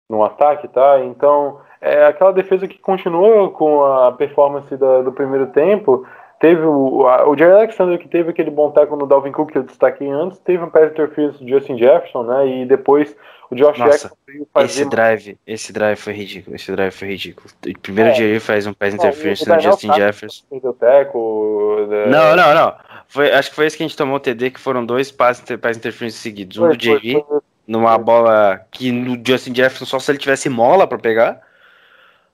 no 0.09 0.25
ataque, 0.25 0.69
tá? 0.69 1.01
Então, 1.05 1.61
é 1.81 2.07
aquela 2.07 2.33
defesa 2.33 2.67
que 2.67 2.79
continua 2.79 3.51
com 3.51 3.85
a 3.85 4.13
performance 4.13 4.75
da, 4.77 5.03
do 5.03 5.13
primeiro 5.13 5.49
tempo. 5.49 6.07
Teve 6.41 6.65
o, 6.65 7.05
o 7.05 7.37
Jerry 7.37 7.53
Alexander 7.53 7.99
que 7.99 8.09
teve 8.09 8.31
aquele 8.31 8.51
bom 8.51 8.71
tackle 8.71 8.97
no 8.97 9.07
Dalvin 9.07 9.33
Cook 9.33 9.53
que 9.53 9.59
eu 9.59 9.63
destaquei 9.63 10.11
antes, 10.11 10.39
teve 10.41 10.65
um 10.65 10.71
pass 10.71 10.91
interference 10.91 11.39
do 11.39 11.49
Justin 11.49 11.79
Jefferson, 11.79 12.23
né? 12.25 12.47
E 12.49 12.67
depois 12.67 13.17
o 13.53 13.57
Josh 13.57 13.79
Nossa, 13.79 13.91
Jackson 14.09 14.17
veio 14.27 14.49
fazer 14.53 14.67
Esse 14.67 14.85
drive, 14.88 15.38
esse 15.47 15.73
drive 15.73 15.97
foi 15.99 16.12
ridículo. 16.15 16.57
Esse 16.57 16.73
drive 16.73 16.93
foi 16.93 17.09
ridículo. 17.09 17.49
O 17.67 17.79
primeiro 17.81 18.11
É. 18.11 18.12
dia 18.15 18.25
ele 18.27 18.41
faz 18.41 18.67
um 18.67 18.73
pass 18.73 18.95
interference 18.95 19.49
no 19.49 19.61
Justin 19.61 19.93
Jefferson. 19.95 20.45
tackle. 20.79 21.87
né? 21.88 22.07
Não, 22.07 22.35
não, 22.37 22.55
não. 22.55 22.75
Foi, 23.09 23.31
acho 23.31 23.51
que 23.51 23.57
foi 23.57 23.67
esse 23.67 23.77
que 23.77 23.83
a 23.83 23.87
gente 23.87 23.97
tomou 23.97 24.17
o 24.17 24.21
TD, 24.21 24.51
que 24.51 24.61
foram 24.61 24.85
dois 24.87 25.11
passes 25.11 25.45
pass 25.57 25.77
interference 25.77 26.17
seguidos. 26.19 26.57
Um 26.57 26.67
Foi, 26.67 26.77
do 26.77 26.85
foi, 26.85 27.01
Jerry, 27.01 27.25
foi. 27.29 27.41
numa 27.67 27.99
bola 27.99 28.61
que 28.71 28.91
no 28.91 29.21
Justin 29.27 29.55
Jefferson 29.55 29.85
só 29.85 29.99
se 29.99 30.11
ele 30.11 30.19
tivesse 30.19 30.49
mola 30.49 30.87
pra 30.87 30.99
pegar. 30.99 31.41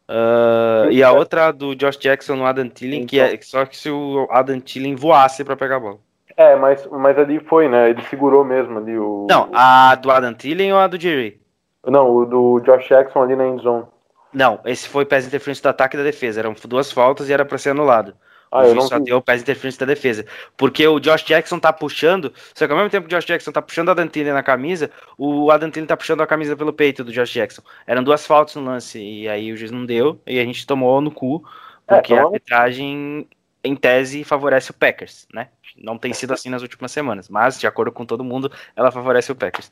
Ah, 0.06 0.86
e 0.90 1.02
a 1.02 1.12
outra 1.12 1.50
do 1.52 1.74
Josh 1.74 1.98
Jackson 1.98 2.36
no 2.36 2.46
Adam 2.46 2.68
Thielen, 2.68 3.04
que 3.06 3.20
é 3.20 3.38
só 3.42 3.66
que 3.66 3.76
se 3.76 3.90
o 3.90 4.26
Adam 4.30 4.58
Thielen 4.60 4.94
voasse 4.94 5.44
pra 5.44 5.56
pegar 5.56 5.76
a 5.76 5.80
bola. 5.80 5.98
É, 6.38 6.54
mas, 6.54 6.86
mas 6.86 7.18
ali 7.18 7.40
foi, 7.40 7.68
né? 7.68 7.90
Ele 7.90 8.00
segurou 8.04 8.44
mesmo 8.44 8.78
ali 8.78 8.96
o. 8.96 9.26
Não, 9.28 9.50
a 9.52 9.96
do 9.96 10.08
Adam 10.08 10.32
Thielen 10.32 10.72
ou 10.72 10.78
a 10.78 10.86
do 10.86 10.98
Jerry? 10.98 11.40
Não, 11.84 12.08
o 12.14 12.24
do 12.24 12.60
Josh 12.60 12.88
Jackson 12.88 13.22
ali 13.24 13.34
na 13.34 13.44
endzone. 13.48 13.84
Não, 14.32 14.60
esse 14.64 14.88
foi 14.88 15.04
pass 15.04 15.26
interference 15.26 15.60
do 15.60 15.68
ataque 15.68 15.96
e 15.96 15.98
da 15.98 16.04
defesa. 16.04 16.38
Eram 16.38 16.54
duas 16.66 16.92
faltas 16.92 17.28
e 17.28 17.32
era 17.32 17.44
pra 17.44 17.58
ser 17.58 17.70
anulado. 17.70 18.14
Ah, 18.52 18.62
o 18.62 18.80
só 18.82 18.98
vi. 18.98 19.04
deu 19.06 19.16
o 19.18 19.22
pass 19.22 19.42
interference 19.42 19.78
da 19.78 19.84
defesa. 19.84 20.24
Porque 20.56 20.86
o 20.86 21.00
Josh 21.00 21.24
Jackson 21.24 21.58
tá 21.58 21.72
puxando, 21.72 22.32
só 22.54 22.66
que 22.66 22.72
ao 22.72 22.78
mesmo 22.78 22.90
tempo 22.90 23.08
que 23.08 23.14
o 23.14 23.18
Josh 23.18 23.26
Jackson 23.26 23.50
tá 23.50 23.60
puxando 23.60 23.88
o 23.88 23.90
Adam 23.90 24.06
Thielen 24.06 24.32
na 24.32 24.42
camisa, 24.42 24.90
o 25.18 25.50
Adam 25.50 25.70
Thielen 25.70 25.86
tá 25.88 25.96
puxando 25.96 26.20
a 26.22 26.26
camisa 26.26 26.56
pelo 26.56 26.72
peito 26.72 27.02
do 27.02 27.12
Josh 27.12 27.30
Jackson. 27.30 27.62
Eram 27.86 28.02
duas 28.04 28.24
faltas 28.26 28.54
no 28.54 28.64
lance, 28.64 28.98
e 29.00 29.28
aí 29.28 29.52
o 29.52 29.56
juiz 29.56 29.70
não 29.72 29.84
deu, 29.84 30.20
e 30.26 30.38
a 30.38 30.44
gente 30.44 30.66
tomou 30.66 31.00
no 31.00 31.10
cu, 31.10 31.42
porque 31.86 32.12
É, 32.14 32.16
a 32.16 32.20
então- 32.20 32.28
arbitragem, 32.28 33.28
em 33.68 33.76
tese, 33.76 34.24
favorece 34.24 34.70
o 34.70 34.74
Packers, 34.74 35.26
né? 35.32 35.48
Não 35.76 35.96
tem 35.98 36.12
sido 36.12 36.32
assim 36.32 36.48
nas 36.50 36.62
últimas 36.62 36.90
semanas, 36.90 37.28
mas, 37.28 37.60
de 37.60 37.66
acordo 37.66 37.92
com 37.92 38.04
todo 38.04 38.24
mundo, 38.24 38.50
ela 38.74 38.90
favorece 38.90 39.30
o 39.30 39.36
Packers. 39.36 39.70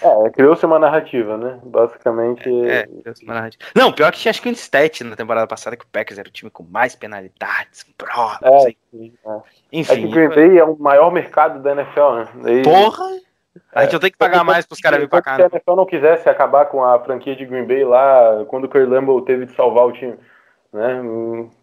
É, 0.00 0.30
criou-se 0.30 0.64
uma 0.64 0.78
narrativa, 0.78 1.36
né? 1.36 1.58
Basicamente. 1.64 2.48
É, 2.66 2.86
Deus, 3.04 3.20
mano. 3.22 3.50
não, 3.74 3.92
pior 3.92 4.12
que 4.12 4.18
tinha 4.18 4.30
acho 4.30 4.40
que 4.40 4.48
um 4.48 4.52
stat 4.52 5.02
na 5.04 5.16
temporada 5.16 5.46
passada 5.46 5.76
que 5.76 5.84
o 5.84 5.88
Packers 5.88 6.18
era 6.18 6.28
o 6.28 6.32
time 6.32 6.50
com 6.50 6.62
mais 6.62 6.94
penalidades, 6.94 7.84
não 8.42 8.56
É, 8.56 8.60
sei. 8.60 8.76
sim, 8.90 9.12
é. 9.26 9.30
É 9.30 9.40
Enfim, 9.72 10.06
que 10.06 10.08
Green 10.08 10.28
Bay 10.28 10.58
é 10.58 10.64
o 10.64 10.76
maior 10.78 11.10
mercado 11.12 11.60
da 11.62 11.72
NFL, 11.72 12.10
né? 12.14 12.28
Daí- 12.42 12.62
porra! 12.62 13.04
A 13.74 13.82
gente 13.82 13.92
não 13.94 14.00
tem 14.00 14.10
que 14.10 14.16
pagar 14.16 14.44
mais 14.44 14.64
pros 14.66 14.80
caras 14.80 14.98
virem 14.98 15.08
pra 15.10 15.20
cá. 15.20 15.34
Se 15.34 15.42
a 15.42 15.44
né? 15.44 15.50
NFL 15.52 15.74
não 15.76 15.84
quisesse 15.84 16.28
acabar 16.28 16.66
com 16.66 16.82
a 16.84 16.98
franquia 17.00 17.34
de 17.34 17.44
Green 17.44 17.66
Bay 17.66 17.84
lá, 17.84 18.44
quando 18.46 18.64
o 18.64 18.68
Curry 18.68 18.86
Lambeau 18.86 19.20
teve 19.22 19.46
de 19.46 19.54
salvar 19.54 19.84
o 19.86 19.92
time. 19.92 20.14
Né? 20.72 21.02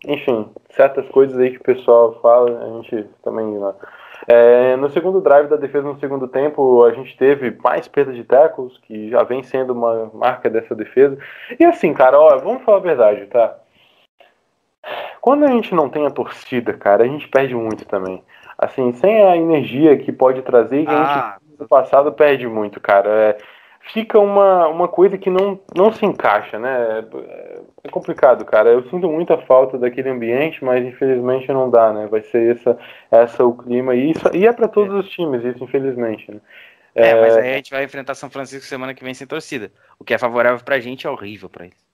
Enfim, 0.07 0.49
certas 0.71 1.07
coisas 1.09 1.37
aí 1.37 1.51
que 1.51 1.57
o 1.57 1.63
pessoal 1.63 2.19
fala, 2.21 2.63
a 2.63 2.81
gente 2.81 3.07
também. 3.23 3.45
Né? 3.45 3.73
É, 4.27 4.75
no 4.77 4.89
segundo 4.89 5.21
drive 5.21 5.47
da 5.47 5.55
defesa, 5.55 5.87
no 5.87 5.99
segundo 5.99 6.27
tempo, 6.27 6.83
a 6.83 6.91
gente 6.91 7.15
teve 7.17 7.55
mais 7.63 7.87
perda 7.87 8.13
de 8.13 8.23
tackles, 8.23 8.77
que 8.79 9.09
já 9.09 9.23
vem 9.23 9.43
sendo 9.43 9.73
uma 9.73 10.09
marca 10.13 10.49
dessa 10.49 10.73
defesa. 10.73 11.17
E 11.59 11.63
assim, 11.65 11.93
cara, 11.93 12.19
ó, 12.19 12.37
vamos 12.37 12.63
falar 12.63 12.77
a 12.77 12.81
verdade, 12.81 13.25
tá? 13.27 13.57
Quando 15.21 15.43
a 15.43 15.47
gente 15.47 15.73
não 15.73 15.89
tem 15.89 16.05
a 16.05 16.11
torcida, 16.11 16.73
cara, 16.73 17.03
a 17.03 17.07
gente 17.07 17.27
perde 17.27 17.55
muito 17.55 17.85
também. 17.85 18.23
Assim, 18.57 18.93
sem 18.93 19.23
a 19.23 19.35
energia 19.35 19.97
que 19.97 20.11
pode 20.11 20.41
trazer, 20.43 20.85
que 20.85 20.91
a 20.91 20.97
gente 20.97 21.19
Ah, 21.19 21.37
no 21.59 21.67
passado 21.67 22.11
perde 22.11 22.47
muito, 22.47 22.79
cara. 22.79 23.09
É, 23.09 23.37
fica 23.93 24.19
uma, 24.19 24.67
uma 24.67 24.87
coisa 24.87 25.17
que 25.17 25.29
não, 25.29 25.59
não 25.75 25.91
se 25.91 26.05
encaixa, 26.05 26.57
né? 26.57 27.05
É, 27.13 27.59
é 27.83 27.89
complicado, 27.89 28.43
cara. 28.45 28.69
Eu 28.69 28.83
sinto 28.89 29.07
muita 29.09 29.37
falta 29.39 29.77
daquele 29.77 30.09
ambiente, 30.09 30.63
mas 30.63 30.85
infelizmente 30.85 31.51
não 31.51 31.69
dá, 31.69 31.93
né? 31.93 32.07
Vai 32.07 32.21
ser 32.21 32.55
essa, 32.55 32.77
essa 33.11 33.45
o 33.45 33.55
clima. 33.55 33.95
E, 33.95 34.11
isso, 34.11 34.29
e 34.33 34.47
é 34.47 34.53
para 34.53 34.67
todos 34.67 34.93
os 34.93 35.09
times, 35.09 35.43
isso, 35.43 35.63
infelizmente. 35.63 36.31
Né? 36.31 36.39
é, 36.95 37.19
mas 37.19 37.37
aí 37.37 37.53
a 37.53 37.55
gente 37.57 37.71
vai 37.71 37.83
enfrentar 37.83 38.15
São 38.15 38.29
Francisco 38.29 38.65
semana 38.65 38.93
que 38.93 39.03
vem 39.03 39.13
sem 39.13 39.27
torcida. 39.27 39.71
O 39.99 40.03
que 40.03 40.13
é 40.13 40.17
favorável 40.17 40.63
pra 40.63 40.79
gente 40.79 41.05
é 41.05 41.09
horrível 41.09 41.49
pra 41.49 41.65
eles. 41.65 41.85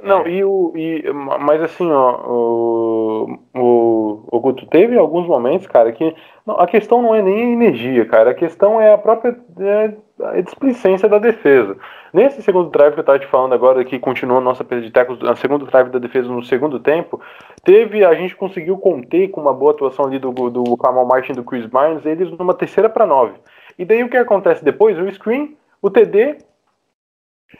Não, 0.00 0.26
e 0.28 0.44
o. 0.44 0.72
E, 0.76 1.02
mas 1.12 1.60
assim, 1.60 1.90
ó, 1.90 2.20
o, 2.24 3.38
o, 3.54 4.24
o 4.30 4.40
Guto, 4.40 4.64
teve 4.66 4.96
alguns 4.96 5.26
momentos, 5.26 5.66
cara, 5.66 5.92
que. 5.92 6.14
Não, 6.46 6.54
a 6.54 6.66
questão 6.66 7.02
não 7.02 7.14
é 7.14 7.20
nem 7.20 7.34
a 7.34 7.52
energia, 7.52 8.06
cara. 8.06 8.30
A 8.30 8.34
questão 8.34 8.80
é 8.80 8.92
a 8.92 8.98
própria 8.98 9.36
é, 9.58 9.92
a 10.22 10.40
displicência 10.40 11.08
da 11.08 11.18
defesa. 11.18 11.76
Nesse 12.12 12.42
segundo 12.42 12.70
drive 12.70 12.94
que 12.94 13.00
eu 13.00 13.04
tava 13.04 13.18
te 13.18 13.26
falando 13.26 13.52
agora, 13.54 13.84
que 13.84 13.98
continuou 13.98 14.38
a 14.38 14.42
nossa 14.42 14.64
perda 14.64 14.84
de 14.86 14.90
tackles, 14.92 15.22
a 15.22 15.36
segundo 15.36 15.66
drive 15.66 15.90
da 15.90 15.98
defesa 15.98 16.28
no 16.28 16.42
segundo 16.42 16.80
tempo, 16.80 17.20
teve. 17.64 18.04
A 18.04 18.14
gente 18.14 18.34
conseguiu 18.34 18.78
conter 18.78 19.28
com 19.28 19.40
uma 19.40 19.52
boa 19.52 19.72
atuação 19.72 20.06
ali 20.06 20.18
do, 20.18 20.30
do 20.50 20.76
Kamal 20.76 21.06
Martin 21.06 21.32
e 21.32 21.36
do 21.36 21.44
Chris 21.44 21.66
Barnes, 21.66 22.04
eles 22.06 22.30
numa 22.30 22.54
terceira 22.54 22.88
para 22.88 23.06
nove. 23.06 23.34
E 23.78 23.84
daí 23.84 24.02
o 24.02 24.08
que 24.08 24.16
acontece 24.16 24.64
depois? 24.64 24.98
O 24.98 25.10
screen, 25.12 25.56
o 25.82 25.90
TD. 25.90 26.38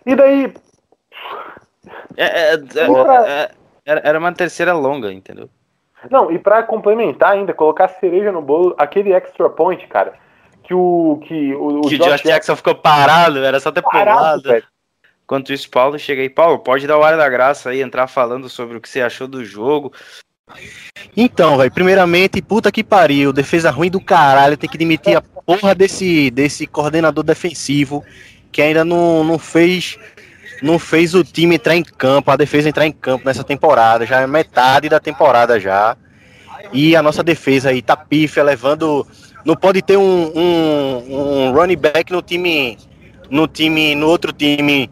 E 0.05 0.15
daí, 0.15 0.53
É, 2.17 2.25
é, 2.25 2.55
é, 2.55 2.87
Porra. 2.87 3.27
é, 3.27 3.51
era, 3.85 4.01
era 4.05 4.19
uma 4.19 4.33
terceira 4.33 4.73
longa, 4.73 5.13
entendeu? 5.13 5.49
Não, 6.11 6.31
e 6.31 6.39
pra 6.39 6.63
complementar 6.63 7.33
ainda, 7.33 7.53
colocar 7.53 7.89
cereja 7.89 8.31
no 8.31 8.41
bolo, 8.41 8.75
aquele 8.79 9.13
extra 9.13 9.49
point, 9.49 9.87
cara, 9.89 10.15
que 10.69 10.75
o 10.75 11.21
que 11.27 11.55
o, 11.55 11.79
o 11.79 11.89
que 11.89 11.95
o 11.95 11.99
Josh 11.99 12.23
Jackson 12.23 12.55
ficou 12.55 12.75
parado, 12.75 13.43
era 13.43 13.59
só 13.59 13.73
ter 13.73 13.83
parado, 13.83 14.19
pulado. 14.19 14.43
velho. 14.43 14.65
Enquanto 15.25 15.53
isso, 15.53 15.69
Paulo 15.69 15.99
chega 15.99 16.23
aí. 16.23 16.29
Paulo, 16.29 16.59
pode 16.59 16.87
dar 16.87 16.99
o 16.99 17.03
ar 17.03 17.17
da 17.17 17.29
graça 17.29 17.71
aí, 17.71 17.81
entrar 17.81 18.07
falando 18.07 18.49
sobre 18.49 18.77
o 18.77 18.81
que 18.81 18.89
você 18.89 19.01
achou 19.01 19.27
do 19.27 19.45
jogo. 19.45 19.93
Então, 21.17 21.59
velho, 21.59 21.71
primeiramente, 21.71 22.41
puta 22.41 22.73
que 22.73 22.85
pariu, 22.85 23.33
defesa 23.33 23.71
ruim 23.71 23.91
do 23.91 24.01
caralho, 24.01 24.57
tem 24.57 24.69
que 24.69 24.79
demitir 24.79 25.17
a 25.17 25.23
porra 25.23 25.75
desse, 25.75 26.31
desse 26.31 26.67
coordenador 26.67 27.25
defensivo 27.25 28.05
que 28.51 28.63
ainda 28.63 28.85
não, 28.85 29.23
não 29.23 29.39
fez 29.39 29.99
não 30.63 30.79
fez 30.79 31.15
o 31.15 31.23
time 31.23 31.55
entrar 31.55 31.77
em 31.77 31.85
campo, 31.85 32.31
a 32.31 32.37
defesa 32.37 32.69
entrar 32.69 32.87
em 32.87 32.93
campo 32.93 33.25
nessa 33.25 33.45
temporada, 33.45 34.05
já 34.05 34.21
é 34.21 34.27
metade 34.27 34.89
da 34.89 34.99
temporada 34.99 35.61
já. 35.61 35.97
E 36.73 36.97
a 36.97 37.03
nossa 37.03 37.23
defesa 37.23 37.71
aí 37.71 37.81
tá 37.81 37.97
pífia, 37.97 38.43
levando. 38.43 39.07
Não 39.45 39.55
pode 39.55 39.83
ter 39.83 39.97
um, 39.97 40.33
um, 40.37 41.49
um 41.49 41.53
running 41.53 41.77
back 41.77 42.13
no 42.13 42.23
time. 42.23 42.77
No 43.31 43.47
time. 43.47 43.95
No 43.95 44.09
outro 44.09 44.33
time. 44.33 44.91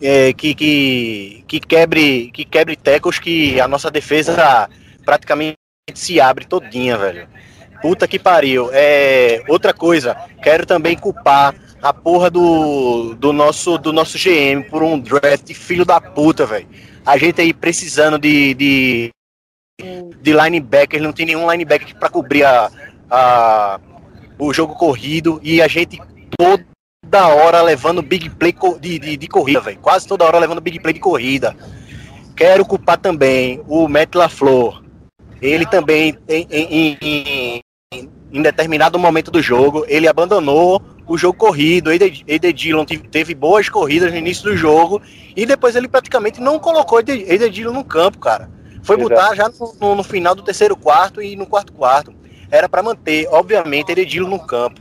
é, 0.00 0.32
que, 0.32 0.54
que, 0.54 1.44
que 1.46 1.60
quebre. 1.60 2.30
Que 2.32 2.44
quebre 2.44 2.76
tecos 2.76 3.18
que 3.18 3.60
a 3.60 3.68
nossa 3.68 3.90
defesa 3.90 4.68
praticamente 5.04 5.56
se 5.94 6.20
abre 6.20 6.44
todinha, 6.44 6.96
velho. 6.98 7.28
Puta 7.80 8.08
que 8.08 8.18
pariu. 8.18 8.70
É, 8.72 9.42
outra 9.48 9.72
coisa, 9.72 10.16
quero 10.42 10.66
também 10.66 10.96
culpar 10.96 11.54
a 11.82 11.92
porra 11.92 12.30
do, 12.30 13.14
do, 13.14 13.32
nosso, 13.32 13.78
do 13.78 13.92
nosso 13.92 14.18
GM 14.18 14.62
por 14.68 14.82
um 14.82 14.98
draft 14.98 15.52
filho 15.54 15.84
da 15.84 16.00
puta, 16.00 16.46
velho. 16.46 16.66
A 17.04 17.16
gente 17.16 17.40
aí 17.40 17.52
precisando 17.52 18.18
de, 18.18 18.54
de, 18.54 19.10
de 20.20 20.32
linebacker, 20.32 21.00
não 21.00 21.12
tem 21.12 21.26
nenhum 21.26 21.48
linebacker 21.50 21.96
pra 21.96 22.08
cobrir 22.08 22.44
a, 22.44 22.70
a, 23.10 23.80
o 24.38 24.52
jogo 24.52 24.74
corrido 24.74 25.40
e 25.42 25.60
a 25.62 25.68
gente 25.68 25.98
toda 26.38 27.26
hora 27.28 27.62
levando 27.62 28.02
big 28.02 28.28
play 28.30 28.54
de, 28.80 28.98
de, 28.98 29.16
de 29.16 29.28
corrida, 29.28 29.60
velho. 29.60 29.78
Quase 29.80 30.06
toda 30.06 30.24
hora 30.24 30.38
levando 30.38 30.60
big 30.60 30.80
play 30.80 30.94
de 30.94 31.00
corrida. 31.00 31.56
Quero 32.34 32.64
culpar 32.64 32.98
também 32.98 33.62
o 33.66 33.88
Matt 33.88 34.14
LaFleur. 34.14 34.82
Ele 35.40 35.66
também, 35.66 36.16
em, 36.28 36.46
em, 36.50 36.98
em, 37.00 37.60
em- 38.32 38.42
determinado 38.42 38.98
momento 38.98 39.30
do 39.30 39.40
jogo, 39.40 39.84
ele 39.88 40.06
abandonou 40.08 40.82
o 41.06 41.16
jogo 41.16 41.38
corrido. 41.38 41.90
Ed 41.92 42.52
Dillon 42.52 42.84
teve 42.84 43.34
boas 43.34 43.68
corridas 43.68 44.10
no 44.12 44.18
início 44.18 44.44
do 44.44 44.56
jogo 44.56 45.00
e 45.34 45.46
depois 45.46 45.74
ele 45.76 45.88
praticamente 45.88 46.40
não 46.40 46.58
colocou 46.58 47.00
Ed 47.00 47.48
Dillon 47.50 47.72
no 47.72 47.84
campo, 47.84 48.18
cara. 48.18 48.50
Foi 48.82 48.96
Exato. 48.96 49.08
botar 49.08 49.34
já 49.34 49.48
no, 49.48 49.74
no- 49.80 49.94
no 49.96 50.02
final 50.02 50.34
do 50.34 50.42
terceiro 50.42 50.76
quarto 50.76 51.22
e 51.22 51.34
no 51.36 51.46
quarto 51.46 51.72
quarto. 51.72 52.12
Era 52.50 52.68
pra 52.68 52.82
manter, 52.82 53.28
obviamente, 53.30 53.92
Ed 53.92 54.04
Dillon 54.04 54.28
no 54.28 54.38
campo. 54.38 54.80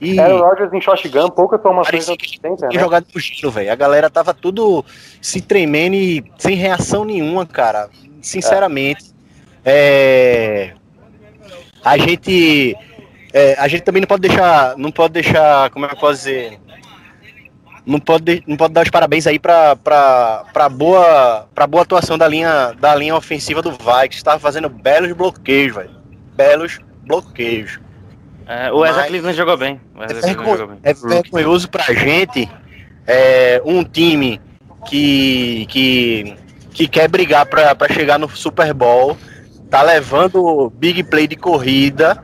E 0.00 0.18
Era 0.18 0.34
o 0.34 0.40
Rodgers 0.40 0.72
em 0.72 0.80
shotgun, 0.80 1.28
poucas 1.28 1.60
formações 1.60 2.06
consistentes, 2.06 2.58
tinha 2.58 2.70
né? 2.70 2.80
jogado 2.80 3.06
no 3.14 3.20
giro, 3.20 3.50
velho. 3.50 3.70
A 3.70 3.74
galera 3.74 4.08
tava 4.08 4.32
tudo 4.32 4.82
se 5.20 5.42
tremendo 5.42 5.94
e 5.94 6.24
sem 6.38 6.56
reação 6.56 7.04
nenhuma, 7.04 7.44
cara. 7.44 7.90
Sinceramente. 8.22 9.12
É... 9.62 10.72
A 11.84 11.98
gente. 11.98 12.74
é, 13.32 13.54
a 13.58 13.68
gente 13.68 13.82
também 13.82 14.00
não 14.00 14.08
pode 14.08 14.22
deixar. 14.22 14.76
Não 14.78 14.90
pode 14.90 15.12
deixar. 15.12 15.68
Como 15.70 15.84
é 15.84 15.88
que 15.88 15.94
eu 15.94 16.00
posso 16.00 16.16
dizer? 16.16 16.58
não 17.86 17.98
pode, 17.98 18.44
não 18.46 18.56
pode 18.56 18.74
dar 18.74 18.82
os 18.82 18.90
parabéns 18.90 19.26
aí 19.26 19.38
para 19.38 19.74
para 19.74 20.68
boa 20.68 21.48
para 21.54 21.66
boa 21.66 21.82
atuação 21.82 22.16
da 22.16 22.28
linha 22.28 22.72
da 22.78 22.94
linha 22.94 23.16
ofensiva 23.16 23.62
do 23.62 23.70
Vikings, 23.72 24.16
estava 24.16 24.38
fazendo 24.38 24.68
belos 24.68 25.12
bloqueios, 25.12 25.74
velho. 25.74 25.90
Belos 26.36 26.78
bloqueios. 27.06 27.78
É, 28.46 28.72
o 28.72 28.84
Ezra 28.84 29.04
Cleveland 29.04 29.36
jogou 29.36 29.56
bem. 29.56 29.80
O 29.94 30.02
É, 30.02 30.08
jogou 30.56 30.66
bem. 30.68 30.78
é 30.82 30.92
vergonhoso 30.92 31.68
pra 31.70 31.84
gente 31.94 32.48
é, 33.06 33.60
um 33.64 33.84
time 33.84 34.40
que, 34.86 35.66
que, 35.68 36.36
que 36.72 36.88
quer 36.88 37.08
brigar 37.08 37.46
pra, 37.46 37.74
pra 37.74 37.92
chegar 37.92 38.18
no 38.18 38.28
Super 38.28 38.72
Bowl, 38.74 39.16
tá 39.68 39.82
levando 39.82 40.70
big 40.76 41.02
play 41.04 41.26
de 41.26 41.36
corrida, 41.36 42.22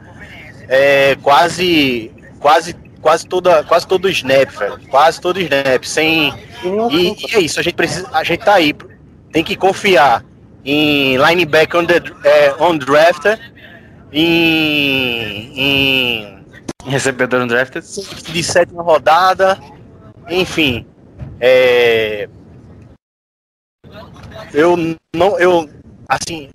é, 0.68 1.16
quase, 1.22 2.10
quase, 2.40 2.74
quase, 3.00 3.26
toda, 3.26 3.62
quase 3.64 3.86
todo 3.86 4.06
o 4.06 4.10
snap, 4.10 4.50
velho. 4.50 4.80
Quase 4.88 5.20
todo 5.20 5.36
o 5.36 5.40
snap, 5.40 5.84
sem. 5.84 6.34
E 6.64 6.96
E, 6.96 7.26
e 7.32 7.36
é 7.36 7.40
isso, 7.40 7.60
a 7.60 7.62
gente 7.62 7.74
precisa. 7.74 8.08
A 8.12 8.24
gente 8.24 8.44
tá 8.44 8.54
aí. 8.54 8.74
Tem 9.32 9.44
que 9.44 9.54
confiar 9.54 10.24
em 10.64 11.16
linebacker 11.16 11.80
on, 11.80 11.84
the, 11.84 12.02
é, 12.24 12.54
on 12.58 12.76
drafter, 12.76 13.38
em, 14.12 15.52
em 15.56 16.36
Recebedor 16.86 17.42
undrafted. 17.42 17.84
de 18.32 18.42
sétima 18.42 18.82
rodada, 18.82 19.58
enfim. 20.28 20.86
É... 21.40 22.28
Eu 24.52 24.76
não, 25.14 25.38
eu 25.38 25.68
assim, 26.08 26.48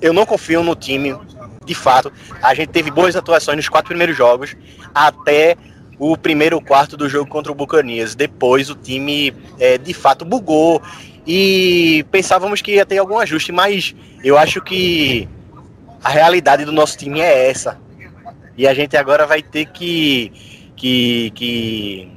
eu 0.00 0.12
não 0.12 0.24
confio 0.24 0.62
no 0.62 0.76
time, 0.76 1.16
de 1.64 1.74
fato. 1.74 2.12
A 2.40 2.54
gente 2.54 2.68
teve 2.68 2.90
boas 2.90 3.16
atuações 3.16 3.56
nos 3.56 3.68
quatro 3.68 3.88
primeiros 3.88 4.16
jogos, 4.16 4.56
até 4.94 5.56
o 5.98 6.16
primeiro 6.16 6.60
quarto 6.60 6.96
do 6.96 7.08
jogo 7.08 7.28
contra 7.28 7.50
o 7.50 7.54
Buccaneers. 7.54 8.14
Depois 8.14 8.70
o 8.70 8.74
time, 8.74 9.34
é, 9.58 9.78
de 9.78 9.92
fato, 9.92 10.24
bugou 10.24 10.80
e 11.26 12.04
pensávamos 12.10 12.60
que 12.60 12.72
ia 12.72 12.86
ter 12.86 12.98
algum 12.98 13.18
ajuste, 13.18 13.52
mas 13.52 13.94
eu 14.24 14.38
acho 14.38 14.60
que 14.60 15.28
a 16.02 16.08
realidade 16.08 16.64
do 16.64 16.72
nosso 16.72 16.98
time 16.98 17.20
é 17.20 17.48
essa. 17.50 17.78
E 18.56 18.66
a 18.66 18.74
gente 18.74 18.96
agora 18.96 19.26
vai 19.26 19.42
ter 19.42 19.66
que. 19.66 20.32
que. 20.76 21.30
que 21.34 22.12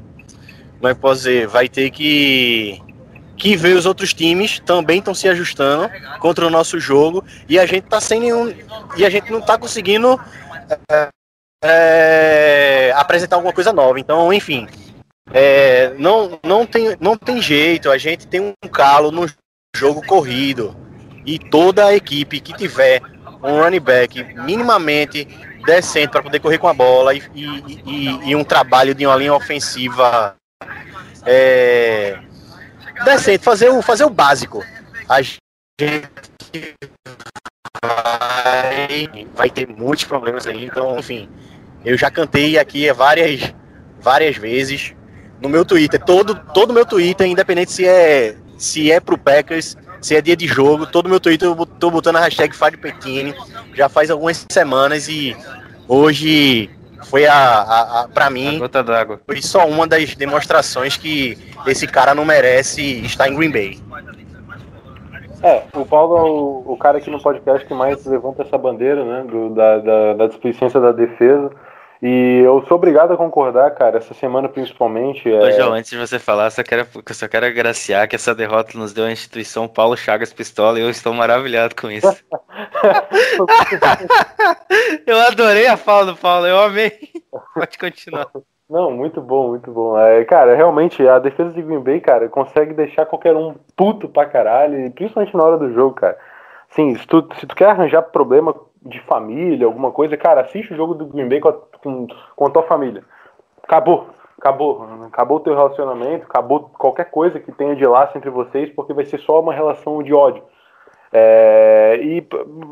como 0.75 0.89
é 0.89 0.95
que 0.95 1.01
posso 1.01 1.19
dizer? 1.21 1.47
Vai 1.47 1.69
ter 1.69 1.89
que. 1.91 2.81
que 3.37 3.55
ver 3.55 3.75
os 3.75 3.85
outros 3.85 4.13
times 4.13 4.59
também 4.59 4.99
estão 4.99 5.13
se 5.13 5.27
ajustando 5.29 5.89
contra 6.19 6.45
o 6.45 6.49
nosso 6.49 6.79
jogo. 6.79 7.23
E 7.47 7.59
a 7.59 7.65
gente 7.65 7.83
tá 7.87 8.01
sem 8.01 8.19
nenhum. 8.19 8.53
E 8.97 9.05
a 9.05 9.09
gente 9.09 9.31
não 9.31 9.41
tá 9.41 9.57
conseguindo. 9.57 10.19
é, 10.91 11.09
é, 11.63 12.93
apresentar 12.95 13.37
alguma 13.37 13.53
coisa 13.53 13.71
nova. 13.71 13.99
Então, 13.99 14.33
enfim. 14.33 14.67
é, 15.31 15.93
não, 15.97 16.39
não, 16.43 16.65
tem, 16.65 16.97
não 16.99 17.15
tem 17.17 17.41
jeito. 17.41 17.89
A 17.89 17.97
gente 17.97 18.27
tem 18.27 18.41
um 18.41 18.67
calo 18.67 19.11
no 19.11 19.29
jogo 19.75 20.05
corrido. 20.05 20.75
E 21.25 21.39
toda 21.39 21.85
a 21.85 21.95
equipe 21.95 22.39
que 22.39 22.53
tiver 22.53 23.01
um 23.45 23.61
running 23.61 23.79
back 23.79 24.23
minimamente 24.35 25.27
decente 25.65 26.09
para 26.11 26.21
poder 26.23 26.39
correr 26.39 26.57
com 26.57 26.67
a 26.67 26.73
bola 26.73 27.13
e, 27.13 27.21
e- 27.33 27.81
e- 27.85 28.29
e 28.29 28.35
um 28.35 28.43
trabalho 28.43 28.93
de 28.93 29.05
uma 29.05 29.15
linha 29.15 29.33
ofensiva 29.33 30.35
é, 31.25 32.17
decente, 33.03 33.43
fazer 33.43 33.69
o, 33.69 33.81
fazer 33.81 34.05
o 34.05 34.09
básico. 34.09 34.63
A 35.09 35.21
gente 35.21 35.39
vai, 37.83 39.27
vai 39.33 39.49
ter 39.49 39.67
muitos 39.67 40.05
problemas 40.05 40.47
aí, 40.47 40.65
então, 40.65 40.97
enfim, 40.99 41.29
eu 41.83 41.97
já 41.97 42.09
cantei 42.09 42.57
aqui 42.57 42.91
várias, 42.93 43.53
várias 43.99 44.35
vezes 44.37 44.93
no 45.41 45.49
meu 45.49 45.65
Twitter, 45.65 46.01
todo 46.03 46.35
todo 46.53 46.73
meu 46.73 46.85
Twitter, 46.85 47.27
independente 47.27 47.71
se 47.71 47.85
é 47.85 48.35
se 48.57 48.91
é 48.91 48.99
pro 48.99 49.17
Packers, 49.17 49.75
se 50.05 50.15
é 50.15 50.21
dia 50.21 50.35
de 50.35 50.45
jogo, 50.47 50.85
todo 50.85 51.09
meu 51.09 51.19
Twitter 51.19 51.47
eu 51.49 51.65
tô 51.65 51.89
botando 51.89 52.17
a 52.17 52.19
hashtag 52.21 52.55
Fábio 52.55 52.79
Pettini, 52.79 53.33
já 53.73 53.89
faz 53.89 54.11
algumas 54.11 54.45
semanas 54.51 55.07
e 55.07 55.35
hoje 55.87 56.69
foi 57.09 57.25
a, 57.25 57.33
a, 57.35 58.01
a 58.01 58.07
para 58.07 58.27
A 58.27 58.29
mim 58.29 58.59
gota 58.59 58.83
d'água. 58.83 59.19
foi 59.25 59.41
só 59.41 59.65
uma 59.67 59.87
das 59.87 60.13
demonstrações 60.15 60.95
que 60.97 61.37
esse 61.65 61.87
cara 61.87 62.13
não 62.13 62.23
merece 62.25 62.81
estar 63.05 63.27
em 63.29 63.35
Green 63.35 63.51
Bay. 63.51 63.79
É, 65.43 65.63
o 65.75 65.85
Paulo 65.85 66.17
é 66.17 66.21
o, 66.21 66.73
o 66.73 66.77
cara 66.77 66.97
aqui 66.97 67.09
no 67.11 67.21
podcast 67.21 67.65
que 67.67 67.73
mais 67.73 68.03
levanta 68.05 68.41
essa 68.43 68.57
bandeira, 68.57 69.03
né, 69.03 69.23
do- 69.29 69.49
da, 69.53 69.77
da, 69.79 70.13
da 70.13 70.27
displicência 70.27 70.79
da 70.79 70.91
defesa. 70.91 71.51
E 72.01 72.41
eu 72.45 72.63
sou 72.67 72.75
obrigado 72.75 73.13
a 73.13 73.17
concordar, 73.17 73.71
cara, 73.71 73.97
essa 73.97 74.13
semana 74.13 74.49
principalmente. 74.49 75.29
Ô, 75.29 75.45
É, 75.45 75.51
João, 75.53 75.73
antes 75.73 75.89
de 75.89 75.97
você 75.97 76.19
falar, 76.19 76.49
só 76.51 76.61
quero, 76.61 76.85
eu 76.93 77.13
só 77.13 77.27
quero 77.27 77.45
agraciar 77.45 78.07
que 78.07 78.15
essa 78.15 78.35
derrota 78.35 78.77
nos 78.77 78.93
deu 78.93 79.05
a 79.05 79.11
instituição 79.11 79.67
Paulo 79.67 79.95
Chagas 79.95 80.33
Pistola 80.33 80.79
e 80.79 80.81
eu 80.81 80.89
estou 80.89 81.13
maravilhado 81.13 81.75
com 81.75 81.89
isso. 81.89 82.07
eu 85.07 85.19
adorei 85.21 85.67
a 85.67 85.77
fala 85.77 86.07
do 86.07 86.17
Paulo, 86.17 86.45
eu 86.45 86.59
amei. 86.59 86.91
Pode 87.55 87.77
continuar. 87.77 88.27
Não, 88.69 88.91
muito 88.91 89.21
bom, 89.21 89.49
muito 89.49 89.71
bom. 89.71 89.97
É, 89.97 90.23
cara, 90.25 90.55
realmente, 90.55 91.07
a 91.07 91.19
defesa 91.19 91.51
de 91.51 91.61
Green 91.61 91.81
Bay, 91.81 92.01
cara, 92.01 92.27
consegue 92.27 92.73
deixar 92.73 93.05
qualquer 93.05 93.35
um 93.35 93.55
puto 93.75 94.09
pra 94.09 94.25
caralho, 94.25 94.91
principalmente 94.91 95.35
na 95.35 95.43
hora 95.43 95.57
do 95.57 95.71
jogo, 95.71 95.95
cara. 95.95 96.17
Sim, 96.69 96.95
se 96.95 97.07
tu, 97.07 97.27
se 97.39 97.45
tu 97.45 97.55
quer 97.55 97.69
arranjar 97.69 98.01
problema 98.01 98.53
de 98.85 98.99
família, 99.01 99.65
alguma 99.65 99.91
coisa, 99.91 100.15
cara, 100.15 100.41
assiste 100.41 100.73
o 100.73 100.75
jogo 100.77 100.93
do 100.93 101.05
Green 101.07 101.27
Bay 101.27 101.39
com 101.39 101.49
a, 101.49 101.53
com, 101.81 102.07
com 102.35 102.45
a 102.45 102.49
tua 102.49 102.63
família. 102.63 103.03
Acabou, 103.63 104.07
acabou. 104.37 104.87
Acabou 105.07 105.37
o 105.37 105.39
teu 105.39 105.55
relacionamento, 105.55 106.25
acabou 106.25 106.69
qualquer 106.77 107.05
coisa 107.05 107.39
que 107.39 107.51
tenha 107.51 107.75
de 107.75 107.85
laço 107.85 108.17
entre 108.17 108.29
vocês, 108.29 108.69
porque 108.69 108.93
vai 108.93 109.05
ser 109.05 109.19
só 109.19 109.39
uma 109.39 109.53
relação 109.53 110.03
de 110.03 110.13
ódio. 110.13 110.43
É, 111.11 111.97
e 112.01 112.27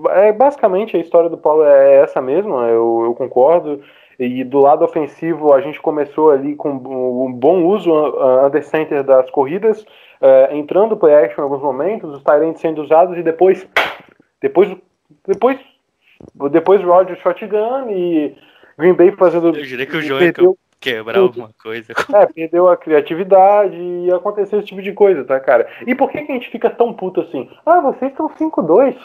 é, 0.10 0.32
basicamente 0.34 0.98
a 0.98 1.00
história 1.00 1.30
do 1.30 1.38
Paulo 1.38 1.64
é 1.64 2.02
essa 2.02 2.22
mesma, 2.22 2.68
eu, 2.68 3.04
eu 3.06 3.14
concordo. 3.16 3.82
E 4.20 4.44
do 4.44 4.60
lado 4.60 4.86
ofensivo, 4.86 5.54
a 5.54 5.62
gente 5.62 5.82
começou 5.82 6.30
ali 6.30 6.56
com 6.56 6.70
um 6.70 7.32
bom 7.34 7.64
uso 7.66 7.92
uh, 7.92 8.46
under 8.46 8.64
center 8.64 9.04
das 9.04 9.30
corridas, 9.32 9.82
uh, 9.82 10.54
entrando 10.54 10.96
play 10.96 11.16
action 11.16 11.42
em 11.42 11.44
alguns 11.44 11.62
momentos, 11.62 12.14
os 12.14 12.24
Tyrants 12.24 12.62
sendo 12.62 12.84
usados 12.84 13.18
e 13.18 13.24
depois, 13.24 13.68
depois, 14.40 14.76
depois, 15.28 15.58
depois 16.52 16.84
Roger 16.84 17.18
shotgun 17.22 17.90
e 17.90 18.36
Green 18.78 18.94
Bay 18.94 19.12
fazendo. 19.12 19.50
Eu 19.56 19.64
jurei 19.66 19.86
que 19.86 19.98
o 19.98 20.02
João 20.02 20.20
perdeu- 20.20 20.58
quebrar 20.80 21.20
alguma 21.20 21.50
coisa. 21.62 21.94
é, 22.14 22.26
perdeu 22.26 22.68
a 22.68 22.76
criatividade 22.76 23.76
e 23.76 24.12
aconteceu 24.12 24.60
esse 24.60 24.68
tipo 24.68 24.82
de 24.82 24.92
coisa, 24.92 25.24
tá, 25.24 25.40
cara? 25.40 25.68
E 25.88 25.96
por 25.96 26.10
que, 26.12 26.22
que 26.22 26.32
a 26.32 26.36
gente 26.36 26.50
fica 26.50 26.70
tão 26.70 26.94
puto 26.94 27.22
assim? 27.22 27.50
Ah, 27.66 27.80
vocês 27.80 28.12
estão 28.12 28.30
5-2. 28.30 28.96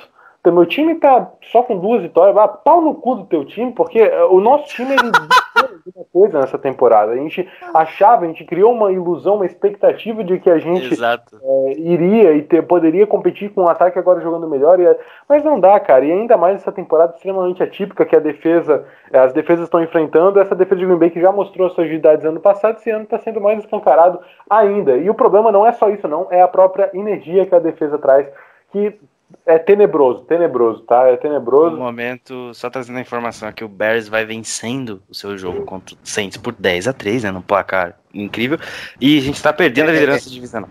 Então, 0.41 0.53
meu 0.53 0.67
time 0.67 0.95
tá 0.97 1.31
só 1.53 1.63
com 1.63 1.79
duas 1.79 2.03
vitórias. 2.03 2.37
Ah, 2.37 2.49
pau 2.49 2.81
no 2.81 2.95
cu 2.95 3.17
do 3.17 3.25
teu 3.27 3.45
time, 3.45 3.73
porque 3.73 4.03
o 4.31 4.41
nosso 4.41 4.67
time 4.69 4.93
ele 4.93 5.11
buscou 5.11 5.48
alguma 5.69 6.07
coisa 6.13 6.41
nessa 6.41 6.59
temporada. 6.59 7.13
A 7.13 7.17
gente 7.17 7.49
achava, 7.75 8.25
a 8.25 8.29
gente 8.29 8.45
criou 8.45 8.73
uma 8.73 8.93
ilusão, 8.93 9.37
uma 9.37 9.47
expectativa 9.47 10.25
de 10.25 10.39
que 10.39 10.51
a 10.51 10.59
gente 10.59 10.95
é, 11.03 11.73
iria 11.79 12.33
e 12.33 12.43
ter, 12.43 12.63
poderia 12.63 13.07
competir 13.07 13.51
com 13.51 13.63
o 13.63 13.69
ataque 13.69 13.99
agora 13.99 14.21
jogando 14.21 14.49
melhor, 14.49 14.81
e, 14.81 14.87
é- 14.87 14.99
mas 15.29 15.45
não 15.45 15.59
dá, 15.61 15.79
cara. 15.79 16.05
E 16.05 16.13
ainda 16.13 16.37
mais 16.37 16.57
essa 16.57 16.73
temporada 16.73 17.15
extremamente 17.15 17.63
atípica 17.63 18.05
que 18.05 18.17
a 18.17 18.21
defesa, 18.21 18.85
é, 19.13 19.19
as 19.19 19.33
defesas 19.33 19.65
estão 19.65 19.83
enfrentando. 19.83 20.41
Essa 20.41 20.55
defesa 20.55 20.81
de 20.81 20.87
Green 20.87 20.99
Bay 20.99 21.11
que 21.11 21.21
já 21.21 21.33
mostrou 21.33 21.69
suas 21.71 21.87
agilidades 21.87 22.25
ano 22.25 22.41
passado, 22.41 22.77
esse 22.79 22.91
ano 22.91 23.05
está 23.05 23.19
sendo 23.19 23.41
mais 23.41 23.59
escancarado 23.61 24.21
ainda. 24.49 24.97
E 24.97 25.09
o 25.09 25.15
problema 25.15 25.53
não 25.53 25.67
é 25.67 25.73
só 25.73 25.89
isso, 25.91 26.09
não, 26.09 26.27
é 26.31 26.41
a 26.43 26.49
própria 26.49 26.91
energia 26.95 27.47
que 27.47 27.55
a 27.55 27.59
defesa 27.59 27.99
traz, 27.99 28.29
que 28.71 28.99
é 29.45 29.59
tenebroso, 29.59 30.25
tenebroso, 30.25 30.83
tá? 30.83 31.09
É 31.09 31.13
No 31.13 31.19
tenebroso. 31.19 31.77
momento, 31.77 32.53
só 32.55 32.69
trazendo 32.69 32.99
a 32.99 33.01
informação 33.01 33.49
aqui, 33.49 33.65
o 33.65 33.69
Bears 33.69 34.09
vai 34.09 34.25
vencendo 34.25 35.03
o 35.09 35.15
seu 35.15 35.37
jogo 35.37 35.65
contra 35.65 35.95
o 35.95 35.99
Saints 36.03 36.37
por 36.37 36.53
10 36.53 36.89
a 36.89 36.93
3 36.93 37.25
né, 37.25 37.31
no 37.31 37.43
placar 37.43 37.99
incrível, 38.13 38.59
e 39.01 39.19
a 39.19 39.21
gente 39.21 39.43
tá 39.43 39.53
perdendo 39.53 39.91
a 39.91 39.93
liderança 39.93 40.29
divisional. 40.31 40.69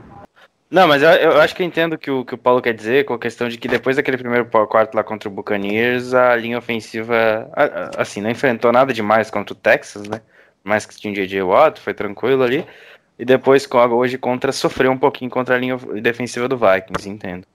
Não, 0.70 0.88
mas 0.88 1.02
eu, 1.02 1.10
eu 1.10 1.40
acho 1.40 1.56
que 1.56 1.64
eu 1.64 1.68
entendo 1.68 1.98
que 1.98 2.12
o 2.12 2.26
que 2.26 2.36
o 2.36 2.38
Paulo 2.38 2.62
quer 2.62 2.74
dizer, 2.74 3.06
com 3.06 3.14
a 3.14 3.20
questão 3.20 3.48
de 3.48 3.58
que 3.58 3.68
depois 3.68 3.96
daquele 3.96 4.18
primeiro 4.18 4.46
quarto 4.46 4.96
lá 4.96 5.04
contra 5.04 5.30
o 5.30 5.32
Buccaneers, 5.32 6.14
a 6.14 6.36
linha 6.36 6.58
ofensiva, 6.58 7.50
assim, 7.98 8.22
não 8.22 8.30
enfrentou 8.30 8.72
nada 8.72 8.94
demais 8.94 9.32
contra 9.32 9.54
o 9.54 9.56
Texas, 9.58 10.08
né, 10.08 10.22
mais 10.64 10.86
que 10.86 10.96
tinha 10.98 11.14
o 11.14 11.16
J.J. 11.16 11.42
Watt, 11.42 11.80
foi 11.80 11.94
tranquilo 11.94 12.44
ali, 12.44 12.66
e 13.18 13.24
depois 13.24 13.68
hoje 13.92 14.18
contra, 14.18 14.52
sofreu 14.52 14.92
um 14.92 14.98
pouquinho 14.98 15.32
contra 15.32 15.56
a 15.56 15.58
linha 15.58 15.78
defensiva 16.02 16.48
do 16.48 16.58
Vikings, 16.58 17.10
entendo. 17.10 17.48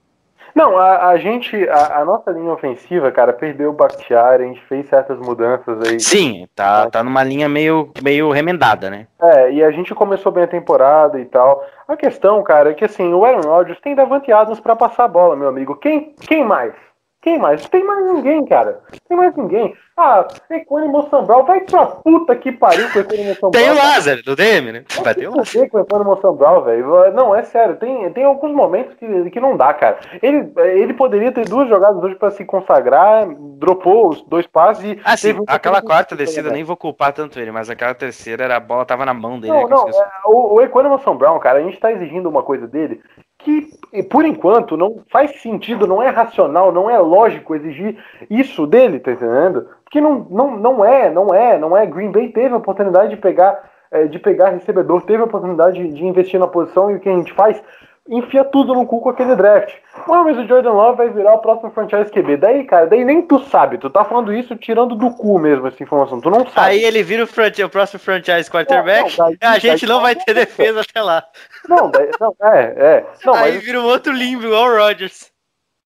Não, 0.55 0.76
a, 0.76 1.09
a 1.09 1.16
gente, 1.16 1.57
a, 1.68 2.00
a 2.00 2.05
nossa 2.05 2.30
linha 2.30 2.53
ofensiva, 2.53 3.11
cara, 3.11 3.32
perdeu 3.32 3.70
o 3.70 3.72
Bakhtiari, 3.72 4.44
a 4.44 4.46
gente 4.46 4.62
fez 4.66 4.86
certas 4.88 5.18
mudanças 5.18 5.80
aí. 5.88 5.98
Sim, 5.98 6.46
tá, 6.55 6.90
tá 6.90 7.03
numa 7.03 7.22
linha 7.22 7.48
meio, 7.48 7.90
meio 8.03 8.30
remendada, 8.30 8.90
né? 8.90 9.07
É, 9.20 9.53
e 9.53 9.64
a 9.64 9.70
gente 9.70 9.94
começou 9.94 10.30
bem 10.30 10.44
a 10.44 10.48
temporada 10.48 11.18
e 11.18 11.24
tal. 11.24 11.64
A 11.88 11.96
questão, 11.96 12.42
cara, 12.42 12.70
é 12.70 12.74
que 12.74 12.84
assim, 12.84 13.12
o 13.12 13.24
Aaron 13.24 13.48
Rodgers 13.48 13.80
tem 13.80 13.94
Davante 13.94 14.30
Adams 14.30 14.61
pra 14.61 14.76
passar 14.76 15.05
a 15.05 15.09
bola, 15.09 15.36
meu 15.36 15.48
amigo. 15.48 15.76
Quem, 15.76 16.14
quem 16.20 16.44
mais? 16.44 16.74
Quem 17.23 17.39
mais? 17.39 17.64
Tem 17.68 17.85
mais 17.85 18.05
ninguém, 18.05 18.45
cara. 18.45 18.81
Tem 19.09 19.16
mais 19.16 19.35
ninguém. 19.37 19.73
Ah, 19.97 20.27
Equanimous 20.51 21.09
Sambral, 21.09 21.45
vai 21.45 21.61
pra 21.61 21.87
puta 21.87 22.35
que 22.35 22.51
pariu 22.51 22.91
com 22.91 22.99
o 22.99 23.03
Equanimous 23.03 23.35
Sambral. 23.39 23.53
Tem 23.53 23.70
o 23.70 23.75
Lázaro 23.77 24.23
do 24.25 24.35
DM, 24.35 24.73
né? 24.73 24.85
Vai 25.05 25.14
ter 25.14 25.29
o 25.29 25.37
Lázaro. 25.37 25.70
Com 25.70 25.79
o 25.79 25.81
Equanimous 25.83 26.20
Sambral, 26.20 26.64
velho. 26.64 27.12
Não, 27.12 27.33
é 27.35 27.45
sério, 27.45 27.77
tem, 27.77 28.12
tem 28.12 28.25
alguns 28.25 28.53
momentos 28.53 28.95
que, 28.97 29.31
que 29.31 29.39
não 29.39 29.57
dá, 29.57 29.73
cara. 29.73 29.99
Ele, 30.20 30.53
ele 30.57 30.95
poderia 30.95 31.31
ter 31.31 31.49
duas 31.49 31.68
jogadas 31.68 32.03
hoje 32.03 32.16
pra 32.16 32.31
se 32.33 32.45
consagrar, 32.45 33.29
dropou 33.59 34.09
os 34.09 34.23
dois 34.23 34.47
passes 34.49 34.83
e. 34.85 35.01
Assim, 35.05 35.29
teve 35.29 35.41
um- 35.43 35.45
aquela 35.47 35.81
quarta 35.81 36.16
descida, 36.16 36.51
nem 36.51 36.64
vou 36.64 36.77
culpar 36.77 37.12
tanto 37.12 37.39
ele, 37.39 37.53
mas 37.53 37.70
aquela 37.70 37.95
terceira, 37.95 38.43
era, 38.45 38.57
a 38.57 38.61
bola 38.61 38.85
tava 38.85 39.07
na 39.07 39.14
mão 39.14 39.39
dele. 39.39 39.53
Não, 39.53 39.61
ele 39.61 39.70
não, 39.70 39.83
conseguiu- 39.85 40.03
é, 40.03 40.11
o, 40.27 40.55
o 40.55 40.61
Equanimous 40.61 41.05
Brown, 41.16 41.39
cara, 41.39 41.61
a 41.61 41.62
gente 41.62 41.79
tá 41.79 41.93
exigindo 41.93 42.29
uma 42.29 42.43
coisa 42.43 42.66
dele 42.66 43.01
que, 43.45 44.03
por 44.05 44.24
enquanto, 44.24 44.76
não 44.76 45.03
faz 45.11 45.40
sentido, 45.40 45.86
não 45.86 46.03
é 46.03 46.09
racional, 46.09 46.72
não 46.72 46.88
é 46.88 46.99
lógico 46.99 47.55
exigir 47.55 47.97
isso 48.30 48.66
dele, 48.66 48.99
tá 48.99 49.12
entendendo? 49.12 49.68
Porque 49.84 50.01
não, 50.01 50.26
não, 50.30 50.57
não 50.57 50.84
é, 50.84 51.11
não 51.11 51.34
é, 51.34 51.59
não 51.59 51.76
é. 51.76 51.86
Green 51.86 52.11
Bay 52.11 52.28
teve 52.28 52.55
a 52.55 52.59
oportunidade 52.59 53.11
de 53.11 53.16
pegar, 53.16 53.70
é, 53.90 54.07
de 54.07 54.18
pegar 54.18 54.51
recebedor, 54.51 55.03
teve 55.03 55.22
a 55.22 55.26
oportunidade 55.26 55.76
de, 55.76 55.93
de 55.93 56.05
investir 56.05 56.40
na 56.40 56.47
posição 56.47 56.90
e 56.90 56.97
o 56.97 57.01
que 57.01 57.09
a 57.09 57.16
gente 57.16 57.32
faz? 57.32 57.62
Enfia 58.09 58.42
tudo 58.44 58.74
no 58.74 58.84
cu 58.84 59.00
com 59.00 59.11
aquele 59.11 59.36
draft. 59.36 59.72
Ah, 60.09 60.24
mas 60.24 60.36
o 60.36 60.44
Jordan 60.46 60.72
Love 60.72 60.96
vai 60.96 61.11
virar 61.11 61.34
o 61.34 61.38
próximo 61.38 61.70
franchise 61.70 62.11
QB. 62.11 62.36
Daí, 62.36 62.64
cara, 62.64 62.86
daí 62.86 63.05
nem 63.05 63.22
tu 63.22 63.38
sabe. 63.38 63.78
Tu 63.78 63.88
tá 63.88 64.05
falando 64.05 64.32
isso 64.34 64.57
tirando 64.57 64.96
do 64.96 65.11
cu 65.12 65.38
mesmo 65.38 65.68
essa 65.68 65.80
informação. 65.82 66.20
Tu 66.20 66.28
não 66.28 66.40
sabe. 66.48 66.66
Aí 66.70 66.82
ele 66.84 67.00
vira 67.05 67.22
o, 67.24 67.64
o 67.64 67.68
próximo 67.70 68.00
franchise 68.00 68.50
quarterback, 68.50 69.16
Não, 69.16 69.26
não, 69.30 69.36
daí- 69.40 69.50
a 69.57 69.59
gente 69.61 69.86
daí- 69.86 69.94
não 69.94 70.00
vai 70.03 70.16
ter 70.16 70.34
defesa 70.34 70.80
até 70.80 71.00
lá. 71.00 71.24
Não, 71.68 71.88
daí- 71.90 72.11
não, 72.20 72.34
é, 72.42 72.61
é. 72.76 73.07
Não, 73.24 73.34
Aí 73.34 73.53
mas 73.55 73.62
vira 73.64 73.80
um 73.80 73.84
outro 73.86 74.12
limbo, 74.12 74.44
igual 74.46 74.64
o 74.64 74.76
Rodgers. 74.78 75.30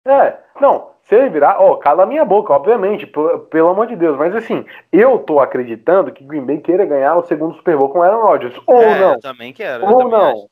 É, 0.07 0.37
não, 0.59 0.93
se 1.03 1.15
ele 1.15 1.29
virar, 1.29 1.61
ó, 1.61 1.77
cala 1.77 2.05
a 2.05 2.07
minha 2.07 2.25
boca, 2.25 2.53
obviamente, 2.55 3.07
pelo 3.51 3.69
amor 3.69 3.89
de 3.89 3.97
Deus, 3.97 4.17
mas 4.17 4.35
assim, 4.35 4.65
eu 4.91 5.19
tô 5.19 5.39
acreditando 5.39 6.11
que 6.13 6.25
Green 6.25 6.47
Bay 6.47 6.59
queira 6.59 6.87
ganhar 6.87 7.15
o 7.17 7.27
segundo 7.27 7.57
Super 7.57 7.77
Bowl 7.77 7.91
com 7.91 8.03
Aaron 8.03 8.23
Rodgers, 8.23 8.55
ou 8.67 8.81
É, 8.81 8.99
não, 8.99 9.13
Eu 9.15 9.21
também 9.21 9.53
quero. 9.53 9.85
ou 9.85 9.99
também 9.99 10.13
não, 10.19 10.31
acho. 10.31 10.47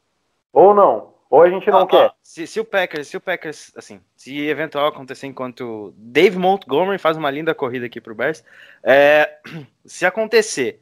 ou 0.53 0.75
não, 0.75 1.14
ou 1.31 1.43
a 1.43 1.49
gente 1.51 1.69
não 1.71 1.83
Ó, 1.83 1.87
quer. 1.87 2.13
se, 2.23 2.47
se 2.47 2.61
o 2.61 2.65
Packers, 2.65 3.09
se 3.09 3.17
o 3.17 3.21
Packers, 3.21 3.73
assim, 3.77 4.01
se 4.17 4.47
eventual 4.47 4.87
acontecer 4.87 5.27
enquanto 5.27 5.93
Dave 5.97 6.39
Montgomery 6.39 6.99
faz 6.99 7.17
uma 7.17 7.31
linda 7.31 7.55
corrida 7.55 7.87
aqui 7.87 8.01
pro 8.01 8.15
Bears, 8.15 8.45
é, 8.83 9.39
se 9.85 10.07
acontecer 10.07 10.81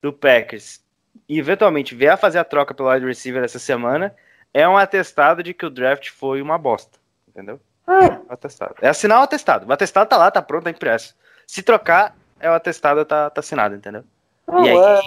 do 0.00 0.12
Packers 0.12 0.80
e 1.28 1.38
eventualmente 1.38 1.94
vier 1.94 2.12
a 2.12 2.16
fazer 2.16 2.38
a 2.38 2.44
troca 2.44 2.74
pelo 2.74 2.90
wide 2.90 3.06
receiver 3.06 3.42
essa 3.44 3.58
semana, 3.58 4.14
é 4.52 4.68
um 4.68 4.76
atestado 4.76 5.42
de 5.42 5.54
que 5.54 5.64
o 5.64 5.70
draft 5.70 6.10
foi 6.10 6.42
uma 6.42 6.58
bosta, 6.58 6.98
entendeu? 7.28 7.60
É, 7.86 8.32
Atestado. 8.32 8.76
É 8.80 8.88
assinar 8.88 9.20
o 9.20 9.22
atestado. 9.24 9.66
O 9.66 9.72
atestado 9.72 10.08
tá 10.08 10.16
lá, 10.16 10.30
tá 10.30 10.40
pronto, 10.40 10.64
tá 10.64 10.70
impresso. 10.70 11.16
Se 11.46 11.62
trocar, 11.62 12.16
é 12.38 12.48
o 12.48 12.52
atestado, 12.54 13.04
tá, 13.04 13.28
tá 13.28 13.40
assinado, 13.40 13.74
entendeu? 13.74 14.04
Não, 14.52 14.64
E 14.64 14.70
aí, 14.70 14.76
é, 14.78 15.00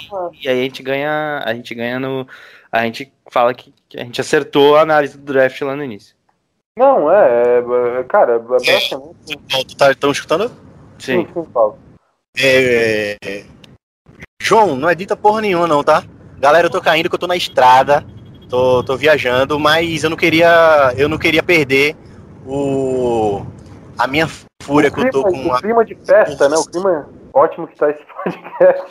e 0.43 0.49
aí 0.49 0.59
a 0.59 0.63
gente 0.63 0.83
ganha, 0.83 1.41
a 1.45 1.53
gente 1.53 1.75
ganha 1.75 1.99
no, 1.99 2.27
a 2.71 2.83
gente 2.83 3.11
fala 3.31 3.53
que, 3.53 3.73
que 3.87 3.99
a 3.99 4.03
gente 4.03 4.19
acertou 4.19 4.75
a 4.75 4.81
análise 4.81 5.17
do 5.17 5.23
draft 5.23 5.61
lá 5.61 5.75
no 5.75 5.83
início. 5.83 6.15
não, 6.77 7.11
é, 7.11 7.59
é, 7.99 8.03
cara, 8.03 8.33
é 8.33 8.39
basicamente, 8.39 9.75
Estão 9.91 10.11
escutando? 10.11 10.51
Sim. 10.99 11.27
sim, 11.33 11.43
Paulo. 11.45 11.77
É, 12.37 13.17
é, 13.23 13.45
João, 14.41 14.75
não 14.75 14.89
é 14.89 14.95
dita 14.95 15.15
porra 15.15 15.41
nenhuma, 15.41 15.67
não, 15.67 15.83
tá? 15.83 16.03
Galera, 16.37 16.67
eu 16.67 16.71
tô 16.71 16.81
caindo 16.81 17.09
que 17.09 17.15
eu 17.15 17.19
tô 17.19 17.27
na 17.27 17.35
estrada, 17.35 18.05
tô, 18.49 18.83
tô 18.83 18.97
viajando, 18.97 19.59
mas 19.59 20.03
eu 20.03 20.09
não 20.09 20.17
queria. 20.17 20.93
Eu 20.97 21.07
não 21.07 21.17
queria 21.17 21.41
perder 21.41 21.95
o. 22.45 23.45
a 23.97 24.05
minha 24.05 24.27
fúria 24.61 24.89
o 24.89 24.93
que 24.93 25.01
eu 25.01 25.11
tô 25.11 25.23
com 25.23 25.47
o 25.47 25.53
a. 25.53 25.61
clima 25.61 25.85
de 25.85 25.95
festa, 25.95 26.49
né, 26.49 26.57
o 26.57 26.65
clima 26.65 27.07
ótimo 27.35 27.67
que 27.67 27.75
tá 27.75 27.89
esse 27.91 28.01
podcast. 28.23 28.83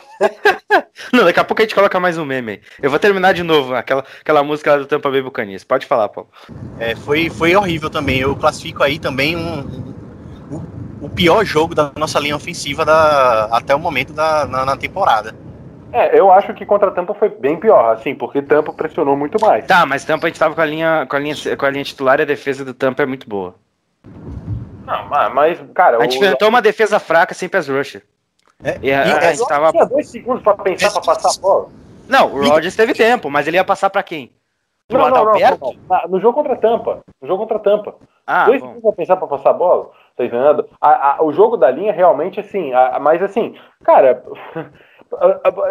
Não, 1.11 1.25
daqui 1.25 1.39
a 1.39 1.43
pouco 1.43 1.61
a 1.61 1.65
gente 1.65 1.75
coloca 1.75 1.99
mais 1.99 2.17
um 2.17 2.23
meme 2.23 2.51
aí. 2.53 2.61
Eu 2.81 2.89
vou 2.89 2.99
terminar 2.99 3.33
de 3.33 3.43
novo 3.43 3.73
aquela, 3.75 4.05
aquela 4.21 4.43
música 4.43 4.71
lá 4.71 4.77
do 4.77 4.85
Tampa 4.85 5.09
Bay 5.09 5.21
Buccaneers. 5.21 5.63
Pode 5.63 5.85
falar, 5.85 6.07
Paulo. 6.09 6.29
É, 6.79 6.95
foi, 6.95 7.29
foi 7.29 7.55
horrível 7.55 7.89
também. 7.89 8.19
Eu 8.19 8.35
classifico 8.35 8.83
aí 8.83 8.99
também 8.99 9.35
um, 9.35 9.59
um- 9.59 9.95
o, 11.01 11.05
o 11.07 11.09
pior 11.09 11.43
jogo 11.43 11.73
da 11.73 11.91
nossa 11.97 12.19
linha 12.19 12.35
ofensiva 12.35 12.85
da, 12.85 13.45
até 13.51 13.73
o 13.75 13.79
momento 13.79 14.13
da, 14.13 14.45
na, 14.45 14.63
na 14.63 14.77
temporada. 14.77 15.33
É, 15.91 16.17
eu 16.19 16.29
acho 16.31 16.53
que 16.53 16.65
contra 16.65 16.89
a 16.89 16.91
Tampa 16.91 17.13
foi 17.13 17.29
bem 17.29 17.57
pior, 17.57 17.93
assim, 17.93 18.13
porque 18.13 18.41
Tampa 18.41 18.71
pressionou 18.73 19.15
muito 19.17 19.39
mais. 19.43 19.65
Tá, 19.65 19.85
mas 19.85 20.03
Tampa 20.03 20.27
a 20.27 20.29
gente 20.29 20.37
tava 20.39 20.53
com 20.53 20.61
a 20.61 20.65
linha, 20.65 21.05
com 21.09 21.15
a 21.15 21.19
linha, 21.19 21.35
com 21.57 21.65
a 21.65 21.69
linha 21.69 21.83
titular 21.83 22.19
e 22.19 22.23
a 22.23 22.25
defesa 22.25 22.63
do 22.65 22.73
Tampa 22.73 23.03
é 23.03 23.05
muito 23.05 23.27
boa. 23.29 23.55
Não, 24.85 25.09
mas, 25.33 25.57
cara, 25.73 25.97
A 25.97 26.01
gente 26.03 26.15
o- 26.15 26.23
inventou 26.23 26.47
uma 26.49 26.61
defesa 26.61 26.99
fraca 26.99 27.33
sem 27.33 27.49
pass 27.49 27.67
rusher. 27.67 28.03
É, 28.63 28.79
E 28.81 28.91
a, 28.93 29.05
e- 29.05 29.11
a 29.11 29.33
gente 29.33 29.47
tava... 29.47 29.71
tinha 29.71 29.85
dois 29.85 30.09
segundos 30.09 30.41
pra 30.43 30.53
pensar 30.55 30.91
pra 30.91 31.01
passar 31.01 31.37
a 31.37 31.41
bola. 31.41 31.67
Não, 32.07 32.33
o 32.33 32.47
Rodgers 32.47 32.75
teve 32.75 32.93
tempo, 32.93 33.29
mas 33.29 33.47
ele 33.47 33.57
ia 33.57 33.63
passar 33.63 33.89
pra 33.89 34.03
quem? 34.03 34.31
Pro 34.87 34.99
Não, 34.99 35.09
não, 35.09 35.25
não, 35.25 35.33
não, 35.33 36.09
No 36.09 36.19
jogo 36.19 36.35
contra 36.35 36.53
a 36.53 36.57
Tampa. 36.57 36.99
No 37.19 37.27
jogo 37.27 37.41
contra 37.43 37.57
a 37.57 37.59
Tampa. 37.59 37.95
Ah, 38.27 38.45
Dois 38.45 38.61
bom. 38.61 38.67
segundos 38.67 38.83
pra 38.83 38.91
pensar 38.93 39.17
pra 39.17 39.27
passar 39.27 39.49
a 39.49 39.53
bola. 39.53 39.89
Tá 40.15 40.23
entendendo? 40.23 40.69
A- 40.79 41.15
a- 41.17 41.23
o 41.23 41.33
jogo 41.33 41.57
da 41.57 41.69
linha 41.71 41.91
realmente, 41.91 42.39
assim, 42.39 42.71
a- 42.73 42.99
mas 42.99 43.21
assim, 43.21 43.55
cara. 43.83 44.23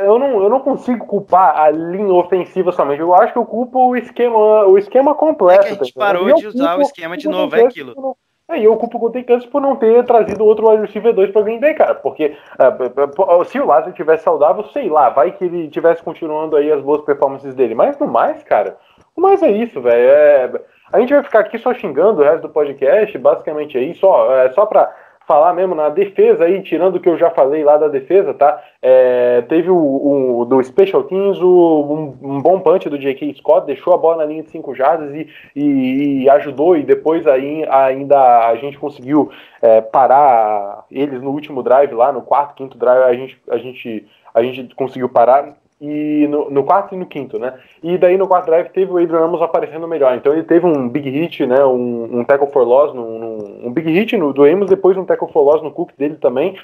Eu 0.01 0.19
não, 0.19 0.43
eu 0.43 0.49
não 0.49 0.61
consigo 0.61 1.05
culpar 1.07 1.59
a 1.59 1.69
linha 1.69 2.15
ofensiva 2.15 2.71
somente. 2.73 3.01
Eu 3.01 3.13
acho 3.15 3.33
que 3.33 3.39
eu 3.39 3.45
culpo 3.45 3.89
o 3.91 3.97
esquema, 3.97 4.65
o 4.65 4.79
esquema 4.79 5.13
completo. 5.15 5.65
É 5.65 5.67
que 5.67 5.75
a 5.75 5.85
gente 5.85 5.93
tá 5.93 6.01
parou 6.01 6.33
de 6.33 6.47
usar 6.47 6.79
o 6.79 6.81
esquema 6.83 7.17
de 7.17 7.29
novo, 7.29 7.55
é 7.57 7.65
aquilo. 7.65 8.17
Não- 8.49 8.57
É, 8.57 8.61
eu 8.61 8.77
culpo 8.77 8.97
o 8.97 9.01
Golden 9.01 9.25
Kansas 9.25 9.47
por 9.47 9.61
não 9.61 9.77
ter 9.77 10.05
trazido 10.05 10.45
outro 10.45 10.69
wide 10.69 10.83
receiver 10.83 11.15
2 11.15 11.31
pra 11.31 11.43
Green 11.43 11.61
Bay, 11.61 11.75
cara. 11.75 11.95
Porque 11.95 12.31
p- 12.31 13.45
se 13.47 13.59
o 13.59 13.67
Lázaro 13.67 13.93
tivesse 13.93 14.25
saudável, 14.25 14.65
sei 14.65 14.89
lá, 14.89 15.09
vai 15.09 15.33
que 15.33 15.45
ele 15.45 15.69
tivesse 15.69 16.03
continuando 16.03 16.57
aí 16.57 16.71
as 16.71 16.81
boas 16.83 17.01
performances 17.03 17.55
dele. 17.55 17.75
Mas 17.75 17.99
no 17.99 18.07
mais, 18.07 18.43
cara, 18.43 18.77
o 19.17 19.21
mais 19.21 19.43
é 19.43 19.51
isso, 19.51 19.81
velho. 19.81 20.09
É, 20.11 20.51
a 20.93 21.01
gente 21.01 21.15
vai 21.15 21.23
ficar 21.23 21.41
aqui 21.41 21.59
só 21.59 21.73
xingando 21.73 22.21
o 22.21 22.25
resto 22.25 22.43
do 22.43 22.49
podcast, 22.51 23.17
basicamente 23.19 23.79
aí, 23.79 23.95
só, 23.95 24.33
é, 24.35 24.51
só 24.53 24.67
pra 24.67 24.93
falar 25.27 25.55
mesmo 25.55 25.75
na 25.75 25.89
defesa 25.89 26.45
aí, 26.45 26.63
tirando 26.63 26.97
o 26.97 27.01
que 27.01 27.09
eu 27.09 27.17
já 27.17 27.31
falei 27.31 27.65
lá 27.65 27.77
da 27.77 27.89
defesa, 27.89 28.35
tá? 28.35 28.63
É, 28.83 29.43
teve 29.43 29.71
o, 29.71 30.41
o 30.41 30.45
do 30.45 30.63
Special 30.63 31.03
Teams, 31.05 31.41
o, 31.41 31.47
um, 31.51 32.37
um 32.37 32.41
bom 32.41 32.61
punch 32.61 32.89
do 32.89 32.99
J.K. 32.99 33.35
Scott, 33.35 33.67
deixou 33.67 33.95
a 33.95 33.99
bola 33.99 34.19
na 34.19 34.25
linha 34.27 34.43
de 34.43 34.51
5 34.51 34.75
jardas 34.75 35.15
e, 35.15 35.29
e, 35.57 36.23
e 36.23 36.31
ajudou, 36.31 36.77
e 36.77 36.83
depois 36.83 37.27
aí, 37.27 37.65
ainda 37.69 38.49
a 38.49 38.55
gente 38.57 38.79
conseguiu 38.79 39.31
é, 39.63 39.81
parar 39.81 40.85
eles 40.91 41.23
no 41.23 41.31
último 41.31 41.63
drive 41.63 41.93
lá, 41.93 42.13
no 42.13 42.23
quarto, 42.23 42.55
quinto 42.55 42.77
drive, 42.77 43.03
a 43.03 43.15
gente, 43.15 43.41
a 43.51 43.57
gente, 43.57 44.07
a 44.35 44.43
gente 44.43 44.75
conseguiu 44.75 45.09
parar. 45.09 45.57
E 45.81 46.27
no, 46.29 46.51
no 46.51 46.65
quarto 46.65 46.95
e 46.95 46.99
no 46.99 47.07
quinto, 47.07 47.39
né? 47.39 47.59
E 47.83 47.99
daí 47.99 48.17
no 48.17 48.29
quarto 48.29 48.47
drive 48.47 48.69
teve 48.71 48.93
o 48.93 48.97
Adrian 48.97 49.21
Ramos 49.21 49.43
aparecendo 49.43 49.89
melhor. 49.89 50.17
Então 50.17 50.33
ele 50.33 50.45
teve 50.45 50.65
um 50.67 50.89
big 50.89 51.11
hit, 51.11 51.45
né? 51.47 51.65
Um, 51.65 52.21
um 52.21 52.25
tackle 52.25 52.51
for 52.51 52.63
loss, 52.63 52.95
num, 52.95 53.67
um 53.67 53.73
big 53.73 53.91
hit 53.91 54.17
no, 54.17 54.33
do 54.33 54.45
Amos, 54.45 54.71
depois 54.71 54.97
um 54.97 55.05
tackle 55.05 55.31
for 55.33 55.43
loss 55.43 55.63
no 55.63 55.73
Cook 55.73 55.93
dele 55.99 56.17
também. 56.17 56.57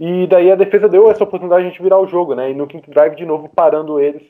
E 0.00 0.26
daí 0.26 0.50
a 0.50 0.56
defesa 0.56 0.88
deu 0.88 1.10
essa 1.10 1.22
oportunidade 1.22 1.62
de 1.62 1.68
a 1.68 1.70
gente 1.70 1.82
virar 1.82 2.00
o 2.00 2.06
jogo, 2.06 2.34
né? 2.34 2.50
E 2.50 2.54
no 2.54 2.66
quinto 2.66 2.90
drive 2.90 3.14
de 3.14 3.24
novo 3.24 3.48
parando 3.54 4.00
eles 4.00 4.22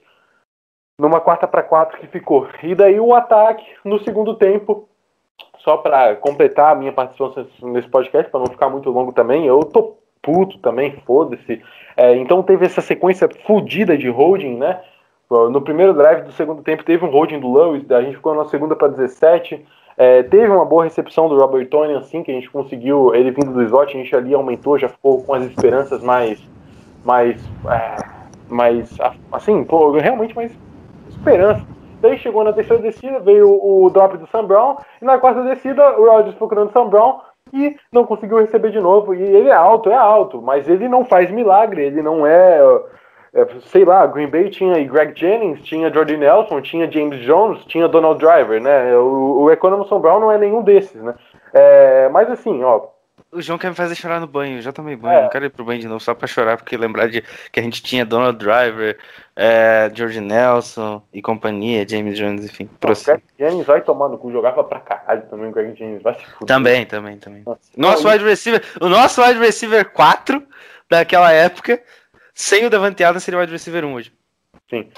numa 0.98 1.20
quarta 1.20 1.46
para 1.46 1.62
quatro 1.62 1.98
que 1.98 2.06
ficou. 2.06 2.48
E 2.62 2.74
daí 2.74 3.00
o 3.00 3.14
ataque 3.14 3.64
no 3.84 3.98
segundo 4.00 4.34
tempo, 4.34 4.88
só 5.58 5.76
para 5.76 6.16
completar 6.16 6.72
a 6.72 6.74
minha 6.74 6.92
participação 6.92 7.46
nesse 7.62 7.88
podcast, 7.88 8.30
para 8.30 8.40
não 8.40 8.46
ficar 8.46 8.68
muito 8.68 8.90
longo 8.90 9.12
também, 9.12 9.46
eu 9.46 9.60
tô 9.60 9.96
puto 10.24 10.58
também, 10.58 10.96
foda-se. 11.06 11.60
É, 11.96 12.16
então 12.16 12.42
teve 12.42 12.64
essa 12.64 12.80
sequência 12.80 13.28
fodida 13.46 13.96
de 13.96 14.08
holding, 14.08 14.56
né? 14.56 14.80
No 15.30 15.60
primeiro 15.60 15.94
drive 15.94 16.22
do 16.22 16.32
segundo 16.32 16.62
tempo 16.62 16.84
teve 16.84 17.04
um 17.04 17.10
holding 17.10 17.40
do 17.40 17.52
Lewis, 17.52 17.90
a 17.90 18.02
gente 18.02 18.16
ficou 18.16 18.34
na 18.34 18.44
segunda 18.46 18.74
para 18.74 18.88
17. 18.88 19.64
É, 19.96 20.22
teve 20.24 20.48
uma 20.48 20.64
boa 20.64 20.84
recepção 20.84 21.28
do 21.28 21.38
Robert 21.38 21.68
Tony, 21.68 21.94
assim, 21.94 22.22
que 22.22 22.30
a 22.30 22.34
gente 22.34 22.50
conseguiu, 22.50 23.14
ele 23.14 23.30
vindo 23.30 23.52
do 23.52 23.62
slot, 23.62 23.96
a 23.96 24.00
gente 24.00 24.14
ali 24.14 24.34
aumentou, 24.34 24.78
já 24.78 24.88
ficou 24.88 25.22
com 25.22 25.34
as 25.34 25.44
esperanças 25.44 26.02
mais, 26.02 26.40
mais, 27.04 27.40
é, 27.68 27.96
mais 28.48 28.96
assim, 29.32 29.62
pô, 29.64 29.92
realmente 29.92 30.34
mais 30.34 30.52
esperança. 31.08 31.64
Daí 32.00 32.18
chegou 32.18 32.44
na 32.44 32.52
terceira 32.52 32.82
descida, 32.82 33.18
veio 33.20 33.48
o 33.48 33.88
drop 33.88 34.16
do 34.18 34.26
Sam 34.26 34.44
Brown, 34.44 34.76
e 35.00 35.04
na 35.04 35.18
quarta 35.18 35.42
descida 35.42 35.98
o 35.98 36.06
Rodgers 36.06 36.34
procurando 36.34 36.68
o 36.68 36.72
Sam 36.72 36.88
Brown 36.88 37.20
e 37.54 37.76
não 37.92 38.04
conseguiu 38.04 38.38
receber 38.38 38.70
de 38.70 38.80
novo. 38.80 39.14
E 39.14 39.22
ele 39.22 39.48
é 39.48 39.54
alto, 39.54 39.90
é 39.90 39.94
alto, 39.94 40.42
mas 40.42 40.68
ele 40.68 40.88
não 40.88 41.04
faz 41.04 41.30
milagre, 41.30 41.84
ele 41.84 42.02
não 42.02 42.26
é. 42.26 42.60
é, 43.32 43.46
sei 43.66 43.84
lá, 43.84 44.06
Green 44.06 44.28
Bay 44.28 44.50
tinha 44.50 44.82
Greg 44.84 45.18
Jennings, 45.18 45.62
tinha 45.62 45.92
Jordan 45.92 46.18
Nelson, 46.18 46.60
tinha 46.60 46.90
James 46.90 47.20
Jones, 47.20 47.64
tinha 47.66 47.88
Donald 47.88 48.18
Driver, 48.18 48.60
né? 48.60 48.96
O, 48.96 49.42
o 49.42 49.50
Economist 49.50 49.94
Brown 49.98 50.20
não 50.20 50.32
é 50.32 50.38
nenhum 50.38 50.62
desses, 50.62 51.00
né? 51.00 51.14
É, 51.52 52.08
mas 52.08 52.28
assim, 52.28 52.64
ó, 52.64 52.88
O 53.30 53.42
João 53.42 53.58
quer 53.58 53.68
me 53.68 53.74
fazer 53.74 53.94
chorar 53.96 54.20
no 54.20 54.26
banho. 54.26 54.58
Eu 54.58 54.62
já 54.62 54.72
tomei 54.72 54.94
banho. 54.94 55.18
É. 55.18 55.22
Não 55.22 55.28
quero 55.28 55.44
ir 55.44 55.50
pro 55.50 55.64
banho 55.64 55.80
de 55.80 55.88
novo 55.88 56.00
só 56.00 56.14
pra 56.14 56.26
chorar, 56.26 56.56
porque 56.56 56.76
lembrar 56.76 57.08
de 57.08 57.22
que 57.50 57.58
a 57.58 57.62
gente 57.62 57.82
tinha 57.82 58.04
Donald 58.04 58.38
Driver, 58.38 58.96
é, 59.34 59.90
George 59.92 60.20
Nelson 60.20 61.02
e 61.12 61.20
companhia, 61.20 61.86
James 61.88 62.16
Jones, 62.16 62.44
enfim. 62.44 62.64
O 62.64 62.78
prossiga. 62.78 63.14
Greg 63.14 63.24
Jennings 63.38 63.66
vai 63.66 63.80
tomar 63.80 64.08
no 64.08 64.18
cu, 64.18 64.30
jogava 64.30 64.62
pra 64.62 64.78
caralho 64.78 65.22
também 65.22 65.48
o 65.48 65.52
Greg 65.52 65.76
Jennings, 65.76 66.02
vai 66.02 66.14
se 66.14 66.24
fuder. 66.24 66.46
Também, 66.46 66.86
também, 66.86 67.18
também. 67.18 67.42
Nossa. 67.44 67.60
Nosso 67.76 68.04
Não, 68.04 68.12
wide 68.12 68.24
receiver, 68.24 68.62
o 68.80 68.88
nosso 68.88 69.22
wide 69.22 69.40
receiver 69.40 69.90
4 69.90 70.46
daquela 70.88 71.32
época, 71.32 71.82
sem 72.32 72.64
o 72.64 72.70
Davante 72.70 73.02
Adams, 73.02 73.24
seria 73.24 73.38
o 73.38 73.40
wide 73.40 73.52
receiver 73.52 73.84
1 73.84 73.94
hoje. 73.94 74.12
Sim. 74.70 74.88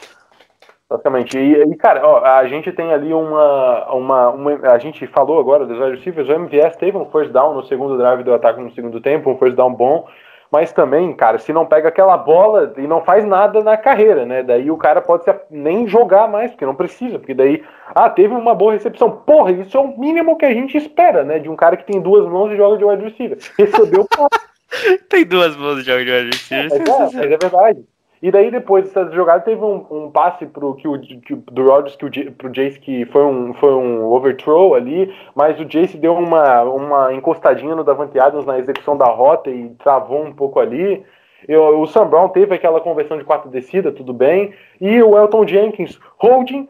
Basicamente. 0.88 1.36
E, 1.36 1.62
e, 1.62 1.76
cara, 1.76 2.06
ó, 2.06 2.24
a 2.24 2.46
gente 2.46 2.70
tem 2.72 2.92
ali 2.92 3.12
uma, 3.12 3.92
uma, 3.92 4.28
uma- 4.30 4.68
A 4.70 4.78
gente 4.78 5.06
falou 5.08 5.40
agora 5.40 5.66
dos 5.66 5.78
wide 5.78 5.96
receivers. 5.96 6.28
O 6.28 6.32
MVS 6.32 6.76
teve 6.76 6.96
um 6.96 7.06
first 7.06 7.32
down 7.32 7.54
no 7.54 7.64
segundo 7.66 7.96
drive 7.98 8.22
do 8.22 8.32
ataque 8.32 8.60
no 8.60 8.72
segundo 8.72 9.00
tempo, 9.00 9.30
um 9.30 9.38
first 9.38 9.56
down 9.56 9.72
bom. 9.72 10.06
Mas 10.50 10.72
também, 10.72 11.12
cara, 11.12 11.38
se 11.38 11.52
não 11.52 11.66
pega 11.66 11.88
aquela 11.88 12.16
bola 12.16 12.72
e 12.76 12.86
não 12.86 13.02
faz 13.02 13.24
nada 13.24 13.64
na 13.64 13.76
carreira, 13.76 14.24
né? 14.24 14.44
Daí 14.44 14.70
o 14.70 14.76
cara 14.76 15.00
pode 15.02 15.24
nem 15.50 15.88
jogar 15.88 16.28
mais, 16.28 16.52
porque 16.52 16.64
não 16.64 16.74
precisa. 16.76 17.18
Porque 17.18 17.34
daí, 17.34 17.64
ah, 17.92 18.08
teve 18.08 18.32
uma 18.32 18.54
boa 18.54 18.72
recepção. 18.72 19.10
Porra, 19.10 19.50
isso 19.50 19.76
é 19.76 19.80
o 19.80 19.98
mínimo 19.98 20.38
que 20.38 20.44
a 20.44 20.54
gente 20.54 20.76
espera, 20.76 21.24
né? 21.24 21.40
De 21.40 21.48
um 21.48 21.56
cara 21.56 21.76
que 21.76 21.84
tem 21.84 22.00
duas 22.00 22.24
mãos 22.30 22.52
e 22.52 22.56
joga 22.56 22.78
de 22.78 22.84
wide 22.84 23.02
receiver. 23.02 23.38
Recebeu 23.58 24.06
Tem 25.10 25.24
duas 25.24 25.56
mãos 25.56 25.84
de 25.84 25.90
wide 25.92 26.26
receiver. 26.30 26.70
mas 26.86 26.88
é, 26.88 27.16
mas 27.16 27.32
é 27.32 27.36
verdade. 27.36 27.84
E 28.22 28.30
daí, 28.30 28.50
depois 28.50 28.84
dessa 28.84 29.10
jogada, 29.12 29.44
teve 29.44 29.62
um, 29.62 29.84
um 29.90 30.10
passe 30.10 30.46
pro, 30.46 30.74
que 30.74 30.88
o, 30.88 30.98
que, 30.98 31.34
do 31.34 31.66
Rodgers 31.68 31.96
que 31.96 32.06
o, 32.06 32.32
pro 32.32 32.50
Jace 32.50 32.78
que 32.80 33.04
foi 33.06 33.22
um, 33.24 33.52
foi 33.54 33.74
um 33.74 34.04
overthrow 34.06 34.74
ali, 34.74 35.14
mas 35.34 35.60
o 35.60 35.64
Jace 35.64 35.98
deu 35.98 36.14
uma, 36.14 36.62
uma 36.62 37.12
encostadinha 37.12 37.74
no 37.74 37.84
Davante 37.84 38.18
Adams 38.18 38.46
na 38.46 38.58
execução 38.58 38.96
da 38.96 39.06
rota 39.06 39.50
e 39.50 39.68
travou 39.82 40.24
um 40.24 40.32
pouco 40.32 40.58
ali. 40.58 41.04
Eu- 41.46 41.80
o 41.80 41.86
Sam 41.86 42.06
Brown 42.06 42.28
teve 42.30 42.54
aquela 42.54 42.80
conversão 42.80 43.18
de 43.18 43.24
quatro 43.24 43.50
descida, 43.50 43.92
tudo 43.92 44.12
bem. 44.12 44.52
E 44.80 45.02
o 45.02 45.16
Elton 45.16 45.46
Jenkins, 45.46 45.98
holding, 46.16 46.68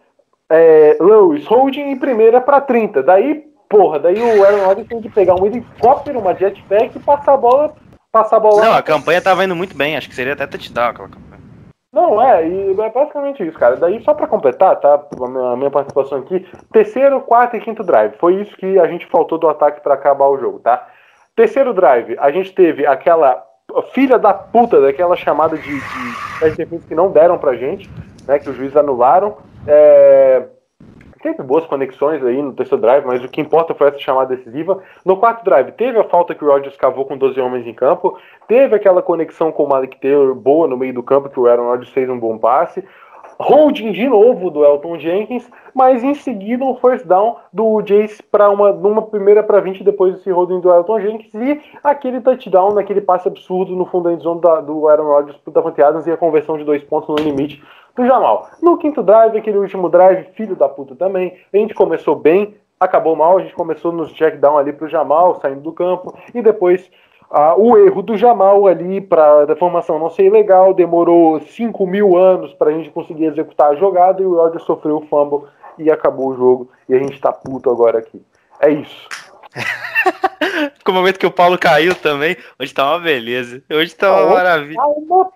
é, 0.51 0.97
Lewis, 1.01 1.47
holding 1.47 1.91
em 1.93 1.97
primeira 1.97 2.41
para 2.41 2.61
30. 2.61 3.03
Daí, 3.03 3.45
porra, 3.69 3.99
daí 4.01 4.21
o 4.21 4.45
Aaron 4.45 4.67
Rodgers 4.67 4.89
tem 4.89 5.01
que 5.01 5.09
pegar 5.09 5.35
um 5.41 5.47
helicóptero, 5.47 6.19
uma 6.19 6.35
jetpack 6.35 6.97
e 6.97 7.01
passar 7.01 7.35
a 7.35 7.37
bola. 7.37 7.75
Passar 8.13 8.37
a 8.37 8.41
bola 8.41 8.65
Não, 8.65 8.73
a 8.73 8.83
campanha 8.83 9.21
tava 9.21 9.45
indo 9.45 9.55
muito 9.55 9.77
bem, 9.77 9.97
acho 9.97 10.09
que 10.09 10.15
seria 10.15 10.33
até 10.33 10.47
touchdown 10.47 10.89
aquela 10.89 11.09
campanha. 11.09 11.36
Não, 11.97 12.21
é, 12.21 12.47
e 12.47 12.79
é 12.79 12.91
basicamente 12.91 13.43
isso, 13.43 13.59
cara. 13.59 13.75
Daí, 13.77 14.03
só 14.05 14.13
pra 14.13 14.27
completar, 14.27 14.77
tá? 14.77 15.03
A 15.19 15.29
minha, 15.29 15.53
a 15.53 15.57
minha 15.57 15.71
participação 15.71 16.19
aqui, 16.19 16.47
terceiro, 16.71 17.23
quarto 17.23 17.57
e 17.57 17.61
quinto 17.61 17.83
drive. 17.83 18.19
Foi 18.19 18.35
isso 18.35 18.55
que 18.59 18.79
a 18.79 18.87
gente 18.87 19.07
faltou 19.07 19.39
do 19.39 19.49
ataque 19.49 19.81
pra 19.81 19.95
acabar 19.95 20.27
o 20.27 20.37
jogo, 20.37 20.59
tá? 20.59 20.87
Terceiro 21.35 21.73
drive, 21.73 22.15
a 22.19 22.31
gente 22.31 22.55
teve 22.55 22.87
aquela 22.87 23.43
filha 23.95 24.19
da 24.19 24.35
puta 24.35 24.79
daquela 24.79 25.17
chamada 25.17 25.57
de, 25.57 25.81
de 25.81 26.51
defense 26.55 26.87
que 26.87 26.95
não 26.95 27.11
deram 27.11 27.39
pra 27.39 27.57
gente, 27.57 27.89
né? 28.29 28.39
Que 28.39 28.51
os 28.51 28.57
juízes 28.57 28.77
anularam. 28.77 29.39
É, 29.67 30.43
Teve 31.27 31.43
boas 31.43 31.67
conexões 31.67 32.25
aí 32.25 32.41
no 32.41 32.53
terceiro 32.53 32.81
drive, 32.81 33.05
mas 33.05 33.25
o 33.25 33.29
que 33.29 33.41
importa 33.41 33.75
foi 33.75 33.89
essa 33.89 33.99
chamada 33.99 34.37
decisiva. 34.37 34.81
No 35.05 35.17
quarto 35.17 35.45
drive, 35.45 35.73
teve 35.73 35.99
a 35.99 36.05
falta 36.05 36.37
que 36.37 36.45
o 36.45 36.49
Rodgers 36.49 36.77
cavou 36.77 37.05
com 37.05 37.19
12 37.19 37.41
homens 37.41 37.67
em 37.67 37.75
campo. 37.75 38.17
Teve 38.47 38.77
aquela 38.77 39.03
conexão 39.03 39.51
com 39.51 39.65
o 39.65 39.69
Malik 39.69 40.01
Taylor 40.01 40.37
boa 40.37 40.69
no 40.69 40.77
meio 40.77 40.95
do 40.95 41.03
campo, 41.03 41.29
que 41.29 41.41
o 41.41 41.49
Aaron 41.49 41.65
Rodgers 41.65 41.91
fez 41.91 42.09
um 42.09 42.17
bom 42.17 42.39
passe. 42.39 42.85
Holding 43.41 43.91
de 43.91 44.09
novo 44.09 44.51
do 44.51 44.65
Elton 44.65 45.01
Jenkins, 45.01 45.51
mas 45.75 46.05
em 46.05 46.15
seguida 46.15 46.65
um 46.65 46.77
first 46.77 47.05
down 47.05 47.37
do 47.53 47.83
Jace 47.83 48.23
para 48.23 48.49
uma 48.49 49.03
primeira 49.03 49.43
para 49.43 49.61
20 49.61 49.83
depois 49.83 50.15
desse 50.15 50.31
holding 50.31 50.61
do 50.61 50.73
Elton 50.73 51.01
Jenkins 51.01 51.35
e 51.35 51.61
aquele 51.83 52.21
touchdown 52.21 52.73
naquele 52.73 53.01
passe 53.01 53.27
absurdo 53.27 53.75
no 53.75 53.85
fundo 53.85 54.17
da 54.17 54.35
da, 54.35 54.61
do 54.61 54.89
Aaron 54.89 55.09
Rodgers 55.09 55.37
pro 55.39 55.53
Davante 55.53 55.83
Adams 55.83 56.07
e 56.07 56.13
a 56.13 56.17
conversão 56.17 56.57
de 56.57 56.63
dois 56.65 56.83
pontos 56.85 57.09
no 57.09 57.17
limite 57.17 57.61
do 57.97 58.07
Jamal. 58.07 58.49
No 58.63 58.77
quinto 58.77 59.03
drive, 59.03 59.39
aquele 59.39 59.59
último 59.59 59.89
drive, 59.89 60.29
filho 60.35 60.55
da 60.55 60.69
puta 60.69 60.95
também, 60.95 61.37
a 61.53 61.57
gente 61.57 61.75
começou 61.75 62.15
bem, 62.15 62.55
acabou 62.79 63.17
mal, 63.17 63.39
a 63.39 63.41
gente 63.41 63.55
começou 63.55 63.91
nos 63.91 64.13
check 64.13 64.39
down 64.39 64.59
ali 64.59 64.73
pro 64.73 64.89
Jamal, 64.89 65.41
saindo 65.41 65.61
do 65.61 65.73
campo, 65.73 66.15
e 66.35 66.43
depois 66.43 66.91
ah, 67.31 67.55
o 67.57 67.77
erro 67.77 68.03
do 68.03 68.17
Jamal 68.17 68.67
ali 68.67 69.01
para 69.01 69.53
a 69.53 69.57
formação 69.57 69.99
não 69.99 70.11
ser 70.11 70.31
legal, 70.31 70.73
demorou 70.73 71.41
5 71.41 71.87
mil 71.87 72.17
anos 72.17 72.53
para 72.55 72.71
a 72.71 72.73
gente 72.73 72.91
conseguir 72.91 73.25
executar 73.25 73.71
a 73.71 73.75
jogada 73.75 74.23
e 74.23 74.27
o 74.27 74.37
Rodgers 74.37 74.63
sofreu 74.63 74.99
o 74.99 75.07
fumble 75.07 75.49
e 75.79 75.91
acabou 75.91 76.29
o 76.29 76.37
jogo 76.37 76.69
e 76.89 76.95
a 76.95 76.99
gente 76.99 77.21
tá 77.21 77.33
puto 77.33 77.71
agora 77.71 77.99
aqui. 77.99 78.23
É 78.61 78.71
isso. 78.71 79.09
Ficou 80.79 80.95
o 80.95 80.99
momento 80.99 81.19
que 81.19 81.27
o 81.27 81.31
Paulo 81.31 81.59
caiu 81.59 81.95
também. 81.95 82.37
Hoje 82.61 82.73
tá 82.73 82.91
uma 82.91 83.01
beleza. 83.01 83.63
Hoje 83.71 83.95
tá 83.95 84.13
uma 84.13 84.23
Ah, 84.31 84.35
maravilha. 84.35 84.81
Ah, 84.81 84.87
uma 84.89 85.31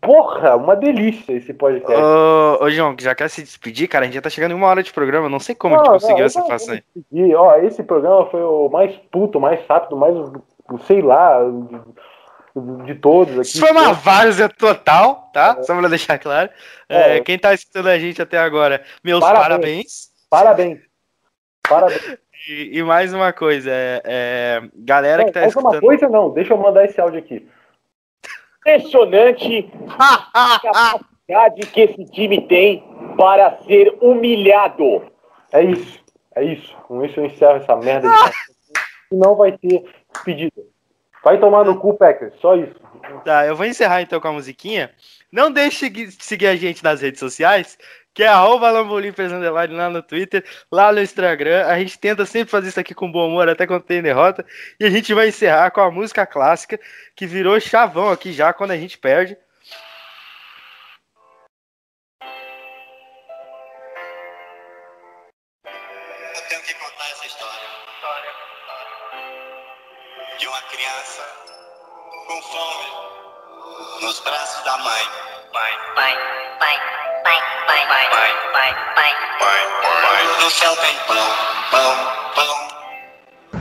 porra, 0.00 0.56
uma 0.56 0.76
delícia 0.76 1.32
esse 1.32 1.54
podcast. 1.54 1.94
Ô, 2.02 2.58
ô, 2.64 2.70
João, 2.70 2.94
já 2.98 3.14
quer 3.14 3.28
se 3.30 3.42
despedir, 3.42 3.88
cara? 3.88 4.04
A 4.04 4.06
gente 4.06 4.14
já 4.16 4.20
tá 4.22 4.28
chegando 4.30 4.52
em 4.52 4.54
uma 4.54 4.66
hora 4.66 4.82
de 4.82 4.92
programa. 4.92 5.28
Não 5.28 5.40
sei 5.40 5.54
como 5.54 5.74
a 5.74 5.78
gente 5.78 5.86
Não, 5.86 5.92
conseguiu 5.94 6.18
não, 6.18 6.24
essa 6.26 6.42
façanha. 6.42 6.84
E, 7.12 7.34
ó, 7.34 7.56
esse 7.56 7.82
programa 7.82 8.26
foi 8.30 8.42
o 8.42 8.68
mais 8.68 8.94
puto, 9.10 9.40
mais 9.40 9.64
rápido, 9.66 9.96
mais, 9.96 10.14
sei 10.86 11.00
lá, 11.00 11.38
de, 12.54 12.84
de 12.84 12.94
todos 12.96 13.32
aqui. 13.38 13.48
Isso 13.48 13.60
foi 13.60 13.70
uma 13.70 13.92
várzea 13.92 14.48
total, 14.48 15.30
tá? 15.32 15.62
Só 15.62 15.76
pra 15.76 15.88
deixar 15.88 16.18
claro. 16.18 16.50
É, 16.88 17.16
É. 17.16 17.20
quem 17.20 17.38
tá 17.38 17.54
escutando 17.54 17.88
a 17.88 17.98
gente 17.98 18.20
até 18.20 18.38
agora, 18.38 18.82
meus 19.02 19.20
parabéns. 19.20 20.10
Parabéns. 20.28 20.78
Parabéns. 20.78 20.80
Parabéns. 21.66 22.18
E, 22.46 22.78
e 22.78 22.82
mais 22.82 23.14
uma 23.14 23.32
coisa, 23.32 23.70
é, 23.70 24.02
é, 24.04 24.62
galera 24.74 25.24
que 25.24 25.32
tá 25.32 25.40
uma 25.40 25.48
escutando. 25.48 25.80
coisa 25.80 26.08
não, 26.08 26.30
deixa 26.30 26.52
eu 26.52 26.58
mandar 26.58 26.84
esse 26.84 27.00
áudio 27.00 27.18
aqui. 27.18 27.48
Impressionante 28.58 29.70
a 29.98 30.60
capacidade 30.60 31.66
que 31.72 31.80
esse 31.80 32.04
time 32.10 32.46
tem 32.46 32.84
para 33.16 33.58
ser 33.62 33.96
humilhado. 34.00 35.10
É 35.52 35.62
isso, 35.62 36.00
é 36.34 36.44
isso. 36.44 36.76
Com 36.86 37.04
isso 37.04 37.18
eu 37.18 37.26
encerro 37.26 37.56
essa 37.56 37.76
merda 37.76 38.08
de 38.08 38.14
e 39.12 39.16
não 39.16 39.34
vai 39.36 39.52
ter 39.52 39.84
pedido. 40.24 40.66
Vai 41.22 41.38
tomar 41.40 41.64
no 41.64 41.78
cu, 41.78 41.94
Packers, 41.94 42.34
só 42.40 42.54
isso. 42.56 42.74
Tá, 43.24 43.46
eu 43.46 43.56
vou 43.56 43.64
encerrar 43.64 44.02
então 44.02 44.20
com 44.20 44.28
a 44.28 44.32
musiquinha. 44.32 44.90
Não 45.32 45.50
deixe 45.50 45.88
de 45.88 46.10
seguir 46.12 46.46
a 46.48 46.56
gente 46.56 46.84
nas 46.84 47.00
redes 47.00 47.20
sociais, 47.20 47.78
que 48.14 48.22
é 48.22 48.28
arroba 48.28 48.70
Underline 48.70 49.74
lá 49.74 49.90
no 49.90 50.00
Twitter, 50.00 50.44
lá 50.70 50.92
no 50.92 51.02
Instagram. 51.02 51.66
A 51.66 51.78
gente 51.80 51.98
tenta 51.98 52.24
sempre 52.24 52.50
fazer 52.50 52.68
isso 52.68 52.78
aqui 52.78 52.94
com 52.94 53.10
bom 53.10 53.28
humor, 53.28 53.48
até 53.48 53.66
quando 53.66 53.82
tem 53.82 54.00
derrota. 54.00 54.46
E 54.78 54.84
a 54.84 54.90
gente 54.90 55.12
vai 55.12 55.28
encerrar 55.28 55.72
com 55.72 55.80
a 55.80 55.90
música 55.90 56.24
clássica, 56.24 56.78
que 57.16 57.26
virou 57.26 57.58
chavão 57.58 58.10
aqui 58.10 58.32
já 58.32 58.52
quando 58.52 58.70
a 58.70 58.76
gente 58.76 58.96
perde. 58.96 59.36
Eu 66.36 66.42
tenho 66.48 66.62
que 66.62 66.74
contar 66.74 67.10
essa 67.10 67.26
história. 67.26 67.68
De 70.38 70.46
uma 70.46 70.62
criança 70.62 71.22
com 72.28 72.42
fome 72.42 74.02
nos 74.02 74.20
braços 74.20 74.64
da 74.64 74.78
mãe. 74.78 75.04
Mãe, 75.52 75.72
Pai, 75.94 76.64
pai, 77.24 77.36
pai, 77.66 77.86
pai, 77.88 78.06
pai, 78.10 78.30
pai, 78.52 78.74
pai, 78.94 79.12
pai. 79.40 80.50
céu 80.50 80.76
pão, 80.76 81.16
pão, 81.70 81.96
pão. 82.36 83.60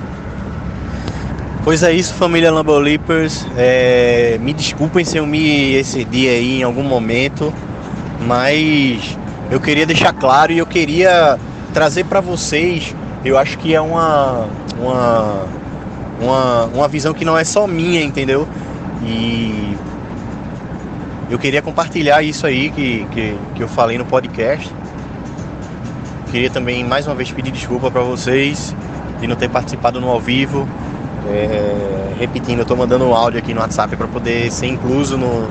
Pois 1.64 1.82
é 1.82 1.93
isso, 1.93 2.14
família 2.16 2.51
Lambolipers. 2.51 3.47
É, 3.55 4.38
me 4.41 4.53
desculpem 4.53 5.05
se 5.05 5.18
eu 5.18 5.26
me 5.26 5.76
excedi 5.76 6.28
aí 6.28 6.59
em 6.59 6.64
algum 6.64 6.84
momento, 6.84 7.53
mas 8.28 9.18
eu 9.49 9.61
queria 9.61 9.86
deixar 9.86 10.11
claro 10.11 10.51
e 10.51 10.57
eu 10.57 10.66
queria 10.66 11.39
trazer 11.74 12.03
para 12.03 12.20
vocês. 12.20 12.93
Eu 13.24 13.38
acho 13.38 13.57
que 13.57 13.74
é 13.74 13.80
uma, 13.80 14.49
uma, 14.78 15.45
uma, 16.20 16.66
uma 16.66 16.88
visão 16.89 17.14
que 17.14 17.24
não 17.24 17.38
é 17.38 17.45
só 17.45 17.66
minha, 17.66 18.03
entendeu? 18.03 18.45
E 19.01 19.78
eu 21.30 21.39
queria 21.39 21.61
compartilhar 21.61 22.21
isso 22.21 22.45
aí 22.45 22.69
que, 22.69 23.05
que, 23.11 23.38
que 23.55 23.63
eu 23.63 23.67
falei 23.67 23.97
no 23.97 24.05
podcast. 24.05 24.69
Queria 26.32 26.49
também 26.49 26.84
mais 26.84 27.07
uma 27.07 27.15
vez 27.15 27.32
pedir 27.32 27.51
desculpa 27.51 27.89
para 27.89 28.01
vocês 28.01 28.76
de 29.19 29.28
não 29.28 29.36
ter 29.36 29.49
participado 29.49 30.01
no 30.01 30.09
ao 30.09 30.19
vivo. 30.19 30.67
É, 31.28 32.13
repetindo, 32.19 32.59
eu 32.59 32.65
tô 32.65 32.76
mandando 32.76 33.05
um 33.05 33.15
áudio 33.15 33.39
aqui 33.39 33.53
no 33.53 33.61
WhatsApp 33.61 33.95
para 33.95 34.07
poder 34.07 34.51
ser 34.51 34.67
incluso 34.67 35.17
no, 35.17 35.47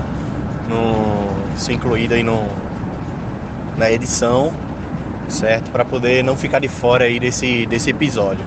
no 0.69 1.57
ser 1.57 1.73
incluído 1.73 2.13
aí 2.13 2.23
no 2.23 2.47
na 3.75 3.91
edição, 3.91 4.53
certo? 5.27 5.71
Para 5.71 5.83
poder 5.83 6.23
não 6.23 6.37
ficar 6.37 6.59
de 6.59 6.67
fora 6.67 7.05
aí 7.05 7.19
desse 7.19 7.65
desse 7.65 7.89
episódio. 7.89 8.45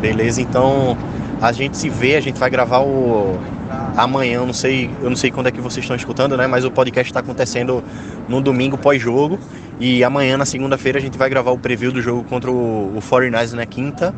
Beleza? 0.00 0.40
Então, 0.40 0.96
a 1.42 1.50
gente 1.50 1.76
se 1.76 1.88
vê, 1.88 2.14
a 2.14 2.20
gente 2.20 2.38
vai 2.38 2.48
gravar 2.48 2.78
o 2.78 3.36
amanhã, 4.02 4.36
eu 4.36 4.46
não 4.46 4.52
sei, 4.52 4.90
eu 5.02 5.10
não 5.10 5.16
sei 5.16 5.30
quando 5.30 5.48
é 5.48 5.50
que 5.50 5.60
vocês 5.60 5.84
estão 5.84 5.96
escutando, 5.96 6.36
né, 6.36 6.46
mas 6.46 6.64
o 6.64 6.70
podcast 6.70 7.10
está 7.10 7.20
acontecendo 7.20 7.82
no 8.28 8.40
domingo 8.40 8.78
pós-jogo 8.78 9.38
e 9.78 10.02
amanhã 10.02 10.36
na 10.36 10.44
segunda-feira 10.44 10.98
a 10.98 11.02
gente 11.02 11.18
vai 11.18 11.28
gravar 11.28 11.50
o 11.50 11.58
preview 11.58 11.92
do 11.92 12.00
jogo 12.00 12.24
contra 12.24 12.50
o, 12.50 12.96
o 12.96 13.00
49ers 13.00 13.52
na 13.52 13.66
quinta 13.66 14.14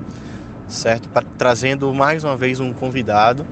certo? 0.70 1.08
Pra, 1.08 1.22
trazendo 1.36 1.92
mais 1.92 2.24
uma 2.24 2.36
vez 2.36 2.60
um 2.60 2.72
convidado. 2.72 3.46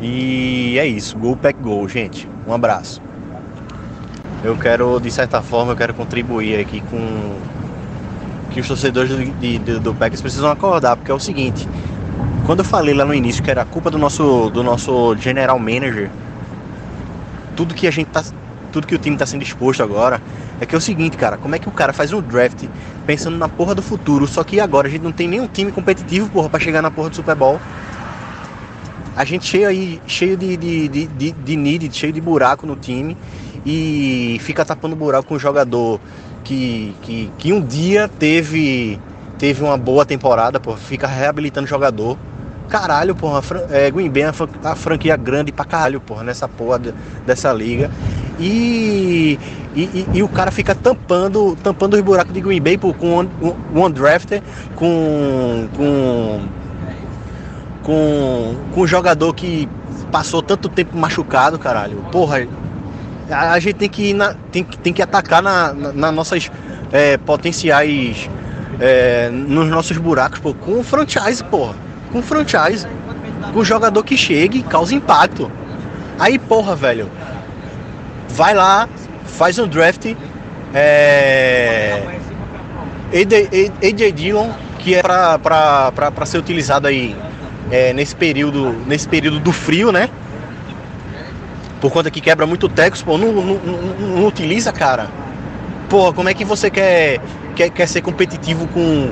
E 0.00 0.76
é 0.78 0.86
isso, 0.86 1.16
Gol 1.16 1.36
Pack 1.36 1.60
Gol, 1.60 1.88
gente. 1.88 2.28
Um 2.46 2.52
abraço. 2.52 3.00
Eu 4.42 4.56
quero, 4.56 4.98
de 4.98 5.10
certa 5.10 5.40
forma, 5.40 5.72
eu 5.72 5.76
quero 5.76 5.94
contribuir 5.94 6.58
aqui 6.58 6.80
com 6.80 7.36
que 8.50 8.60
os 8.60 8.66
torcedores 8.66 9.10
do, 9.10 9.24
de, 9.24 9.58
de, 9.58 9.78
do 9.78 9.94
Packers 9.94 10.20
precisam 10.20 10.50
acordar, 10.50 10.96
porque 10.96 11.10
é 11.10 11.14
o 11.14 11.20
seguinte, 11.20 11.66
quando 12.46 12.60
eu 12.60 12.64
falei 12.64 12.94
lá 12.94 13.04
no 13.04 13.14
início 13.14 13.42
que 13.42 13.50
era 13.50 13.64
culpa 13.64 13.90
do 13.90 13.98
nosso, 13.98 14.50
do 14.50 14.62
nosso 14.62 15.16
general 15.16 15.58
manager, 15.58 16.10
tudo 17.56 17.74
que 17.74 17.86
a 17.86 17.90
gente 17.90 18.08
tá. 18.08 18.22
Tudo 18.72 18.86
que 18.86 18.94
o 18.94 18.98
time 18.98 19.18
tá 19.18 19.26
sendo 19.26 19.42
exposto 19.42 19.82
agora 19.82 20.18
é 20.58 20.64
que 20.64 20.74
é 20.74 20.78
o 20.78 20.80
seguinte, 20.80 21.14
cara, 21.16 21.36
como 21.36 21.54
é 21.54 21.58
que 21.58 21.68
o 21.68 21.70
cara 21.70 21.92
faz 21.92 22.10
um 22.10 22.22
draft 22.22 22.64
pensando 23.04 23.36
na 23.36 23.46
porra 23.46 23.74
do 23.74 23.82
futuro, 23.82 24.26
só 24.26 24.42
que 24.42 24.60
agora 24.60 24.88
a 24.88 24.90
gente 24.90 25.02
não 25.02 25.12
tem 25.12 25.28
nenhum 25.28 25.46
time 25.46 25.70
competitivo, 25.70 26.30
porra, 26.30 26.48
pra 26.48 26.58
chegar 26.58 26.80
na 26.80 26.90
porra 26.90 27.10
do 27.10 27.16
Super 27.16 27.34
Bowl. 27.34 27.60
A 29.14 29.24
gente 29.26 29.44
cheio 29.44 29.68
aí, 29.68 30.00
cheio 30.06 30.38
de, 30.38 30.56
de, 30.56 30.88
de, 30.88 31.06
de, 31.06 31.32
de 31.32 31.56
need, 31.56 31.90
cheio 31.92 32.14
de 32.14 32.20
buraco 32.20 32.66
no 32.66 32.76
time 32.76 33.14
e 33.66 34.38
fica 34.40 34.64
tapando 34.64 34.96
buraco 34.96 35.28
com 35.28 35.34
um 35.34 35.38
jogador 35.38 36.00
que, 36.42 36.94
que, 37.02 37.30
que 37.36 37.52
um 37.52 37.60
dia 37.60 38.08
teve 38.08 38.98
teve 39.42 39.60
uma 39.60 39.76
boa 39.76 40.06
temporada, 40.06 40.60
pô, 40.60 40.76
fica 40.76 41.04
reabilitando 41.04 41.66
jogador. 41.66 42.16
Caralho, 42.68 43.12
porra, 43.12 43.42
é, 43.70 43.90
Green 43.90 44.08
Bay 44.08 44.22
é 44.22 44.32
uma 44.62 44.76
franquia 44.76 45.16
grande 45.16 45.50
pra 45.50 45.64
caralho, 45.64 46.00
porra, 46.00 46.22
nessa 46.22 46.46
porra 46.46 46.78
de, 46.78 46.94
dessa 47.26 47.52
liga. 47.52 47.90
E, 48.38 49.36
e, 49.74 50.06
e, 50.14 50.22
o 50.22 50.28
cara 50.28 50.52
fica 50.52 50.76
tampando, 50.76 51.58
tampando 51.60 51.94
os 51.94 52.00
buracos 52.02 52.32
de 52.32 52.40
Green 52.40 52.62
Bay 52.62 52.78
pô, 52.78 52.94
com 52.94 53.20
um, 53.20 53.54
um 53.74 53.90
drafter, 53.90 54.40
com, 54.76 55.66
com, 55.76 56.40
com, 57.82 58.54
com 58.72 58.80
um 58.80 58.86
jogador 58.86 59.34
que 59.34 59.68
passou 60.12 60.40
tanto 60.40 60.68
tempo 60.68 60.96
machucado, 60.96 61.58
caralho. 61.58 61.96
Porra, 62.12 62.46
a, 63.28 63.54
a 63.54 63.58
gente 63.58 63.74
tem 63.74 63.88
que, 63.88 64.14
na, 64.14 64.34
tem, 64.52 64.62
tem 64.62 64.92
que 64.92 65.02
atacar 65.02 65.42
na, 65.42 65.72
na, 65.72 65.92
nas 65.92 66.14
nossas 66.14 66.48
é, 66.92 67.16
potenciais, 67.16 68.30
é, 68.82 69.30
nos 69.30 69.68
nossos 69.68 69.96
buracos, 69.96 70.40
pô, 70.40 70.52
com 70.52 70.82
franchise, 70.82 71.42
porra. 71.44 71.74
Com 72.10 72.20
franchise. 72.20 72.86
Com 73.52 73.62
jogador 73.62 74.02
que 74.02 74.16
chegue 74.16 74.58
e 74.58 74.62
cause 74.62 74.94
impacto. 74.94 75.50
Aí, 76.18 76.38
porra, 76.38 76.74
velho. 76.74 77.08
Vai 78.28 78.54
lá, 78.54 78.88
faz 79.24 79.58
um 79.58 79.68
draft. 79.68 80.14
É. 80.74 82.02
AJ, 83.82 84.12
Dillon, 84.12 84.50
que 84.78 84.94
é 84.94 85.02
pra, 85.02 85.38
pra, 85.38 85.92
pra, 85.92 86.10
pra 86.10 86.26
ser 86.26 86.38
utilizado 86.38 86.88
aí 86.88 87.14
é, 87.70 87.92
nesse 87.92 88.16
período 88.16 88.72
nesse 88.86 89.06
período 89.06 89.38
do 89.38 89.52
frio, 89.52 89.92
né? 89.92 90.08
por 91.82 91.90
conta 91.90 92.12
que 92.12 92.20
quebra 92.20 92.46
muito 92.46 92.68
texto, 92.68 93.04
pô, 93.04 93.18
não, 93.18 93.32
não, 93.32 93.42
não, 93.42 94.08
não, 94.14 94.26
utiliza, 94.26 94.70
cara. 94.72 95.08
Pô, 95.88 96.12
como 96.12 96.28
é 96.28 96.34
que 96.34 96.44
você 96.44 96.70
quer, 96.70 97.20
quer, 97.52 97.70
quer 97.70 97.86
ser 97.86 98.00
competitivo 98.00 98.66
com, 98.68 99.10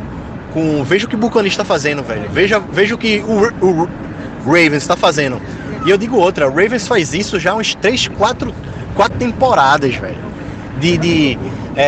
com. 0.52 0.84
Veja 0.84 1.06
o 1.06 1.08
que 1.08 1.14
o 1.14 1.18
Buccaneers 1.18 1.52
está 1.52 1.64
fazendo, 1.64 2.02
velho. 2.02 2.28
Veja, 2.30 2.58
veja 2.58 2.94
o 2.94 2.98
que 2.98 3.20
o, 3.20 3.66
o 3.66 3.88
Ravens 4.44 4.82
está 4.82 4.96
fazendo. 4.96 5.40
E 5.86 5.90
eu 5.90 5.96
digo 5.96 6.16
outra, 6.16 6.48
o 6.48 6.50
Ravens 6.50 6.86
faz 6.86 7.14
isso 7.14 7.38
já 7.38 7.54
uns 7.54 7.74
3, 7.74 8.08
4, 8.08 8.54
4 8.94 9.18
temporadas, 9.18 9.94
velho. 9.94 10.30
De. 10.78 11.38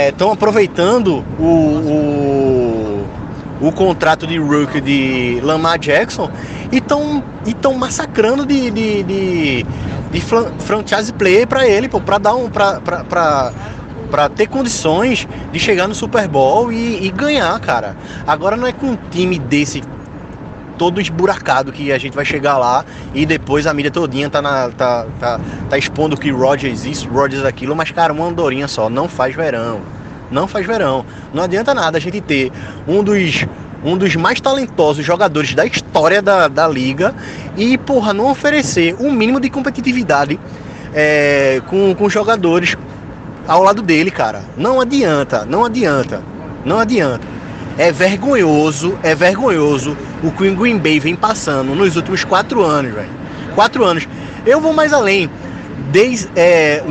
Estão 0.08 0.30
é, 0.30 0.32
aproveitando 0.32 1.24
o, 1.38 1.44
o, 1.44 3.06
o, 3.68 3.72
contrato 3.72 4.26
de 4.26 4.38
rookie 4.38 4.80
de 4.80 5.40
Lamar 5.42 5.78
Jackson 5.78 6.30
e 6.70 6.76
estão 6.76 7.22
tão 7.60 7.74
massacrando 7.74 8.46
de, 8.46 8.70
de, 8.70 9.02
de 9.02 9.66
de 10.12 10.20
franchise 10.20 11.12
player 11.14 11.46
para 11.46 11.66
ele, 11.66 11.88
para 11.88 12.18
dar 12.18 12.34
um 12.34 12.50
para 14.12 14.28
ter 14.28 14.46
condições 14.46 15.26
de 15.50 15.58
chegar 15.58 15.88
no 15.88 15.94
Super 15.94 16.28
Bowl 16.28 16.70
e, 16.70 17.06
e, 17.06 17.10
ganhar, 17.10 17.58
cara. 17.60 17.96
Agora 18.26 18.58
não 18.58 18.66
é 18.66 18.72
com 18.72 18.88
um 18.88 18.98
time 19.10 19.38
desse 19.38 19.82
todo 20.76 21.00
esburacado 21.00 21.72
que 21.72 21.90
a 21.90 21.96
gente 21.96 22.14
vai 22.14 22.24
chegar 22.24 22.58
lá 22.58 22.84
e 23.14 23.24
depois 23.24 23.66
a 23.66 23.72
mídia 23.72 23.90
todinha 23.90 24.28
tá, 24.28 24.42
na, 24.42 24.68
tá, 24.68 25.06
tá, 25.18 25.40
tá 25.70 25.78
expondo 25.78 26.14
que 26.14 26.30
Rogers 26.30 26.84
isso, 26.84 27.08
Rogers 27.08 27.42
aquilo, 27.42 27.74
mas 27.74 27.90
cara, 27.90 28.12
uma 28.12 28.26
andorinha 28.26 28.68
só 28.68 28.90
não 28.90 29.08
faz 29.08 29.34
verão. 29.34 29.80
Não 30.30 30.46
faz 30.46 30.66
verão. 30.66 31.06
Não 31.32 31.44
adianta 31.44 31.72
nada 31.72 31.96
a 31.96 32.00
gente 32.00 32.20
ter 32.20 32.52
um 32.86 33.02
dos 33.02 33.46
um 33.82 33.96
dos 33.96 34.14
mais 34.14 34.40
talentosos 34.40 35.04
jogadores 35.04 35.54
da 35.54 35.64
história 35.64 36.20
da, 36.20 36.48
da 36.48 36.68
liga 36.68 37.14
e, 37.56 37.76
porra, 37.78 38.12
não 38.12 38.30
oferecer 38.30 38.94
um 39.00 39.10
mínimo 39.10 39.40
de 39.40 39.50
competitividade 39.50 40.38
é, 40.94 41.60
com, 41.66 41.92
com 41.94 42.08
jogadores 42.08 42.76
ao 43.46 43.62
lado 43.62 43.82
dele, 43.82 44.10
cara. 44.10 44.42
Não 44.56 44.80
adianta, 44.80 45.44
não 45.44 45.64
adianta, 45.64 46.22
não 46.64 46.78
adianta. 46.78 47.26
É 47.78 47.90
vergonhoso, 47.90 48.98
é 49.02 49.14
vergonhoso 49.14 49.96
o 50.22 50.30
que 50.30 50.48
o 50.48 50.56
Green 50.56 50.78
Bay 50.78 51.00
vem 51.00 51.16
passando 51.16 51.74
nos 51.74 51.96
últimos 51.96 52.24
quatro 52.24 52.62
anos, 52.62 52.92
velho. 52.92 53.08
Quatro 53.54 53.84
anos. 53.84 54.06
Eu 54.44 54.60
vou 54.60 54.72
mais 54.72 54.92
além. 54.92 55.30
Desde, 55.90 56.28
é, 56.36 56.82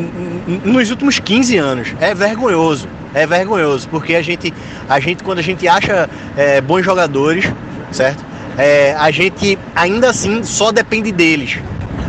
nos 0.66 0.89
últimos 0.89 1.20
15 1.20 1.58
anos. 1.58 1.95
É 1.99 2.14
vergonhoso 2.14 2.88
é 3.14 3.26
vergonhoso, 3.28 3.88
porque 3.89 4.16
a 4.16 4.22
gente, 4.22 4.54
a 4.88 4.99
gente 4.99 5.24
quando 5.24 5.39
a 5.39 5.43
gente 5.43 5.68
acha 5.68 6.10
é, 6.36 6.62
bons 6.62 6.84
jogadores, 6.84 7.52
certo? 7.91 8.24
É, 8.58 8.95
a 8.97 9.12
gente 9.12 9.58
ainda 9.76 10.10
assim 10.10 10.43
só 10.43 10.72
depende 10.72 11.12
deles. 11.12 11.60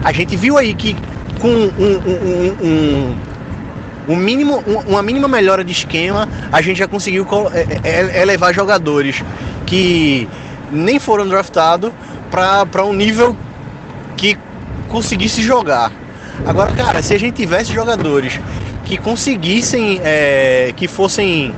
A 0.05 0.13
gente 0.13 0.37
viu 0.37 0.59
aí 0.59 0.75
que 0.75 0.97
com 1.41 1.49
um, 1.49 1.71
um, 1.79 2.57
um, 2.63 2.67
um 2.67 3.15
mínimo, 4.09 4.63
uma 4.87 5.03
mínima 5.03 5.29
melhora 5.29 5.65
de 5.65 5.73
esquema, 5.73 6.29
a 6.51 6.61
gente 6.61 6.79
já 6.79 6.89
conseguiu 6.89 7.27
é, 7.53 7.89
é, 7.89 8.23
elevar 8.23 8.55
jogadores 8.55 9.23
que 9.67 10.29
nem 10.71 10.99
foram 10.99 11.27
draftados 11.29 11.93
para 12.31 12.85
um 12.85 12.93
nível 12.93 13.37
que 14.17 14.37
conseguisse 14.89 15.43
jogar. 15.43 15.93
Agora, 16.47 16.73
cara, 16.73 17.03
se 17.03 17.15
a 17.15 17.19
gente 17.19 17.37
tivesse 17.37 17.73
jogadores 17.73 18.41
que 18.85 18.97
conseguissem, 18.97 20.01
é, 20.03 20.73
que 20.77 20.89
fossem, 20.89 21.55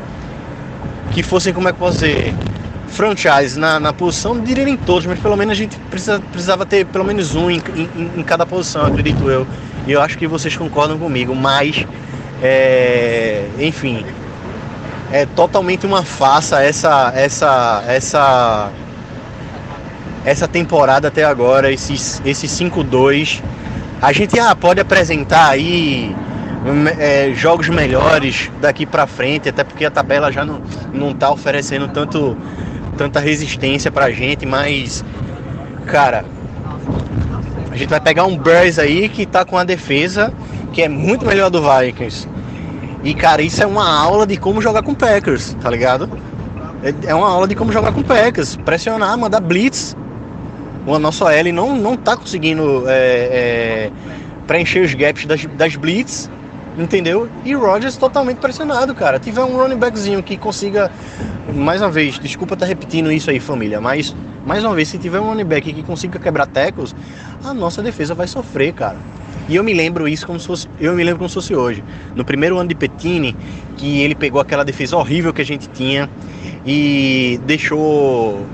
que 1.12 1.22
fossem, 1.22 1.52
como 1.52 1.68
é 1.68 1.72
que 1.72 1.78
posso 1.78 1.98
dizer, 1.98 2.34
franchise 2.94 3.58
na, 3.58 3.80
na 3.80 3.92
posição, 3.92 4.34
não 4.34 4.44
diria 4.44 4.78
todos, 4.86 5.04
mas 5.06 5.18
pelo 5.18 5.36
menos 5.36 5.52
a 5.52 5.54
gente 5.54 5.76
precisa, 5.90 6.20
precisava 6.20 6.64
ter 6.64 6.86
pelo 6.86 7.04
menos 7.04 7.34
um 7.34 7.50
em, 7.50 7.60
em, 7.74 8.10
em, 8.16 8.22
cada 8.22 8.46
posição, 8.46 8.86
acredito 8.86 9.28
eu. 9.28 9.46
E 9.86 9.92
eu 9.92 10.00
acho 10.00 10.16
que 10.16 10.26
vocês 10.26 10.56
concordam 10.56 10.98
comigo, 10.98 11.34
mas, 11.34 11.86
é, 12.42 13.46
enfim, 13.58 14.04
é 15.12 15.26
totalmente 15.26 15.86
uma 15.86 16.02
farsa 16.02 16.62
essa, 16.62 17.12
essa, 17.14 17.84
essa, 17.86 18.70
essa 20.24 20.48
temporada 20.48 21.08
até 21.08 21.24
agora, 21.24 21.72
esses, 21.72 22.20
esses 22.24 22.50
5-2. 22.50 23.42
A 24.02 24.12
gente 24.12 24.38
ah, 24.38 24.54
pode 24.54 24.80
apresentar 24.80 25.48
aí 25.48 26.14
é, 26.98 27.32
jogos 27.34 27.68
melhores 27.68 28.50
daqui 28.60 28.86
para 28.86 29.06
frente, 29.06 29.48
até 29.48 29.62
porque 29.62 29.84
a 29.84 29.90
tabela 29.90 30.32
já 30.32 30.44
não, 30.44 30.62
não 30.92 31.14
tá 31.14 31.30
oferecendo 31.30 31.88
tanto, 31.88 32.36
tanta 32.96 33.20
resistência 33.20 33.90
pra 33.90 34.10
gente, 34.10 34.46
mas 34.46 35.04
cara, 35.86 36.24
a 37.70 37.76
gente 37.76 37.88
vai 37.88 38.00
pegar 38.00 38.24
um 38.24 38.36
Bears 38.36 38.78
aí 38.78 39.08
que 39.08 39.26
tá 39.26 39.44
com 39.44 39.58
a 39.58 39.64
defesa 39.64 40.32
que 40.74 40.82
é 40.82 40.88
muito 40.88 41.24
melhor 41.24 41.50
do 41.50 41.62
Vikings. 41.62 42.28
E 43.02 43.14
cara, 43.14 43.40
isso 43.40 43.62
é 43.62 43.66
uma 43.66 43.88
aula 43.88 44.26
de 44.26 44.36
como 44.36 44.60
jogar 44.60 44.82
com 44.82 44.94
Packers, 44.94 45.56
tá 45.60 45.70
ligado? 45.70 46.10
É, 46.82 47.10
é 47.10 47.14
uma 47.14 47.28
aula 47.28 47.46
de 47.46 47.54
como 47.54 47.72
jogar 47.72 47.92
com 47.92 48.02
Packers, 48.02 48.56
pressionar, 48.56 49.16
mandar 49.16 49.40
blitz. 49.40 49.96
O 50.86 50.98
nosso 50.98 51.26
L 51.26 51.52
não, 51.52 51.76
não 51.76 51.96
tá 51.96 52.16
conseguindo 52.16 52.84
é, 52.86 52.92
é, 52.92 53.90
preencher 54.46 54.80
os 54.80 54.92
gaps 54.92 55.24
das, 55.24 55.46
das 55.46 55.76
blitz 55.76 56.28
entendeu? 56.76 57.28
E 57.44 57.54
Rodgers 57.54 57.96
totalmente 57.96 58.38
pressionado, 58.38 58.96
cara. 58.96 59.20
Tiver 59.20 59.44
um 59.44 59.56
running 59.56 59.76
backzinho 59.76 60.20
que 60.24 60.36
consiga, 60.36 60.90
mais 61.54 61.80
uma 61.80 61.90
vez, 61.90 62.18
desculpa 62.18 62.54
estar 62.54 62.66
tá 62.66 62.68
repetindo 62.68 63.12
isso 63.12 63.30
aí, 63.30 63.38
família, 63.38 63.80
mas 63.80 64.12
mais 64.44 64.64
uma 64.64 64.74
vez, 64.74 64.88
se 64.88 64.98
tiver 64.98 65.20
um 65.20 65.28
running 65.28 65.44
back 65.44 65.72
que 65.72 65.82
consiga 65.84 66.18
quebrar 66.18 66.46
tecos, 66.46 66.94
a 67.44 67.54
nossa 67.54 67.80
defesa 67.80 68.14
vai 68.14 68.26
sofrer, 68.26 68.72
cara. 68.74 68.98
E 69.48 69.56
eu 69.56 69.64
me 69.64 69.74
lembro 69.74 70.08
isso 70.08 70.26
como 70.26 70.40
se 70.40 70.46
fosse, 70.46 70.68
eu 70.80 70.94
me 70.94 71.04
lembro 71.04 71.18
como 71.18 71.28
se 71.28 71.34
fosse 71.34 71.54
hoje. 71.54 71.84
No 72.14 72.24
primeiro 72.24 72.58
ano 72.58 72.68
de 72.68 72.74
Petini, 72.74 73.36
que 73.76 74.00
ele 74.00 74.14
pegou 74.14 74.40
aquela 74.40 74.64
defesa 74.64 74.96
horrível 74.96 75.32
que 75.32 75.42
a 75.42 75.46
gente 75.46 75.68
tinha 75.68 76.08
e 76.64 77.38
deixou 77.44 78.46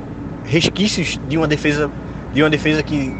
resquícios 0.45 1.20
de 1.28 1.36
uma 1.36 1.47
defesa, 1.47 1.91
de 2.34 2.43
uma 2.43 2.51
defesa 2.51 2.82
que 2.82 3.16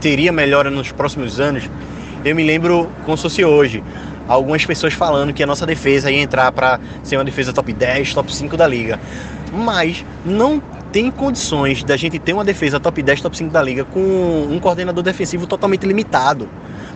teria 0.00 0.32
melhora 0.32 0.70
nos 0.70 0.90
próximos 0.90 1.38
anos 1.38 1.68
eu 2.24 2.36
me 2.36 2.44
lembro 2.44 2.88
como 3.04 3.16
se 3.16 3.24
fosse 3.24 3.44
hoje. 3.44 3.82
Algumas 4.28 4.64
pessoas 4.64 4.94
falando 4.94 5.32
que 5.32 5.42
a 5.42 5.46
nossa 5.46 5.66
defesa 5.66 6.10
ia 6.10 6.20
entrar 6.20 6.52
para 6.52 6.78
ser 7.02 7.16
uma 7.16 7.24
defesa 7.24 7.52
top 7.52 7.72
10, 7.72 8.14
top 8.14 8.32
5 8.32 8.56
da 8.56 8.66
liga. 8.66 9.00
Mas 9.52 10.04
não 10.24 10.62
tem 10.92 11.10
condições 11.10 11.82
da 11.82 11.96
gente 11.96 12.18
ter 12.18 12.34
uma 12.34 12.44
defesa 12.44 12.78
top 12.78 13.02
10, 13.02 13.22
top 13.22 13.36
5 13.36 13.50
da 13.50 13.62
liga 13.62 13.84
com 13.84 13.98
um 13.98 14.60
coordenador 14.60 15.02
defensivo 15.02 15.46
totalmente 15.46 15.86
limitado. 15.86 16.48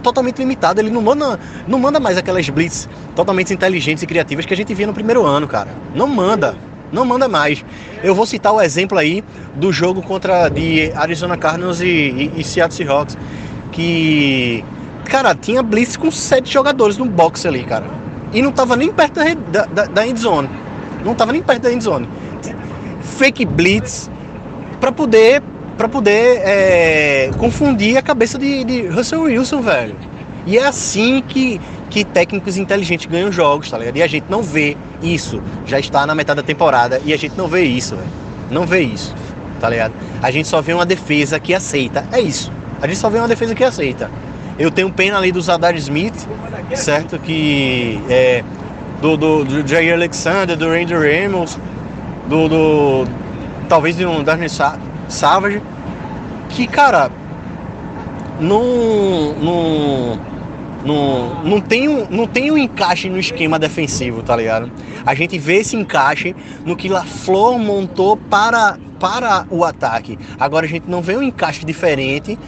Totalmente 0.03 0.39
limitado, 0.39 0.81
ele 0.81 0.91
não 0.91 1.01
manda, 1.01 1.41
não 1.67 1.79
manda 1.79 1.99
mais 1.99 2.19
aquelas 2.19 2.49
blitz 2.49 2.89
totalmente 3.17 3.53
inteligentes 3.53 4.03
e 4.03 4.07
criativas 4.07 4.45
que 4.45 4.53
a 4.53 4.57
gente 4.57 4.73
via 4.75 4.87
no 4.87 4.93
primeiro 4.93 5.25
ano, 5.25 5.49
cara. 5.49 5.71
Não 5.95 6.07
manda. 6.07 6.55
Não 6.93 7.05
manda 7.05 7.27
mais. 7.27 7.65
Eu 8.03 8.15
vou 8.15 8.27
citar 8.27 8.53
o 8.53 8.61
exemplo 8.61 8.99
aí 8.99 9.25
do 9.55 9.73
jogo 9.73 10.03
contra 10.03 10.49
de 10.49 10.93
Arizona 10.93 11.37
Cardinals 11.37 11.81
e, 11.81 11.87
e, 11.87 12.33
e 12.37 12.45
Seattle 12.45 12.77
Seahawks, 12.77 13.19
que 13.73 14.63
cara, 15.07 15.35
tinha 15.35 15.63
blitz 15.63 15.97
com 15.97 16.11
sete 16.11 16.53
jogadores 16.53 16.99
no 16.99 17.07
box 17.07 17.47
ali, 17.47 17.65
cara. 17.65 17.87
E 18.33 18.43
não 18.43 18.53
tava 18.53 18.77
nem 18.77 18.93
perto 18.93 19.21
da, 19.51 19.65
da, 19.65 19.85
da 19.87 20.07
endzone. 20.07 20.49
Não 21.05 21.15
tava 21.15 21.33
nem 21.33 21.43
perto 21.43 21.63
da 21.63 21.73
endzone. 21.73 22.09
Fake 23.07 23.45
blitz 23.45 24.11
para 24.81 24.93
poder 24.93 25.43
para 25.77 25.89
poder 25.89 26.41
é, 26.43 27.31
confundir 27.37 27.99
a 27.99 28.03
cabeça 28.03 28.39
de, 28.39 28.65
de 28.65 28.87
Russell 28.87 29.23
Wilson, 29.23 29.61
velho. 29.61 29.95
E 30.47 30.57
é 30.57 30.65
assim 30.65 31.23
que, 31.27 31.61
que 31.91 32.05
técnicos 32.05 32.57
inteligentes 32.57 33.07
ganham 33.07 33.31
jogos, 33.31 33.71
tá 33.71 33.77
ligado? 33.77 33.97
E 33.97 34.03
a 34.03 34.07
gente 34.07 34.25
não 34.31 34.43
vê 34.43 34.77
isso. 35.03 35.43
Já 35.67 35.79
está 35.79 36.07
na 36.07 36.15
metade 36.15 36.41
da 36.41 36.43
temporada 36.43 37.01
e 37.05 37.13
a 37.13 37.17
gente 37.17 37.37
não 37.37 37.47
vê 37.47 37.63
isso, 37.63 37.95
velho. 37.95 38.09
Não 38.51 38.65
vê 38.65 38.81
isso, 38.81 39.15
tá 39.61 39.69
ligado? 39.69 39.93
A 40.23 40.31
gente 40.31 40.49
só 40.49 40.63
vê 40.63 40.73
uma 40.73 40.87
defesa 40.87 41.39
que 41.39 41.53
aceita. 41.53 42.07
É 42.11 42.21
isso. 42.21 42.51
A 42.81 42.87
gente 42.87 42.99
só 42.99 43.11
vê 43.11 43.19
uma 43.19 43.29
defesa 43.29 43.55
que 43.55 43.65
aceita. 43.65 44.11
Eu 44.59 44.71
tenho 44.71 44.91
pena 44.91 45.19
ali 45.19 45.33
do 45.33 45.41
Zadar 45.43 45.77
Smith, 45.77 46.27
certo? 46.75 47.19
Que 47.19 48.01
é 48.09 48.43
do, 49.03 49.17
do, 49.17 49.45
do 49.45 49.67
Jair 49.67 49.93
Alexander, 49.93 50.57
do 50.57 50.69
Randy 50.69 50.95
Ramos, 50.95 51.59
do, 52.29 52.49
do 52.49 53.05
talvez 53.69 53.97
de 53.97 54.07
um 54.07 54.23
Darnell 54.23 54.49
Savage, 55.09 55.63
que 56.49 56.67
cara 56.67 57.11
não 58.41 59.35
não 59.35 60.37
não, 60.87 61.43
não, 61.43 61.61
tem 61.61 61.89
um, 61.89 62.07
não 62.09 62.29
tem 62.29 62.51
um 62.53 62.57
encaixe 62.57 63.09
no 63.09 63.19
esquema 63.19 63.59
defensivo, 63.59 64.23
tá 64.23 64.37
ligado? 64.37 64.71
A 65.05 65.15
gente 65.17 65.37
vê 65.37 65.57
esse 65.57 65.77
encaixe 65.77 66.35
no 66.65 66.77
que 66.77 66.89
LaFleur 66.89 67.59
montou 67.59 68.17
para, 68.17 68.79
para 69.01 69.47
o 69.51 69.65
ataque. 69.65 70.17
Agora 70.39 70.65
a 70.65 70.69
gente 70.69 70.89
não 70.89 71.03
vê 71.03 71.17
um 71.17 71.23
encaixe 71.23 71.67
diferente 71.67 72.39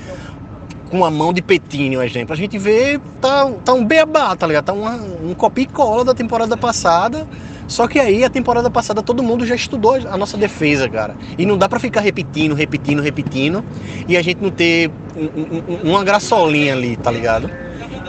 com 0.89 1.05
a 1.05 1.11
mão 1.11 1.33
de 1.33 1.43
Petini, 1.43 1.97
um 1.97 2.03
exemplo. 2.03 2.33
A 2.33 2.37
gente 2.37 2.59
vê, 2.59 3.01
tá, 3.21 3.51
tá 3.65 3.73
um 3.73 3.85
beabá, 3.85 4.35
tá 4.35 4.47
ligado? 4.47 4.65
Tá 4.67 4.73
uma, 4.73 4.95
um 4.95 5.35
copia 5.35 5.65
e 5.65 5.67
cola 5.67 6.05
da 6.05 6.15
temporada 6.15 6.57
passada. 6.57 7.27
Só 7.67 7.87
que 7.87 7.99
aí, 7.99 8.25
a 8.25 8.31
temporada 8.31 8.71
passada, 8.71 9.03
todo 9.03 9.23
mundo 9.23 9.45
já 9.45 9.55
estudou 9.55 9.97
a 9.97 10.17
nossa 10.17 10.39
defesa, 10.39 10.89
cara. 10.89 11.15
E 11.37 11.45
não 11.45 11.59
dá 11.59 11.69
para 11.69 11.79
ficar 11.79 12.01
repetindo, 12.01 12.55
repetindo, 12.55 13.03
repetindo. 13.03 13.63
E 14.09 14.17
a 14.17 14.23
gente 14.23 14.43
não 14.43 14.51
ter 14.51 14.91
um, 15.15 15.87
um, 15.87 15.91
uma 15.91 16.03
graçolinha 16.03 16.73
ali, 16.73 16.97
tá 16.97 17.11
ligado? 17.11 17.51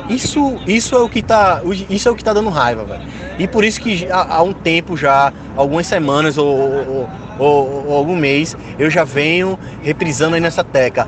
Isso, 0.09 0.57
isso 0.65 0.95
é 0.95 0.99
o 0.99 1.07
que 1.07 1.21
tá, 1.21 1.61
isso 1.89 2.09
é 2.09 2.11
o 2.11 2.15
que 2.15 2.23
tá 2.23 2.33
dando 2.33 2.49
raiva, 2.49 2.83
velho. 2.83 3.03
E 3.37 3.47
por 3.47 3.63
isso 3.63 3.79
que 3.79 4.09
há, 4.09 4.37
há 4.37 4.41
um 4.41 4.53
tempo 4.53 4.97
já, 4.97 5.31
algumas 5.55 5.85
semanas 5.85 6.37
ou, 6.37 6.47
ou, 6.47 7.09
ou, 7.37 7.85
ou, 7.87 7.95
algum 7.95 8.15
mês, 8.15 8.57
eu 8.79 8.89
já 8.89 9.03
venho 9.03 9.57
reprisando 9.83 10.35
aí 10.35 10.41
nessa 10.41 10.63
teca. 10.63 11.07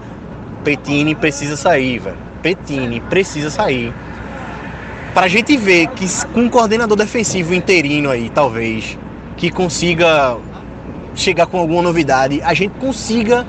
Petini 0.64 1.16
precisa 1.16 1.56
sair, 1.56 2.00
velho. 2.00 2.18
Petini 2.42 3.00
precisa 3.02 3.50
sair. 3.50 3.94
Pra 5.14 5.28
gente 5.28 5.58
ver 5.58 5.88
que 5.88 6.06
com 6.28 6.42
um 6.42 6.50
coordenador 6.50 6.98
defensivo 6.98 7.54
interino 7.54 8.10
aí, 8.10 8.30
talvez, 8.30 8.98
que 9.36 9.52
consiga 9.52 10.38
chegar 11.14 11.48
com 11.48 11.58
alguma 11.58 11.82
novidade, 11.82 12.42
a 12.44 12.54
gente 12.54 12.74
consiga 12.80 13.46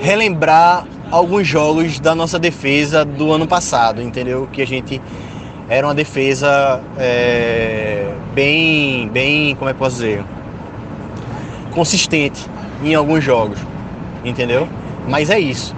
relembrar 0.00 0.86
alguns 1.10 1.46
jogos 1.46 1.98
da 1.98 2.14
nossa 2.14 2.38
defesa 2.38 3.04
do 3.04 3.32
ano 3.32 3.46
passado, 3.46 4.00
entendeu? 4.00 4.48
Que 4.52 4.62
a 4.62 4.66
gente 4.66 5.00
era 5.68 5.86
uma 5.86 5.94
defesa 5.94 6.80
é, 6.96 8.12
bem, 8.34 9.08
bem, 9.08 9.56
como 9.56 9.68
é 9.68 9.72
que 9.72 9.78
posso 9.78 9.96
dizer, 9.96 10.24
consistente 11.72 12.46
em 12.84 12.94
alguns 12.94 13.24
jogos, 13.24 13.58
entendeu? 14.24 14.68
Mas 15.08 15.30
é 15.30 15.38
isso. 15.38 15.74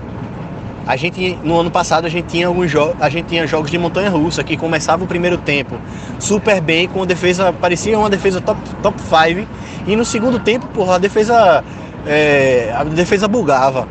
A 0.89 0.97
gente 0.97 1.39
no 1.45 1.61
ano 1.61 1.71
passado 1.71 2.07
a 2.07 2.09
gente 2.09 2.29
tinha 2.29 2.47
alguns 2.47 2.71
jogos, 2.71 2.97
a 2.99 3.11
gente 3.11 3.27
tinha 3.27 3.47
jogos 3.47 3.71
de 3.71 3.77
montanha 3.77 4.09
russa 4.09 4.43
que 4.43 4.57
começava 4.57 5.05
o 5.05 5.07
primeiro 5.07 5.37
tempo 5.37 5.79
super 6.19 6.63
bem 6.63 6.89
com 6.89 7.03
a 7.03 7.05
defesa 7.05 7.53
parecia 7.53 7.99
uma 7.99 8.09
defesa 8.09 8.41
top 8.41 8.59
top 8.83 8.99
5 9.03 9.47
e 9.87 9.95
no 9.95 10.03
segundo 10.03 10.39
tempo, 10.39 10.67
porra, 10.69 10.95
a 10.95 10.99
defesa 10.99 11.63
é, 12.07 12.73
a 12.75 12.85
defesa 12.85 13.29
bugava. 13.29 13.87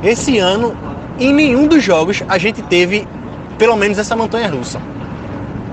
Esse 0.00 0.38
ano 0.38 0.72
em 1.18 1.34
nenhum 1.34 1.66
dos 1.66 1.82
jogos 1.82 2.22
a 2.28 2.38
gente 2.38 2.62
teve 2.62 3.04
pelo 3.58 3.76
menos 3.76 3.98
essa 3.98 4.14
montanha 4.14 4.48
russa. 4.48 4.80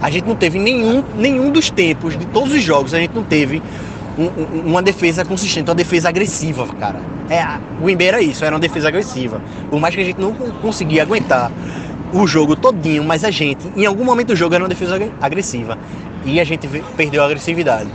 A 0.02 0.10
gente 0.10 0.26
não 0.26 0.36
teve 0.36 0.58
nenhum 0.58 1.04
nenhum 1.16 1.52
dos 1.52 1.70
tempos 1.70 2.18
de 2.18 2.26
todos 2.26 2.52
os 2.52 2.64
jogos 2.64 2.96
a 2.96 2.98
gente 2.98 3.14
não 3.14 3.24
teve 3.24 3.62
um, 4.18 4.70
uma 4.70 4.82
defesa 4.82 5.26
consistente, 5.26 5.70
uma 5.70 5.76
defesa 5.76 6.10
agressiva, 6.10 6.68
cara. 6.80 7.00
É, 7.30 7.44
o 7.82 7.86
Green 7.86 7.98
era 8.00 8.22
isso, 8.22 8.46
era 8.46 8.56
uma 8.56 8.60
defesa 8.60 8.88
agressiva. 8.88 9.42
Por 9.70 9.80
mais 9.80 9.94
que 9.96 10.02
a 10.02 10.04
gente 10.06 10.20
não 10.20 10.34
conseguia 10.34 11.02
aguentar 11.02 11.52
o 12.14 12.26
jogo 12.26 12.56
todinho, 12.56 13.04
mas 13.04 13.24
a 13.24 13.32
gente, 13.32 13.68
em 13.76 13.86
algum 13.86 14.04
momento 14.04 14.28
do 14.28 14.36
jogo, 14.36 14.56
era 14.56 14.64
uma 14.64 14.70
defesa 14.70 14.98
agressiva. 15.22 15.78
E 16.26 16.40
a 16.40 16.44
gente 16.44 16.68
perdeu 16.96 17.22
a 17.22 17.26
agressividade. 17.26 17.90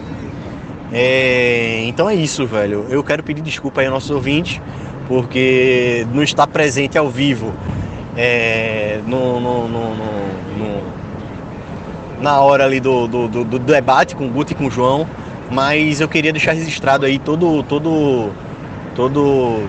É, 0.92 1.84
então 1.86 2.08
é 2.10 2.14
isso, 2.14 2.46
velho. 2.46 2.86
Eu 2.90 3.02
quero 3.02 3.22
pedir 3.22 3.40
desculpa 3.40 3.80
aí 3.80 3.86
aos 3.86 3.94
nossos 3.94 4.10
ouvintes, 4.10 4.60
porque 5.08 6.06
não 6.12 6.22
estar 6.22 6.46
presente 6.46 6.98
ao 6.98 7.08
vivo 7.08 7.52
é, 8.16 9.00
no, 9.06 9.40
no, 9.40 9.68
no, 9.68 10.82
na 12.20 12.40
hora 12.40 12.64
ali 12.64 12.80
do, 12.80 13.06
do, 13.06 13.28
do, 13.28 13.44
do 13.44 13.58
debate 13.58 14.14
com 14.14 14.26
o 14.26 14.28
Guto 14.28 14.52
e 14.52 14.54
com 14.54 14.66
o 14.66 14.70
João 14.70 15.06
mas 15.50 16.00
eu 16.00 16.08
queria 16.08 16.32
deixar 16.32 16.52
registrado 16.52 17.04
aí 17.04 17.18
todo 17.18 17.62
todo 17.64 18.30
todo 18.94 19.68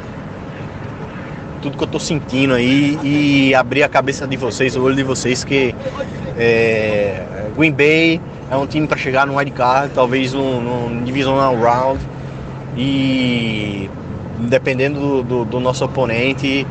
tudo 1.61 1.77
que 1.77 1.83
eu 1.83 1.87
tô 1.87 1.99
sentindo 1.99 2.53
aí 2.53 2.97
e 3.03 3.55
abrir 3.55 3.83
a 3.83 3.89
cabeça 3.89 4.27
de 4.27 4.35
vocês, 4.35 4.75
o 4.75 4.81
olho 4.81 4.95
de 4.95 5.03
vocês 5.03 5.43
que 5.43 5.75
é, 6.37 7.23
Green 7.55 7.71
Bay 7.71 8.19
é 8.49 8.55
um 8.55 8.65
time 8.65 8.87
para 8.87 8.97
chegar 8.97 9.27
no 9.27 9.37
wildcard, 9.37 9.93
talvez 9.93 10.33
no, 10.33 11.03
divisional 11.05 11.55
round 11.55 11.99
e 12.75 13.89
dependendo 14.39 14.99
do, 14.99 15.23
do, 15.23 15.45
do 15.45 15.59
nosso 15.59 15.85
oponente 15.85 16.65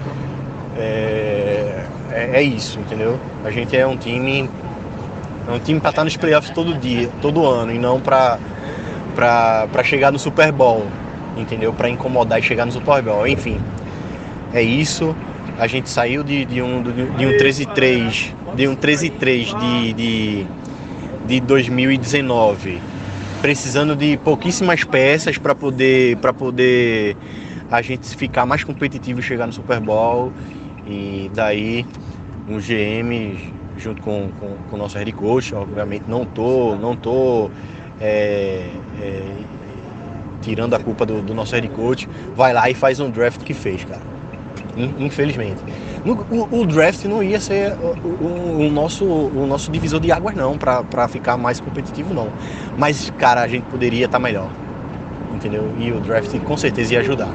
é, 0.76 1.84
é, 2.10 2.30
é, 2.34 2.42
isso, 2.42 2.78
entendeu? 2.80 3.18
A 3.44 3.50
gente 3.50 3.76
é 3.76 3.86
um 3.86 3.96
time 3.96 4.50
é 5.48 5.52
um 5.52 5.58
time 5.58 5.80
para 5.80 5.90
estar 5.90 6.04
nos 6.04 6.16
playoffs 6.16 6.52
todo 6.52 6.74
dia, 6.74 7.08
todo 7.22 7.46
ano 7.46 7.72
e 7.72 7.78
não 7.78 8.00
para 8.00 8.38
para 9.10 9.82
chegar 9.84 10.10
no 10.10 10.18
Super 10.18 10.52
Bowl, 10.52 10.86
entendeu? 11.36 11.72
Para 11.72 11.88
incomodar 11.88 12.38
e 12.38 12.42
chegar 12.42 12.64
no 12.66 12.72
Super 12.72 13.02
Bowl. 13.02 13.26
Enfim, 13.26 13.60
é 14.52 14.62
isso. 14.62 15.14
A 15.58 15.66
gente 15.66 15.90
saiu 15.90 16.22
de, 16.22 16.44
de 16.44 16.62
um, 16.62 16.82
de 16.82 17.26
um 17.26 17.30
13-3 17.32 18.34
de 18.54 18.68
um 18.68 18.76
13-3 18.76 19.58
de, 19.58 19.92
de, 19.92 20.46
de 21.26 21.40
2019, 21.40 22.80
precisando 23.40 23.94
de 23.94 24.16
pouquíssimas 24.18 24.84
peças 24.84 25.38
para 25.38 25.54
poder, 25.54 26.16
poder 26.16 27.16
a 27.70 27.80
gente 27.82 28.16
ficar 28.16 28.44
mais 28.44 28.64
competitivo 28.64 29.20
e 29.20 29.22
chegar 29.22 29.46
no 29.46 29.52
Super 29.52 29.80
Bowl. 29.80 30.32
E 30.86 31.30
daí 31.34 31.86
um 32.48 32.58
GM 32.58 33.36
junto 33.78 34.02
com, 34.02 34.30
com, 34.38 34.56
com 34.68 34.76
o 34.76 34.78
nosso 34.78 34.98
head 34.98 35.12
coach, 35.12 35.54
obviamente 35.54 36.04
não 36.06 36.24
tô, 36.24 36.74
não 36.76 36.94
tô 36.94 37.50
é, 38.00 38.66
é, 39.00 39.22
tirando 40.40 40.74
a 40.74 40.78
culpa 40.78 41.04
do, 41.04 41.20
do, 41.20 41.34
nosso 41.34 41.54
head 41.54 41.68
coach, 41.68 42.08
vai 42.34 42.52
lá 42.52 42.70
e 42.70 42.74
faz 42.74 42.98
um 43.00 43.10
draft 43.10 43.42
que 43.42 43.54
fez, 43.54 43.84
cara. 43.84 44.00
Infelizmente. 44.98 45.60
o, 46.06 46.60
o, 46.60 46.66
draft 46.66 47.04
não 47.04 47.22
ia 47.22 47.40
ser 47.40 47.74
o, 47.74 48.24
o, 48.24 48.66
o, 48.66 48.70
nosso, 48.70 49.04
o 49.04 49.46
nosso 49.46 49.70
divisor 49.70 50.00
de 50.00 50.10
águas, 50.10 50.34
não, 50.34 50.56
para 50.56 51.08
ficar 51.08 51.36
mais 51.36 51.60
competitivo, 51.60 52.14
não. 52.14 52.28
Mas, 52.78 53.10
cara, 53.18 53.42
a 53.42 53.48
gente 53.48 53.64
poderia 53.64 54.06
estar 54.06 54.18
tá 54.18 54.22
melhor. 54.22 54.50
Entendeu? 55.34 55.70
E 55.78 55.90
o 55.92 56.00
draft 56.00 56.38
com 56.40 56.56
certeza 56.56 56.94
ia 56.94 57.00
ajudar. 57.00 57.32